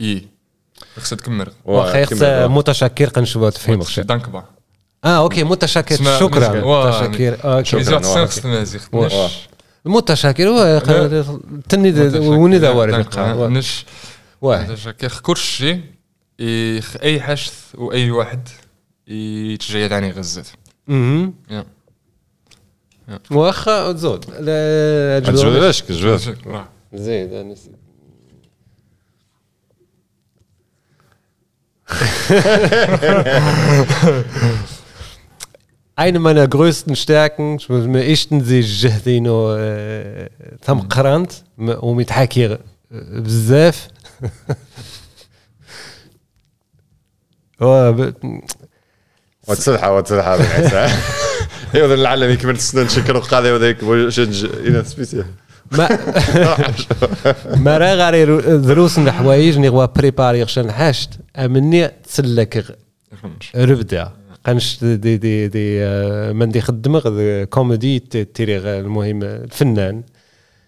إي. 0.00 0.28
خصها 0.96 1.16
تكمل 1.16 1.52
واخا 1.64 1.98
يخص 1.98 2.22
متشكر 2.22 3.08
قنشبه 3.08 3.50
تفهم 3.50 3.82
دانك 3.98 4.28
با. 4.28 4.44
آه 5.04 5.18
أوكي 5.18 5.44
متشكر. 5.44 5.96
شكرا. 5.96 6.48
متشكر. 6.48 7.38
أوكي 7.44 7.84
شكراً. 7.84 8.26
تمازيغ. 8.26 8.80
واه. 8.92 9.30
متشكر. 9.84 10.48
هو 10.48 10.80
تني 11.68 12.18
وني 12.28 12.58
ذا 12.58 12.70
وارد 12.70 13.16
نش. 13.50 13.84
واه 14.40 14.62
متشكر. 14.62 15.20
كل 15.22 15.36
شيء 15.36 15.80
يخ 16.38 16.96
أي 17.02 17.20
حشث 17.20 17.74
وأي 17.74 18.10
واحد. 18.10 18.48
يتجيد 19.08 19.92
عني 19.92 20.10
غزت 20.10 20.46
مهم. 20.88 21.34
يا. 21.50 21.64
واخا 23.30 23.92
زود. 23.92 24.24
جبد 25.24 25.70
شكرا. 25.70 26.68
زيد 26.92 27.32
أنا 27.32 27.52
نسيت. 27.52 27.74
Eine 35.96 36.18
meiner 36.18 36.48
größten 36.48 36.96
Stärken, 36.96 37.58
ما 37.70 38.12
إشتن 38.12 38.40
زي 38.44 38.58
الجهدينو 38.58 39.56
ثم 40.62 40.78
قرانت 40.78 41.32
ومتحكي 41.58 42.58
بزاف 42.90 43.88
هو 47.62 47.92
ب- 47.92 48.14
وتسلحة 49.48 49.96
وتسلحة 49.96 50.34
ايوا 51.74 51.86
ذا 51.88 51.94
العالم 51.94 52.30
يكمل 52.34 52.54
السنان 52.54 52.88
شكر 52.88 53.16
وقاعد 53.16 53.46
وذاك 53.46 54.08
شنج 54.08 54.44
إلى 54.44 54.84
سبيسيال 54.84 55.26
ما 55.72 55.88
ما 57.64 57.78
راه 57.78 58.10
غير 58.10 58.56
دروس 58.56 58.98
الحوايج 58.98 59.58
ني 59.58 59.68
غوا 59.68 59.86
بريباري 59.86 60.46
شن 60.46 60.72
حاشت. 60.72 61.10
أمني 61.36 61.88
تسلك 61.88 62.76
ربدا 63.56 64.12
قنش 64.46 64.78
دي 64.84 65.16
دي 65.16 65.48
دي 65.48 65.82
آه، 65.84 66.32
من 66.32 66.48
دي 66.48 66.60
خدمة 66.60 66.98
غ- 66.98 67.44
كوميدي 67.44 67.98
تيري 68.34 68.58
المهم 68.58 69.22
الفنان. 69.22 70.02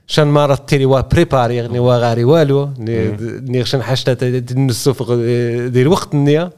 شان 0.07 0.27
مرة 0.27 0.55
تيري 0.55 0.85
وا 0.87 1.01
بريباري 1.01 1.69
ني 1.69 1.79
وا 1.79 1.97
غاري 1.97 2.25
والو 2.25 2.71
ني 2.79 3.65
شن 3.65 3.83
حاشت 3.83 4.25
نسوف 4.57 5.13
دي 5.13 5.83
الوقت 5.83 6.15
نيا. 6.15 6.51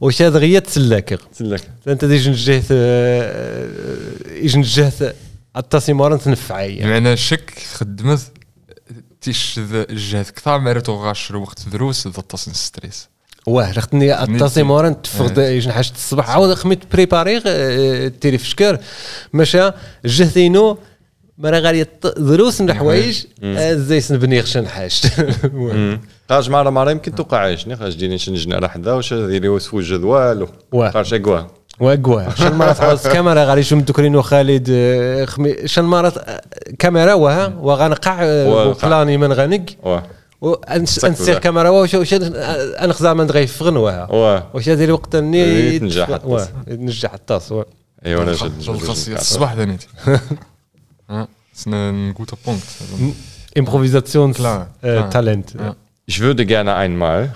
وش 0.00 0.22
هذا 0.22 0.58
تسلك 0.58 1.18
تسلك. 1.32 1.60
أنت 1.88 2.04
دي 2.04 2.16
جنجهت 2.16 2.64
آه، 2.72 3.66
التصميم 5.56 6.16
تنفعي. 6.16 6.80
بمعنى 6.80 7.16
شك 7.16 7.52
خدمت 7.74 8.20
تيش 9.20 9.60
الجهد 9.68 10.24
كثار 10.24 10.58
ما 10.58 10.72
ريتو 10.72 10.94
غاش 10.94 11.30
وقت 11.30 11.68
دروس 11.68 12.06
ذا 12.06 12.22
تصن 12.28 12.52
ستريس. 12.52 13.08
واه 13.46 13.72
رختني 13.72 14.22
اتصي 14.22 14.62
مورا 14.62 14.88
تفرض 14.88 15.38
يجن 15.38 15.72
حاجة 15.72 15.90
الصباح. 15.90 16.30
عاود 16.30 16.54
خميت 16.54 16.92
بريباري 16.92 17.40
تيري 18.10 18.38
في 18.38 18.46
شكر. 18.46 18.78
مشى 19.32 19.70
جهثينو 20.04 20.78
مرا 21.38 21.58
غادي 21.58 21.84
يط- 21.84 22.18
دروس 22.18 22.60
من 22.60 22.70
الحوايج 22.70 23.24
زي 23.72 24.00
سنبني 24.00 24.42
خشن 24.42 24.68
حاجة. 24.68 24.90
قاش 26.30 26.48
مرة 26.48 26.70
مرة 26.70 26.90
يمكن 26.90 27.14
توقع 27.14 27.38
عايشني 27.38 27.76
خاش 27.76 27.94
ديني 27.94 28.18
شنجنا 28.18 28.56
على 28.56 28.68
حدا 28.68 28.92
واش 28.92 29.14
ديري 29.14 29.48
وسفو 29.48 29.78
الجدوال 29.78 30.48
واه. 30.72 30.90
قاش 30.90 31.14
واقوا 31.80 32.34
شن 32.34 32.54
مرة 32.54 32.72
تعوز 32.72 33.06
كاميرا 33.06 33.44
غادي 33.44 33.60
يشوم 33.60 33.80
دكرينو 33.80 34.22
خالد 34.22 34.68
آه، 34.70 35.24
خمي 35.24 35.68
شن 35.68 35.84
مرة 35.84 36.08
آه، 36.18 36.42
كاميرا 36.78 37.14
وها 37.14 37.52
وغنقع. 37.60 38.16
بلاني 38.82 39.16
من 39.16 39.32
غنق 39.32 39.64
ذاك. 41.22 41.40
كاميرا 41.40 41.68
واش 41.68 42.14
أنا 42.14 42.92
خزام 42.92 43.16
من 43.16 43.30
غير 43.30 43.46
فغن 43.46 43.76
وها 43.76 44.08
واش 44.54 44.68
هذه 44.68 44.84
الوقت 44.84 45.14
اني 45.14 45.76
الطاس. 45.76 46.24
واه 46.24 46.48
نجح 46.68 47.14
الطاس. 47.14 47.54
ايوا 48.06 48.22
أنا 48.22 48.34
شد 48.34 48.68
الخاصية 48.68 49.16
الصباح. 49.16 49.54
Talent 55.10 55.54
Ja. 55.58 55.74
Ich 56.06 56.20
würde 56.20 56.44
gerne 56.46 56.74
einmal 56.74 57.32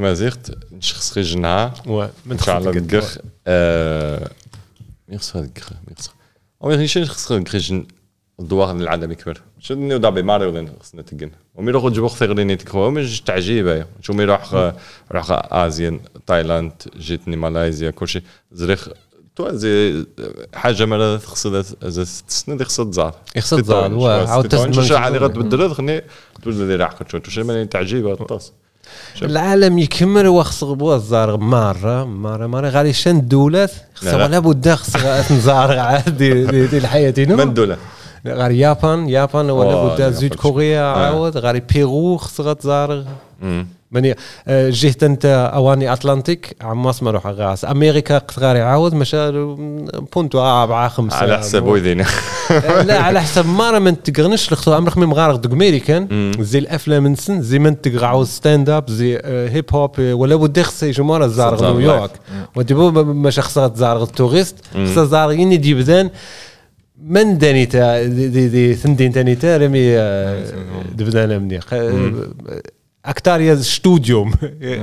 ما 0.00 0.14
زيغت 0.14 0.58
نشخص 0.72 1.18
من 1.18 1.44
إن 1.44 2.38
شاء 2.38 2.58
الله 2.58 2.72
تخلق 2.72 2.76
نقخ 2.76 3.18
ميخص 5.08 5.36
هذا 5.36 5.46
القخ 5.46 5.72
ميخص. 5.88 6.10
أو 6.62 6.68
ميخص 6.68 6.96
نشخص 6.96 7.32
رجن 7.32 7.86
الدواغ 8.40 8.70
العالم 8.70 9.12
يكبر. 9.12 9.40
شو 9.60 9.74
نيو 9.74 9.98
دابي 9.98 10.22
ماري 10.22 10.46
ولا 10.46 10.72
خصنا 10.80 11.02
تقن. 11.02 11.30
ومي 11.54 11.70
روح 11.70 11.86
جبوخ 11.86 12.16
ثغريني 12.16 12.56
تكوا 12.56 12.90
مش 12.90 13.20
تعجيبه 13.20 13.86
شو 14.02 14.12
مي 14.12 14.24
روح 14.24 14.72
روح 15.12 15.26
ازيا 15.52 16.00
تايلاند 16.26 16.72
جيتني 16.98 17.36
ماليزيا 17.36 17.90
كل 17.90 18.08
شيء 18.08 18.22
زريخ 18.52 18.88
تو 19.36 19.50
زي 19.52 20.06
حاجة 20.54 20.84
مرة 20.84 21.18
خصها 21.18 21.62
تسند 22.28 22.62
خصها 22.62 22.84
تزار 22.84 23.14
خصها 23.38 23.86
واه، 23.86 24.26
عاود 24.28 24.48
تسند 24.48 24.74
شو 24.74 24.80
من 24.80 24.86
جوا. 24.86 25.18
غتبدل 25.18 25.74
خني 25.74 26.02
تولي 26.42 26.66
لي 26.68 26.76
راح 26.76 26.98
شو 27.12 27.20
شو 27.28 27.44
ماني 27.44 27.66
تعجيبه 27.66 28.12
الطاس. 28.12 28.52
العالم 29.22 29.78
يكمل 29.78 30.26
وخص 30.28 30.64
غبوا 30.64 30.94
الزار 30.96 31.36
مرة 31.36 32.04
مرة 32.04 32.46
مرة. 32.46 32.68
غادي 32.68 32.92
شن 32.92 33.16
الدولات 33.16 33.70
لا، 33.70 33.78
خصها 33.94 34.18
لا. 34.18 34.24
ولا 34.24 34.38
بد 34.38 34.74
خصها 34.74 35.32
نزار 35.32 35.78
عاد 35.78 36.16
دي 36.16 36.46
دي 36.46 36.66
دي 36.66 36.78
الحياة 36.78 37.14
من 37.18 37.54
دولة؟ 37.54 37.76
غادي 38.26 38.58
يابان 38.58 39.08
يابان 39.08 39.50
ولا 39.50 39.84
بد. 39.84 40.12
زيد 40.12 40.34
كوريا 40.34 40.80
آه. 40.82 41.06
عاود. 41.06 41.36
غادي 41.36 41.60
بيرو 41.60 42.16
خصها 42.16 42.52
تزار 42.52 43.04
ماني 43.92 44.14
آه، 44.48 44.70
جهت 44.70 45.02
أنت 45.02 45.50
أواني 45.54 45.92
أتلانتيك 45.92 46.56
عماس 46.60 47.02
ما 47.02 47.10
روح 47.10 47.26
غاس 47.26 47.64
أمريكا 47.64 48.18
قد 48.18 48.40
غادي 48.40 48.60
عاود 48.60 48.94
مشى 48.94 49.30
بونتو 50.14 50.40
أربعة 50.40 50.88
خمسة. 50.88 51.16
على 51.16 51.38
حساب 51.38 51.66
ويدينا. 51.66 52.04
لا 52.86 52.98
على 52.98 53.22
حسب 53.22 53.46
مارا 53.46 53.78
من 53.78 54.02
تقرنش 54.02 54.52
لختو 54.52 54.72
عمرك 54.72 54.98
من 54.98 55.06
مغارق 55.06 55.34
دوك 55.36 55.52
ميريكان 55.52 56.32
زي 56.40 56.58
الافلام 56.58 57.06
نسن 57.06 57.42
زي 57.42 57.58
من 57.58 57.80
تقرعو 57.80 58.24
ستاند 58.24 58.70
اب 58.70 58.90
زي 58.90 59.16
آه، 59.22 59.48
هيب 59.48 59.64
هوب 59.74 60.00
آه، 60.00 60.14
ولا 60.14 60.34
ودي 60.34 60.62
خص 60.62 60.82
يجو 60.82 61.04
مارا 61.04 61.26
زارغ 61.26 61.60
زارغ 61.60 61.78
نيويورك. 61.78 62.10
ودي 62.56 62.74
بو 62.74 62.90
مش 63.04 63.40
خصها 63.40 63.68
تزارغ 63.68 64.02
التوريست. 64.02 64.56
خصها 64.74 65.04
زارغ 65.04 65.32
يني 65.32 65.56
دي 65.56 65.74
بدان 65.74 66.10
من 67.04 67.38
داني 67.38 67.66
تا 67.66 68.02
دي, 68.06 68.28
دي, 68.28 68.48
دي 68.48 68.74
ثندين 68.74 69.12
تاني 69.12 69.34
تا 69.34 69.56
رمي 69.56 69.98
آه، 69.98 70.44
دبدان 70.94 71.42
مني 71.42 71.60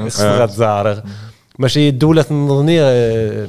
خصها 0.10 0.46
تزارغ 0.46 1.00
ماشي 1.60 1.90
الدولة 1.90 2.26
النظنية 2.32 2.82
آه، 2.84 3.48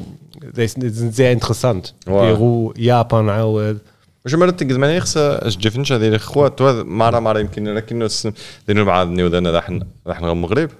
زي 0.54 0.66
زي 0.90 1.32
انترسانت 1.32 1.86
واه. 2.06 2.26
بيرو 2.32 2.74
يابان 2.78 3.28
عاود. 3.28 3.78
واش 4.24 4.34
مرات 4.34 4.60
تقد 4.60 4.72
ماني 4.72 4.96
يخص 4.96 5.18
جفنش 5.58 5.92
هذه 5.92 6.08
الاخوات 6.08 6.62
مارا 6.62 7.20
مارا 7.20 7.38
يمكن 7.38 7.64
لكن 7.74 8.08
دينو 8.68 8.84
مع 8.84 9.02
نيودانا 9.02 9.50
راح 9.50 9.72
راح 10.06 10.20
نغم 10.20 10.32
المغرب 10.32 10.70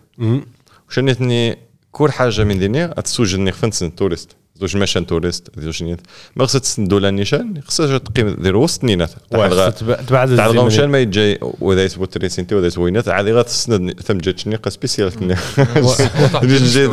وشنيتني 0.89 1.59
كل 1.93 2.13
حاجة 2.13 2.45
من 2.45 2.59
ديني 2.59 2.85
أتسوجني 2.85 3.53
خفنسن 3.53 3.95
توريست. 3.95 4.37
زوج 4.61 4.77
ماشان 4.77 5.07
توريست 5.07 5.51
زوج 5.59 5.83
نيت. 5.83 6.01
ما 6.37 6.47
خصها 6.47 6.59
تسن 6.59 6.89
دولا 6.89 7.11
نيشان 7.11 7.61
خصها 7.67 7.99
تقيم 7.99 8.35
دير 8.35 8.57
وسط 8.57 8.85
نينات. 8.85 9.11
تبعد 9.31 9.51
تاع 10.07 10.25
الزمن. 10.25 10.41
الغمشان 10.41 10.89
ما 10.89 10.99
يجي 10.99 11.39
وذا 11.61 11.85
يثبت 11.85 12.13
تريسينتي 12.15 12.55
وذا 12.55 12.67
يسوينات 12.67 13.09
عادي 13.09 13.33
غتسند 13.33 14.01
ثم 14.01 14.19
جات 14.19 14.47
نيقه 14.47 14.69
سبيسيال 14.69 15.11
كنا. 15.17 15.35
جي 16.45 16.89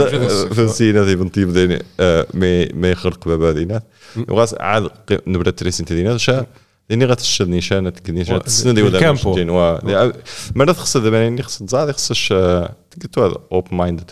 في 0.53 0.59
السينات 0.61 1.07
يبن 1.07 1.29
طيب 1.29 1.53
ديني 1.53 1.83
آه، 1.99 2.27
ما 2.73 2.91
يخرق 2.91 3.27
بابا 3.27 3.51
دينات 3.51 3.83
وغاس 4.29 4.55
عاد 4.59 4.89
نبرة 5.27 5.49
تريسينتي 5.49 5.95
دينات 5.95 6.19
شا 6.19 6.45
ديني 6.89 7.05
غتشد 7.05 7.47
نيشان 7.49 7.93
تكنيشان 7.93 8.43
تسند 8.43 8.79
وذا 8.79 8.97
الكامبو. 8.97 9.35
جين 9.35 9.49
وا 9.49 10.11
مرات 10.55 10.77
خصها 10.77 11.01
دابا 11.01 11.17
يعني 11.21 11.43
خصها 11.43 11.67
تزاد 11.67 11.91
خصهاش 11.91 12.33
قلت 13.03 13.19
هذا 13.19 13.35
اوبن 13.51 13.75
مايندد 13.77 14.11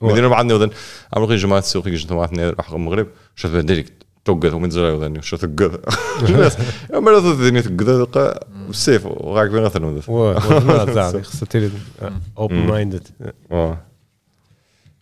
مدينة 0.00 0.28
بعدني 0.28 0.52
وذن 0.52 0.70
عمرو 1.12 1.34
جماعة 1.34 1.58
السوق 1.58 1.88
جماعة 1.88 2.30
راح 2.50 2.72
المغرب 2.72 3.06
شوف 3.36 3.56
ديريكت 3.56 3.92
توقف 4.24 4.54
ومن 4.54 4.70
زرع 4.70 4.92
وذني. 4.92 5.22
شو 5.22 5.36
توقف 5.36 5.78
الناس 6.28 6.56
مرات 6.92 7.22
الدنيا 7.22 7.60
تلقى 7.60 8.46
بالسيف 8.66 9.06
وغاك 9.06 9.50
بين 9.50 9.64
غثر 9.64 9.84
زعما 10.94 11.22
خصها 11.22 11.46
تيري 11.46 11.70
اوبن 12.38 12.56
مايندد 12.56 13.08
واه 13.50 13.89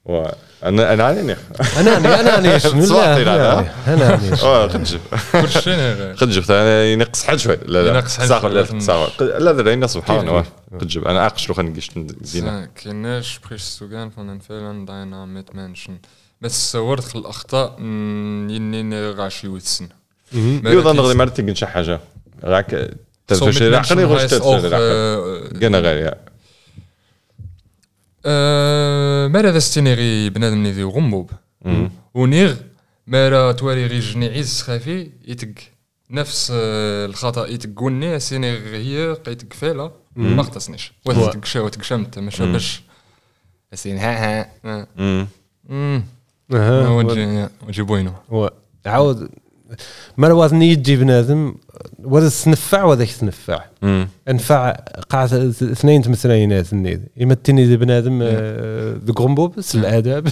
أنا 0.08 0.92
أنا 0.92 1.10
أنا 1.10 1.36
أنا 1.76 2.38
أنا 2.38 2.58
شنو 2.64 2.86
لا 2.86 3.16
أنا 3.16 3.72
أنا 3.86 4.20
آه 4.42 4.66
قد 4.66 5.00
كل 5.32 5.48
شيء 5.48 5.74
هذا 5.74 6.14
قد 6.14 6.30
جبت 6.30 6.50
أنا 6.50 6.84
ينقص 6.84 7.24
حد 7.24 7.36
شوي. 7.36 7.58
لا 7.66 7.82
لا. 7.82 7.88
ينقص 7.90 8.18
حد 8.18 8.30
لا 8.30 8.48
لا 9.38 9.62
لا 9.62 9.76
لا 9.76 9.86
سبحان 9.86 10.28
الله. 10.28 10.44
قد 10.80 10.86
جب 10.86 11.04
أنا 11.08 11.26
اقش 11.26 11.48
لو 11.48 11.54
خنقش 11.54 11.90
زينة. 12.22 12.68
كايناش 12.74 13.40
sprichst 13.40 13.80
du 13.80 13.88
gern 13.88 14.10
von 14.10 14.26
den 14.28 14.40
Fehlern 14.40 14.86
deiner 14.86 15.26
Mitmenschen 15.26 15.92
بس 16.40 16.72
صورت 16.72 17.16
الأخطاء 17.16 17.80
يني 17.80 19.10
غاشي 19.10 19.48
وتسن 19.48 19.88
يوضا 20.32 20.92
مرات 20.92 21.36
تلقى 21.36 21.54
شي 21.54 21.66
حاجة. 21.66 22.00
راك 22.44 22.90
تفشل 23.26 23.74
عقلي 23.74 24.04
غوش 24.04 24.22
تفشل 24.22 24.74
قنا 25.62 25.78
غير 25.78 25.96
يا. 25.96 26.27
مالا 29.28 29.50
ذا 29.50 29.58
ستينيغي 29.58 30.30
بنادم 30.30 30.62
نيدي 30.62 30.82
غموب 30.82 31.30
ونيغ 32.14 32.56
مالا 33.06 33.52
تواري 33.52 33.86
غي 33.86 33.98
جني 33.98 34.28
عيز 34.28 34.62
خافي 34.62 35.10
يتق 35.26 35.48
نفس 36.10 36.52
آه، 36.54 37.06
الخطأ 37.06 37.46
يتق 37.46 37.82
وني 37.82 38.18
سينيغ 38.20 38.58
هي 38.58 39.12
قيتق 39.26 39.52
فيلا 39.52 39.90
ما 40.16 40.40
اختصنيش 40.40 40.92
وتق 41.06 41.44
شا 41.44 41.60
وتق 41.60 41.82
شمت 41.82 42.18
مش 42.18 42.40
باش 42.42 42.82
سين 43.74 43.98
ها 43.98 44.40
ها. 44.42 44.50
ها. 44.64 44.86
مم. 45.68 46.04
أها 46.52 46.88
وجه 46.88 47.50
وجه 47.68 47.82
بوينو. 47.82 48.12
هو 48.30 48.52
عاود 48.86 49.28
ما 50.16 50.32
وزن 50.32 50.62
يجي 50.62 50.96
بنادم 50.96 51.54
وذا 52.04 52.28
سنفع 52.28 52.84
وذا 52.84 53.04
سنفع 53.04 53.60
انفع 54.28 54.70
قاعد 55.10 55.34
اثنين 55.62 56.02
تمثلين 56.02 56.48
ناس 56.48 56.72
النيد 56.72 57.08
يمتني 57.16 57.64
ذي 57.64 57.76
بنادم 57.76 58.20
آه، 58.22 58.96
ذي 59.04 59.12
غرمبوب 59.18 59.60
س 59.60 59.74
الآداب. 59.74 60.28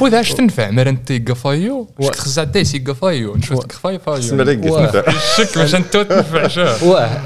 بو 0.00 0.06
ذا 0.06 0.20
اش 0.20 0.32
تنفع 0.32 0.68
انت 0.68 1.12
قفايو؟ 1.30 1.88
اش 2.00 2.06
تخزع 2.06 2.44
دايس 2.44 2.76
قفايو؟ 2.76 3.36
نشوف 3.36 3.58
قفاي 3.58 3.98
فايو 3.98 4.22
سمرق 4.22 4.72
واه. 4.72 5.04
الشك 5.08 5.58
باش 5.58 5.74
انت 5.74 5.96
تنفع 5.96 6.86
واه 6.86 7.20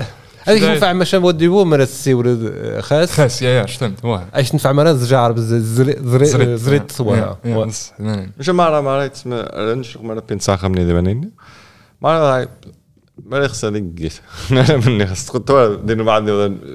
هذيك. 0.45 0.63
ينفع 0.63 0.93
مشى 0.93 1.17
ودي 1.17 1.49
بو 1.49 1.65
مرة 1.65 1.83
السيور 1.83 2.53
خاص 2.81 3.13
خاس؟ 3.13 3.43
يا 3.43 3.51
يا 3.51 3.67
شتمت 3.67 4.05
واه. 4.05 4.27
أيش 4.37 4.51
تنفع 4.51 4.73
مرة 4.73 4.93
زجار 4.93 5.37
زريت 5.39 5.99
زريت 6.57 6.93
صوها 6.93 7.39
مش 8.39 8.49
مرة 8.49 8.81
مرة 8.81 9.07
تسمى 9.07 9.45
رنش 9.55 9.97
مرة 9.97 10.23
بين 10.29 10.39
ساخة 10.39 10.69
من 10.69 10.79
إذا 10.79 10.93
بنين 10.93 11.31
مرة 12.01 12.49
لقيت 13.31 13.65
أنا 14.51 14.77
مني 14.77 15.07
خص. 15.07 15.27
تقول 15.27 15.87
دينو 15.87 16.05
بعد 16.05 16.23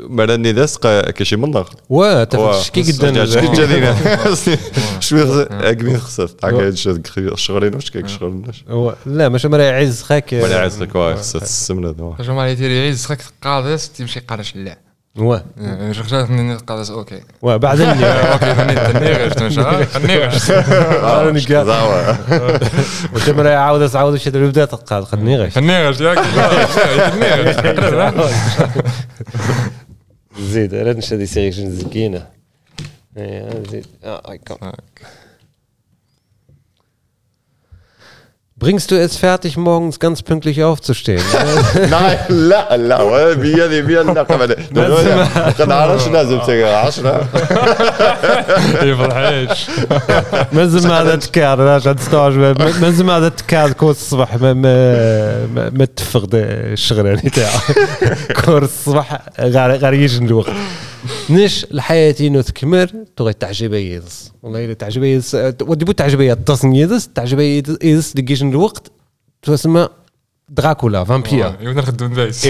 مرة 0.10 0.36
ني 0.36 0.54
دسق 0.54 1.10
كشي 1.10 1.36
من 1.36 1.52
ضغط 1.52 1.84
واه 1.90 2.24
تفش 2.24 2.70
كي 2.72 2.92
قدام 2.92 3.26
شكي 3.26 3.48
جدينا 3.52 3.96
شوي 5.00 5.22
أقمي 5.44 5.98
خصها 5.98 6.26
تعقد 6.26 6.74
شغلين 7.36 7.76
وش 7.76 7.90
كيك 7.92 8.08
شغلناش 8.08 8.66
هو 8.70 8.96
لا 9.06 9.30
مش 9.30 9.46
مرة 9.46 9.62
يعز 9.62 10.02
خاك. 10.02 10.34
مرة 10.34 10.56
عايز 10.56 10.84
لك 10.84 10.96
واي 10.96 11.16
خصها 11.16 11.40
تسمنا 11.42 11.92
ذا. 11.92 12.16
اش 12.20 12.28
ما 12.30 12.48
يدير 12.50 12.72
يعيز 12.72 13.06
خاك 13.06 13.20
قادس 13.42 13.90
تمشي 13.92 14.20
قادش 14.20 14.56
لا. 14.56 14.78
واه 15.18 15.44
رجعت 16.00 16.30
من 16.30 16.58
قادس 16.58 16.90
أوكي 16.90 17.22
واه 17.42 17.58
بعدين 17.58 17.88
أوكي 17.88 18.56
خليني 18.56 20.26
أنا 20.26 21.02
قاعد 21.02 21.38
زعوة 21.66 22.10
وش 23.16 23.30
مرة 23.30 23.50
يعاود 23.50 23.96
عاود 23.96 24.18
شي 24.18 24.30
بدا 24.30 24.66
تقاد 24.66 25.04
قد 25.04 25.20
نيغش 25.20 25.54
خلينيغش 25.54 26.00
ياك 26.02 26.20
خلينيغش 26.20 27.56
زيد 30.40 30.74
أنا 30.74 30.94
نشدي 30.94 31.26
سيري 31.26 31.70
زكينه 31.72 32.28
Ja, 33.18 33.50
zit- 33.72 33.94
ja, 34.06 34.16
ich 34.34 34.42
komm. 34.48 34.62
Bringst 38.60 38.90
du 38.90 38.96
es 38.96 39.18
fertig, 39.18 39.56
morgens 39.56 40.00
ganz 40.00 40.24
pünktlich 40.24 40.64
aufzustehen? 40.64 41.22
Nein, 41.76 42.18
لا 42.30 42.78
لا 42.78 43.34
بيدي 43.34 43.82
بيدي 43.82 44.04
نقبل 44.04 44.56
قد 45.60 45.72
عرفش 45.72 46.08
لازم 46.08 46.40
تقرا 46.40 46.76
عشرة 46.78 47.28
يفرحش 48.84 49.68
مازال 50.52 50.88
ما 50.88 51.02
هذا 51.02 51.16
تكاد 51.16 51.62
عشان 51.62 51.96
تستوعب 51.96 52.34
مازال 52.82 53.06
ما 53.06 53.18
هذا 53.18 53.30
تكاد 53.30 53.72
كل 53.72 53.86
الصبح 53.86 54.36
ما 54.36 54.54
ما 54.54 55.46
ما, 55.46 55.70
ما 55.70 55.86
تفقد 55.86 56.30
الشغلانه 56.34 57.22
تاعو 57.22 57.60
كل 58.46 58.64
الصبح 58.64 59.20
غير 59.40 59.72
غير 59.72 59.94
يجي 59.94 60.26
الوقت 60.26 60.54
نش 61.30 61.66
الحياة 61.72 62.16
انه 62.22 62.42
تكمر 62.42 62.90
تغي 63.16 63.34
تعجبي 63.34 63.94
يدس. 63.94 64.32
والله 64.44 64.66
الا 64.66 64.74
تعجبي 64.74 65.14
يدس 65.14 65.36
ودي 65.62 65.86
بو 65.86 65.92
تعجبي 65.92 66.32
التصن 66.32 66.76
يدس 66.76 67.08
تعجبي 67.08 67.58
يدس 67.58 68.14
دقيش 68.14 68.44
الوقت 68.44 68.92
تسمى 69.42 69.90
دراكولا 70.50 71.04
فامبير. 71.04 71.54
يونا 71.62 71.82
نخدم 71.82 72.14
دايس. 72.14 72.42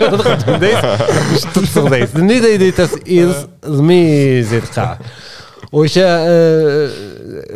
تخدم 0.00 0.56
دايس 0.56 0.84
مش 1.32 1.40
تتصغ 1.40 1.88
دايس. 1.88 2.16
ني 2.16 2.40
داي 2.40 2.56
داي 2.56 2.70
تاس 2.70 2.94
إيز 3.08 3.46
زمي 3.64 4.42
زيد 4.42 4.64
قاع 4.64 4.98
وش 5.72 5.98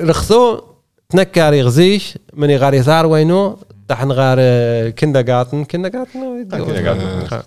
رخصو 0.00 0.60
تنكاري 1.08 1.62
غزيش 1.62 2.18
مني 2.32 2.56
غاري 2.56 2.82
ثار 2.82 3.06
وينو 3.06 3.58
تحن 3.88 4.12
غار 4.12 4.38
كندا 4.90 5.20
جاتن 5.20 5.64
كندا 5.64 5.88
جاتن 5.88 6.46
kindergarten. 6.50 7.42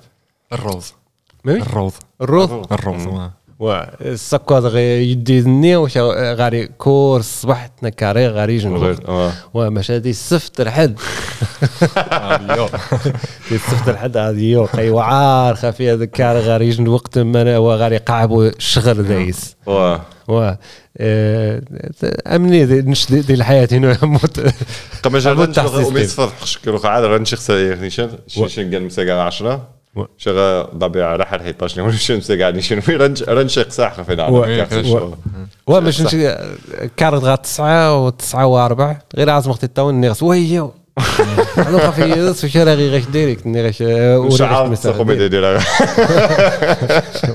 الروض 1.45 1.57
مي؟ 1.57 1.61
الروض. 1.61 1.93
الروض. 2.21 2.73
الروض. 2.73 3.29
و 3.59 3.83
السكو 4.01 4.57
غي 4.57 5.11
يدي 5.11 5.39
ذني 5.39 5.75
وش 5.75 5.97
غاري 5.97 6.67
كور 6.67 7.19
الصباح 7.19 7.67
تنكاري 7.67 8.27
غاري 8.27 8.57
جنو 8.57 8.95
آه. 9.07 9.31
ومش 9.53 9.91
هادي 9.91 10.09
السفت 10.09 10.61
الحد. 10.61 10.99
السفت 13.51 13.89
الحد 13.89 14.17
هذه 14.17 14.43
يو 14.51 14.65
قي 14.65 14.89
وعار 14.89 15.55
خفي 15.55 15.91
هذا 15.93 16.05
كار 16.05 16.37
غاري 16.37 16.67
يجن 16.67 16.87
وقت 16.87 17.17
ما 17.17 17.55
هو 17.55 17.73
غاري 17.73 17.97
قاعب 17.97 18.39
الشغل 18.39 19.03
دايس. 19.07 19.55
و 19.67 20.51
آه، 20.97 21.61
أمني 22.27 22.65
نش 22.65 23.11
دي, 23.11 23.33
الحياة 23.33 23.67
هنا 23.71 23.97
موت 24.03 24.39
قبل 25.03 25.27
عمود 25.27 25.51
جربت. 25.51 25.99
فرق 26.05 26.45
شكل 26.45 26.77
قاعد 26.77 27.03
رنش 27.03 27.35
خسر 27.35 27.75
نيشن 27.75 28.09
شيشن 28.27 28.71
قال 28.73 28.83
مسجع 28.83 29.23
10 29.23 29.55
و- 29.55 29.59
شغا 30.17 30.63
ضبيع 30.63 31.15
راح 31.15 31.33
11 31.33 31.81
ولا 31.81 31.91
شنو 31.91 32.17
مسجع 32.17 32.49
نيشن 32.49 32.79
في 32.79 32.95
رنش 32.95 33.23
رنش 33.23 33.59
قصاح 33.59 33.93
خفينا 33.97 34.27
و- 34.27 34.43
على 34.43 34.65
و- 34.93 35.79
نش 35.87 36.01
كارت 36.97 37.23
غا 37.23 37.35
تسعة 37.35 38.05
وتسعة 38.05 38.45
واربع 38.45 38.97
غير 39.15 39.27
لازم 39.27 39.49
وقت 39.51 39.63
التون 39.63 40.01
نغس 40.01 40.23
ويو 40.23 40.73
أنا 41.57 41.79
خفي 41.87 42.09
يدس 42.09 42.43
وش 42.45 42.57
راغي 42.57 42.89
غيش 42.89 43.05
ديريكت 43.05 43.47
نغش 43.47 43.81
مش 43.81 44.41
عارف 44.41 44.83
تخوم 44.83 45.11
يدير 45.11 45.59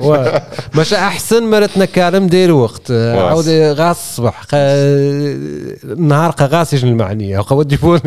و- 0.01 0.39
مش 0.75 0.95
احسن 0.95 1.43
مرت 1.51 1.79
نكالم 1.79 2.27
دير 2.27 2.53
وقت 2.53 2.91
عاود 2.91 3.49
غاس 3.49 3.97
الصبح 3.97 4.43
النهار 4.55 6.31
قا 6.31 6.47
غاس 6.47 6.73
يجن 6.73 6.89
المعنيه 6.89 7.39
وقا 7.39 7.57
وديبون 7.57 8.01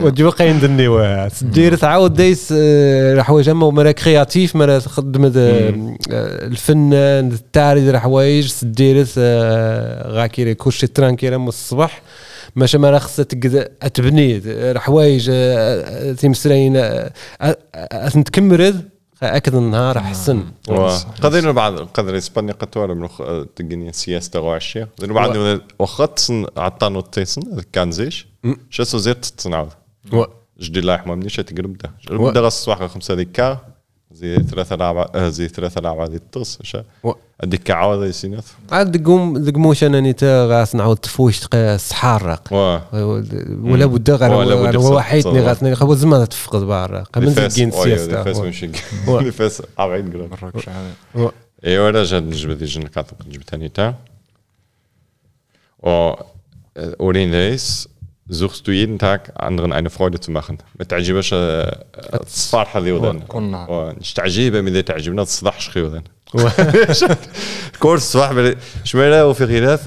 وديبون 0.00 0.30
قاين 0.32 0.60
دني 0.60 1.28
دير 1.42 1.76
تعاود 1.76 2.14
ديس 2.14 2.54
آه، 2.56 3.22
حوايج 3.22 3.48
اما 3.48 3.70
مرا 3.70 3.90
كرياتيف 3.92 4.56
مرا 4.56 4.78
تخدم 4.78 5.24
آه، 5.36 5.72
الفنان 6.46 7.28
التاري 7.32 7.98
حوايج 8.00 8.52
ديرت 8.62 9.18
غاكيري 10.06 10.54
كلشي 10.54 10.86
ترانكيرا 10.86 11.36
من 11.36 11.48
الصبح 11.48 12.02
ماشي 12.56 12.78
ما 12.78 12.98
خصها 12.98 13.22
تقد 13.22 13.64
تبني 13.94 14.42
حوايج 14.78 15.30
آه، 15.32 16.12
تيمسرين 16.12 16.76
آه، 16.76 17.12
آه، 17.40 17.56
آه، 17.74 18.08
تكمرد 18.08 18.88
أكد 19.22 19.54
النهار 19.54 19.98
احسن 19.98 20.44
قدرنا 21.22 21.52
بعد 21.52 21.78
قدر 21.78 22.16
إسبانيا 22.16 22.52
قطوة 22.52 22.86
من 22.86 23.08
تقني 23.56 23.92
سياسة 23.92 24.30
تغوى 24.30 24.56
الشيء 24.56 24.86
قدرنا 24.98 25.14
بعد 25.14 25.60
وقت 25.78 26.32
عطانو 26.56 27.00
تيسن 27.00 27.42
كان 27.72 27.90
زيش. 27.92 28.26
شو 28.70 28.84
سو 28.84 28.98
زيت 28.98 29.24
تصنعوا 29.26 29.68
و- 30.12 30.24
جدي 30.60 30.80
الله 30.80 30.92
يرحمه 30.92 31.14
مني 31.14 31.28
شات 31.28 31.58
قرب 31.58 31.76
ده. 31.78 31.90
غص 32.40 32.68
واحد 32.68 32.86
خمسة 32.86 33.14
ديكا 33.14 33.58
زي 34.16 34.36
ثلاثة 34.36 34.76
لعبة 34.76 35.28
زي 35.28 35.48
ثلاثة 35.48 35.80
لعبة 35.80 36.06
دي 36.06 36.16
الطص 36.16 36.58
شا. 36.62 36.84
و- 37.04 37.12
الديكا 37.44 37.74
عوض 37.74 38.04
يسينات 38.04 38.44
عاد 38.72 38.92
دقوم 38.92 39.38
دقموش 39.38 39.84
أنا 39.84 40.00
نيتا 40.00 40.46
غاس 40.46 40.74
نعاود 40.74 40.96
تفوش 40.96 41.40
و 42.52 42.78
ولا 42.92 43.86
بد 43.86 44.10
غير 44.10 44.78
وحيدني 44.78 45.40
صح. 45.40 45.48
غاس 45.48 45.62
قبل 45.74 45.96
زمان 45.96 46.28
تفقد 46.28 46.60
بار 46.60 46.96
قبل 47.12 47.48
زين 47.50 47.70
سياسة 47.70 48.22
فاس 48.24 48.36
و- 49.08 49.30
فاس 49.30 49.62
أربعين 49.78 50.10
جرام 50.10 50.30
مراكش 50.42 50.68
أيوه 51.64 51.88
أنا 51.88 52.04
جات 52.04 52.22
نجبد 52.22 52.58
دي 52.58 52.64
جن 52.64 52.82
كاتو 52.82 53.16
نجبد 53.28 53.44
تاني 53.44 53.68
تا 53.68 53.94
و 55.82 56.12
Odin 56.78 57.30
Days 57.32 57.86
suchst 58.30 58.66
du 58.66 58.72
jeden 58.72 58.98
Tag 58.98 59.20
anderen 59.36 59.72
eine 59.72 59.90
Freude 59.90 60.18
zu 60.20 60.30
machen. 60.30 60.58
ما 60.78 60.84
تعجبش 60.84 61.30
آه، 61.34 61.84
الصفارحة 62.22 62.80
ذي 62.80 62.92
وذن 62.92 63.20
كل. 63.20 63.42
مش 64.00 64.12
تعجيبه 64.14 64.60
من 64.60 64.72
ذي 64.72 64.82
تعجبنا 64.82 65.24
تصدحش 65.24 65.68
خي 65.70 65.80
وذن 65.82 66.02
و- 66.34 66.48
كورس 67.78 68.02
صباح 68.02 68.32
بل- 68.32 68.56
شمالة 68.84 69.26
وفي 69.26 69.44
غيناث 69.44 69.86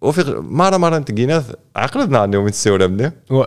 وفي 0.00 0.34
مرة 0.40 0.96
انت 0.96 1.10
جيناث 1.12 1.52
عقلتنا 1.76 2.38
ومن 2.38 2.50
تسوي 2.50 2.78
لبني 2.78 3.12
و- 3.30 3.44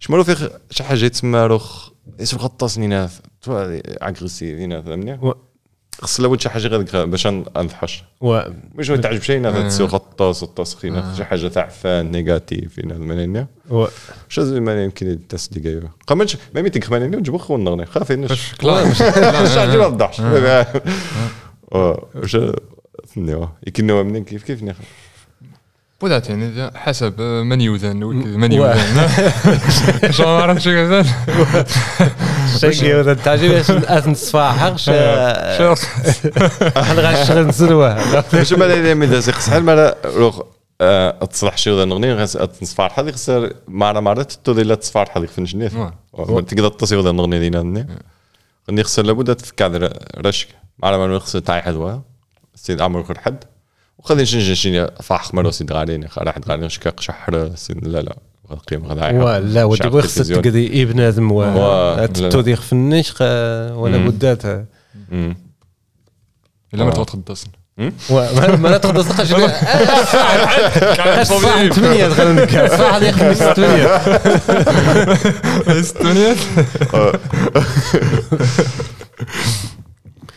شمالو 0.00 0.24
في 0.24 0.50
شي 0.70 0.84
حاجة 0.84 1.04
يتسمى 1.04 1.38
روخ 1.46 1.90
اسم 2.20 2.36
غطاس 2.36 2.78
نيناث 2.78 3.20
اغريسيف 3.48 4.58
نيناث 4.58 4.84
فهمني 4.84 5.34
خص 6.02 6.20
لابد 6.20 6.40
شي 6.40 6.48
حاجة 6.48 6.68
غير 6.68 7.04
باش 7.04 7.26
نضحش 7.26 8.04
و- 8.20 8.40
مش 8.74 8.90
ما 8.90 8.96
تعجب 8.96 9.22
شيء 9.22 9.40
ناس 9.40 9.74
تصير 9.74 9.86
غطاس 9.86 10.42
التسخين 10.42 11.14
شي 11.16 11.24
حاجة 11.24 11.48
تعفان 11.48 12.10
نيجاتيف 12.10 12.80
هنا 12.80 12.94
المنينيا 12.94 13.46
و- 13.70 13.86
شو 14.28 14.42
زي 14.42 14.60
ما 14.60 14.84
يمكن 14.84 15.06
التسديق 15.10 15.66
أيوه. 15.66 15.90
قمنش 16.06 16.36
ما 16.54 16.62
ميتك 16.62 16.84
خمانيني 16.84 17.16
وجبو 17.16 17.38
خون 17.38 17.64
نغني. 17.64 17.86
خاف 17.86 18.12
نش 18.12 18.52
مش 18.64 19.02
عجب 19.56 19.78
ما 19.80 19.88
تضحش 19.88 20.20
وش 22.14 22.36
ثنيو 23.14 23.48
يكنوا 23.66 24.02
منين؟ 24.02 24.24
كيف 24.24 24.42
كيف 24.42 24.62
نخ 24.62 24.76
بودات 26.00 26.28
يعني 26.30 26.70
حسب 26.78 27.20
من 27.20 27.60
يوزن 27.60 27.96
من 28.36 28.52
يوزن. 28.52 29.08
شو 30.16 30.22
ما 30.24 30.42
عرفت 30.42 30.68
شو 32.62 32.66
يوزن 32.66 32.72
شيء 32.72 33.00
هذا 33.00 33.14
تعجب 33.14 33.52
اثن 33.52 34.14
صفاحق 34.14 34.76
شو 34.76 34.92
إحنا 36.76 37.00
غنشتغل 37.00 37.46
نسلوه 37.46 38.24
مش 38.34 38.52
ما 38.52 38.64
لي 38.64 38.94
من 38.94 39.06
ذا 39.06 39.32
خص 39.32 39.50
حال 39.50 39.62
ما 39.62 39.94
روخ 40.04 40.40
تصلح 41.30 41.56
شي 41.56 41.70
نغني 41.70 42.14
غاس 42.14 42.32
تصفار 42.32 42.90
حد 42.90 43.10
خسر 43.10 43.52
مره 43.68 44.00
مره 44.00 44.28
تولي 44.44 44.62
لا 44.62 44.74
تصفار 44.74 45.10
حد 45.10 45.24
فين 45.24 45.46
شنيف 45.46 45.76
تقدر 46.48 46.68
تصير 46.68 47.00
ذا 47.00 47.12
نغني 47.12 47.38
دينا 47.38 47.62
ني. 47.62 47.86
غني 48.70 48.82
خسر 48.82 49.02
لابد 49.02 49.36
تفكر 49.36 49.92
رشك. 50.18 50.48
مره 50.78 50.96
مره 50.96 51.18
خسر 51.18 51.38
تاع 51.38 51.60
حدوة. 51.60 52.02
سيد 52.54 52.80
عمر 52.80 53.02
كل 53.02 53.18
حد. 53.18 53.44
وخذ 53.98 54.22
نشنج 54.22 54.52
شنو 54.52 54.90
فاح 55.02 55.34
مرة 55.34 55.50
سيد 55.50 55.72
غالين 55.72 56.08
راح 56.18 56.38
غالين 56.48 56.68
شكاك 56.68 57.00
شحر 57.00 57.50
سيد 57.54 57.88
لا 57.88 58.02
لا. 58.02 58.16
قيمة 58.54 58.88
غدا 58.88 59.40
لا 59.40 59.64
ودي 59.64 59.88
بغيت 59.88 60.06
تقدي 60.06 60.84
بنادم 60.84 61.32
و- 61.32 62.06
توديخ 62.30 62.60
في 62.60 62.72
النش 62.72 63.14
ولا. 63.20 63.96
بدات 63.96 64.44
إلا 66.74 66.84
ما 66.84 66.90
تغطس 66.90 67.44
ما 68.10 68.56
ما 68.56 68.68
لا 68.68 68.78
تقدر 68.78 69.02
تلقى 69.02 69.26
شنو 69.26 69.46
كان 70.96 71.20
الساعة 71.20 71.68
8 71.68 72.08
دخلنا 72.08 72.44
نكاس 72.44 72.72
الساعة 72.72 72.98
ديال 72.98 73.14
5 73.14 73.54
8 73.54 73.86
استونيات 75.80 76.36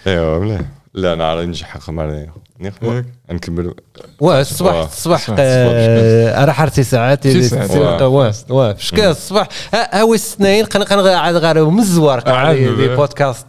أيوه 0.07 0.39
مليح. 0.39 0.61
لا 0.93 1.13
أنا 1.13 1.27
على 1.31 1.45
نجح 1.45 1.67
حق 1.67 1.89
مرة 1.89 2.11
نيخ 2.11 2.29
نكمل. 2.61 3.73
واه 4.19 4.41
الصباح. 4.41 4.75
الصباح 4.75 5.25
آه، 5.39 6.45
راه 6.45 6.51
حار 6.51 6.67
تسع 6.67 6.83
ساعات. 6.83 7.25
واه 7.25 8.33
واه 8.49 8.75
شكا 8.77 9.11
الصباح. 9.11 9.47
ها- 9.73 9.99
هاوي 9.99 10.15
السنين 10.15 10.65
قن 10.65 10.83
قن 10.83 11.07
عاد 11.07 11.35
غير 11.35 11.65
من 11.69 11.79
الزوار 11.79 12.19
قاع 12.19 12.35
عاد 12.35 12.57
لي-. 12.57 12.95
بودكاست. 12.95 13.45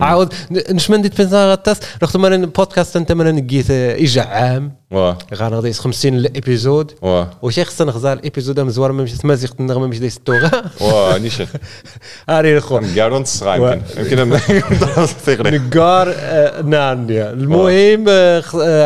عاود 0.00 0.34
نشمن 0.50 1.02
ديت 1.02 1.18
بنزا 1.20 1.52
غطاس. 1.52 1.80
رحت 2.02 2.16
مرة 2.16 2.36
بودكاست 2.36 2.96
أنت 2.96 3.12
مرة 3.12 3.30
نقيت 3.30 3.70
ايجا 3.70 4.22
عام. 4.22 4.72
واه 4.90 5.18
غادي 5.34 5.72
50 5.72 6.14
الإبيزود. 6.14 6.92
واه 7.02 7.30
وشي 7.42 7.64
خصنا 7.64 7.86
نغزال 7.86 8.18
الابيزود 8.18 8.60
مزوار 8.60 8.92
ما 8.92 9.02
مشيت 9.02 9.24
مازيغ 9.24 9.50
النغمه 9.60 9.86
مش 9.86 9.98
دايس 9.98 10.16
التوغا 10.16 10.50
واه 10.80 11.18
نيشان 11.18 11.46
أري 12.30 12.56
الخو 12.56 12.80
قارون 12.98 13.22
الصغار 13.22 13.56
يمكن. 13.56 13.80
يمكن 13.98 14.18
آه، 16.18 16.62
نانيا. 16.62 17.30
المهم 17.30 18.04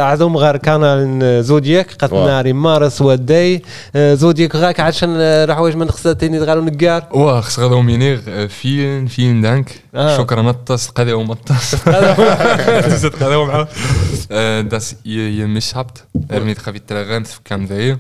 عندهم 0.03 0.37
غير 0.37 0.57
كانال 0.57 1.45
زودياك 1.45 1.93
قد. 1.99 2.15
ناري 2.15 2.53
مارس 2.53 3.01
وداي. 3.03 3.63
آه، 3.97 4.15
زودياك 4.15 4.57
غاك 4.57 4.81
عشان 4.81 5.17
آه، 5.21 5.45
راح 5.45 5.59
واش 5.59 5.75
من 5.75 5.89
تاني 6.19 6.39
غالو 6.39 6.65
نقار؟ 6.65 7.05
واه 7.11 7.41
خص 7.41 7.59
غادو 7.59 7.81
مينيغ 7.83 8.21
آه، 8.29 8.47
فين 8.47 9.07
فين 9.07 9.41
دانك. 9.41 9.83
شكرا 10.17 10.51
الطاس 10.51 10.89
قادو 10.89 11.23
ما 11.23 11.33
الطاس 11.33 11.71
تزيد 12.87 13.13
قادو 13.15 13.45
معاه 13.45 13.69
آه، 14.31 14.61
داس 14.61 14.97
يمش 15.05 15.77
هابت 15.77 16.05
ارمي 16.33 16.55
خافي 16.55 16.79
التلغام 16.79 17.23
في 17.25 17.39
كام 17.45 17.65
ذاي 17.65 17.99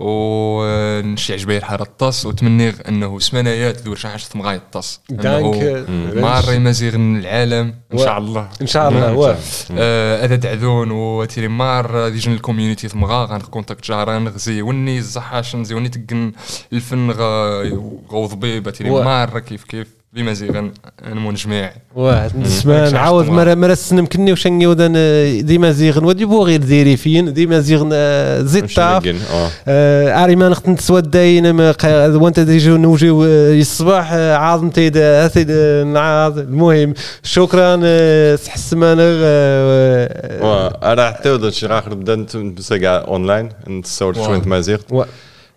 ونشي 0.00 1.32
عجبي 1.32 1.56
الحاره 1.56 1.82
الطاس 1.82 2.26
وتمنيغ 2.26 2.72
إنه 2.88 3.18
سمانيات 3.18 3.80
ذو 3.80 3.94
شحاش 3.94 4.36
مغاي 4.36 4.56
الطاس 4.56 5.00
دانك، 5.10 5.86
ماري 6.14 6.58
مزيغ 6.58 6.94
العالم. 6.94 7.74
إن 7.92 7.98
شاء 7.98 8.18
الله. 8.18 8.48
إن 8.60 8.66
شاء 8.66 8.88
الله. 8.88 9.12
واه 9.12 9.36
آه، 9.78 10.24
هذا 10.24 10.36
دعذون 10.36 10.90
وتيري 10.90 11.48
مار 11.48 12.08
ديجن 12.08 12.32
الكوميونيتي 12.32 12.88
ثمغا 12.88 13.24
غنكونتاكت 13.24 13.84
جاران 13.84 14.28
غزي 14.28 14.62
وني 14.62 14.98
الزحاش 14.98 15.56
نزي 15.56 15.74
وني 15.74 15.88
تقن 15.88 16.32
الفن 16.72 17.10
غا 17.10 17.62
غو 18.10 18.26
ضبيب 18.26 18.70
تيري. 18.70 18.90
مار 18.90 19.38
كيف 19.38 19.64
كيف؟ 19.64 19.99
بما 20.12 20.32
زيغن 20.32 20.72
نمون 21.12 21.34
جميع 21.34 21.72
واه 21.94 22.30
نسمع 22.38 22.88
نعاود 22.88 23.28
السنم 23.72 24.06
كني 24.06 24.32
وشني 24.32 24.66
ودان 24.66 24.92
آه، 24.96 25.40
ديما 25.40 25.70
زيغن 25.72 26.04
ودي 26.04 26.24
بو 26.24 26.44
غير 26.44 26.60
ديري 26.60 26.96
فين؟ 26.96 27.32
ديما 27.32 27.60
زيغن 27.60 27.90
آه، 27.92 28.42
زيد 28.42 28.66
طاف. 28.66 29.06
آه. 29.32 29.48
آه، 29.68 30.24
أري 30.24 30.36
ما 30.36 30.48
نخت 30.48 30.68
نتسود 30.68 31.10
داين 31.10 31.50
ما 31.50 31.72
قا- 31.72 31.84
وانت 32.22 32.40
تيجي 32.40 32.70
نوجيو 32.70 33.24
آه، 33.24 33.60
الصباح 33.60 34.12
آه، 34.12 34.36
عاظم 34.36 34.70
تيد 34.70 34.96
اسيد 34.96 35.50
نعاض 35.86 36.38
المهم 36.38 36.94
شكرا 37.22 37.80
آه، 37.84 38.36
صح 38.36 38.54
السمانه 38.54 39.02
آه، 39.04 40.42
واه 40.44 40.92
أنا 40.92 41.10
حتى 41.10 41.30
ودات 41.30 41.52
شي 41.52 41.66
آخر 41.66 41.94
بدا 41.94 42.16
نتمسى 42.16 42.78
كاع 42.78 43.04
اونلاين 43.08 43.48
نتصور. 43.68 44.14
شوية 44.14 44.42
مازيغ 44.46 44.78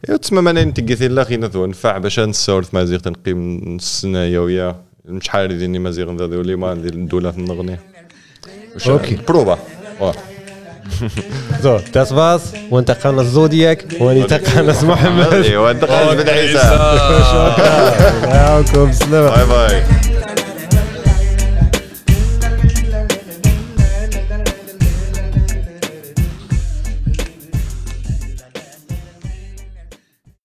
تسمى 0.07 0.41
ما 0.41 0.51
نتقيت 0.51 1.01
لا 1.01 1.23
غير 1.23 1.39
نذو 1.39 1.65
نفع 1.65 1.97
باش 1.97 2.19
نتصور 2.19 2.65
مازيغ 2.73 2.99
تنقيم 2.99 3.57
السنة 3.75 4.23
يوميا 4.23 4.75
شحال 5.21 5.57
ديني 5.57 5.79
مازيغ 5.79 6.11
ندير 6.11 6.41
لي 6.41 6.55
ما 6.55 6.73
ندير 6.73 6.93
الدولة 6.93 7.31
في 7.31 7.37
النغني. 7.37 7.79
وش- 8.75 8.87
أوكي. 8.89 9.17
بروبا. 9.27 9.57
زو 11.63 11.77
تاس 11.93 12.13
باس 12.13 12.41
وانت 12.71 12.91
قناص 12.91 13.25
زودياك 13.25 13.85
وانت 13.99 14.33
قناص 14.33 14.83
محمد. 14.91 15.33
ايوا 15.33 15.71
انت 15.71 15.85
خالد 15.85 16.21
بن 16.21 16.29
عيسى. 16.29 16.53
شكرا. 17.31 18.61
باي 19.29 19.45
باي. 19.45 19.83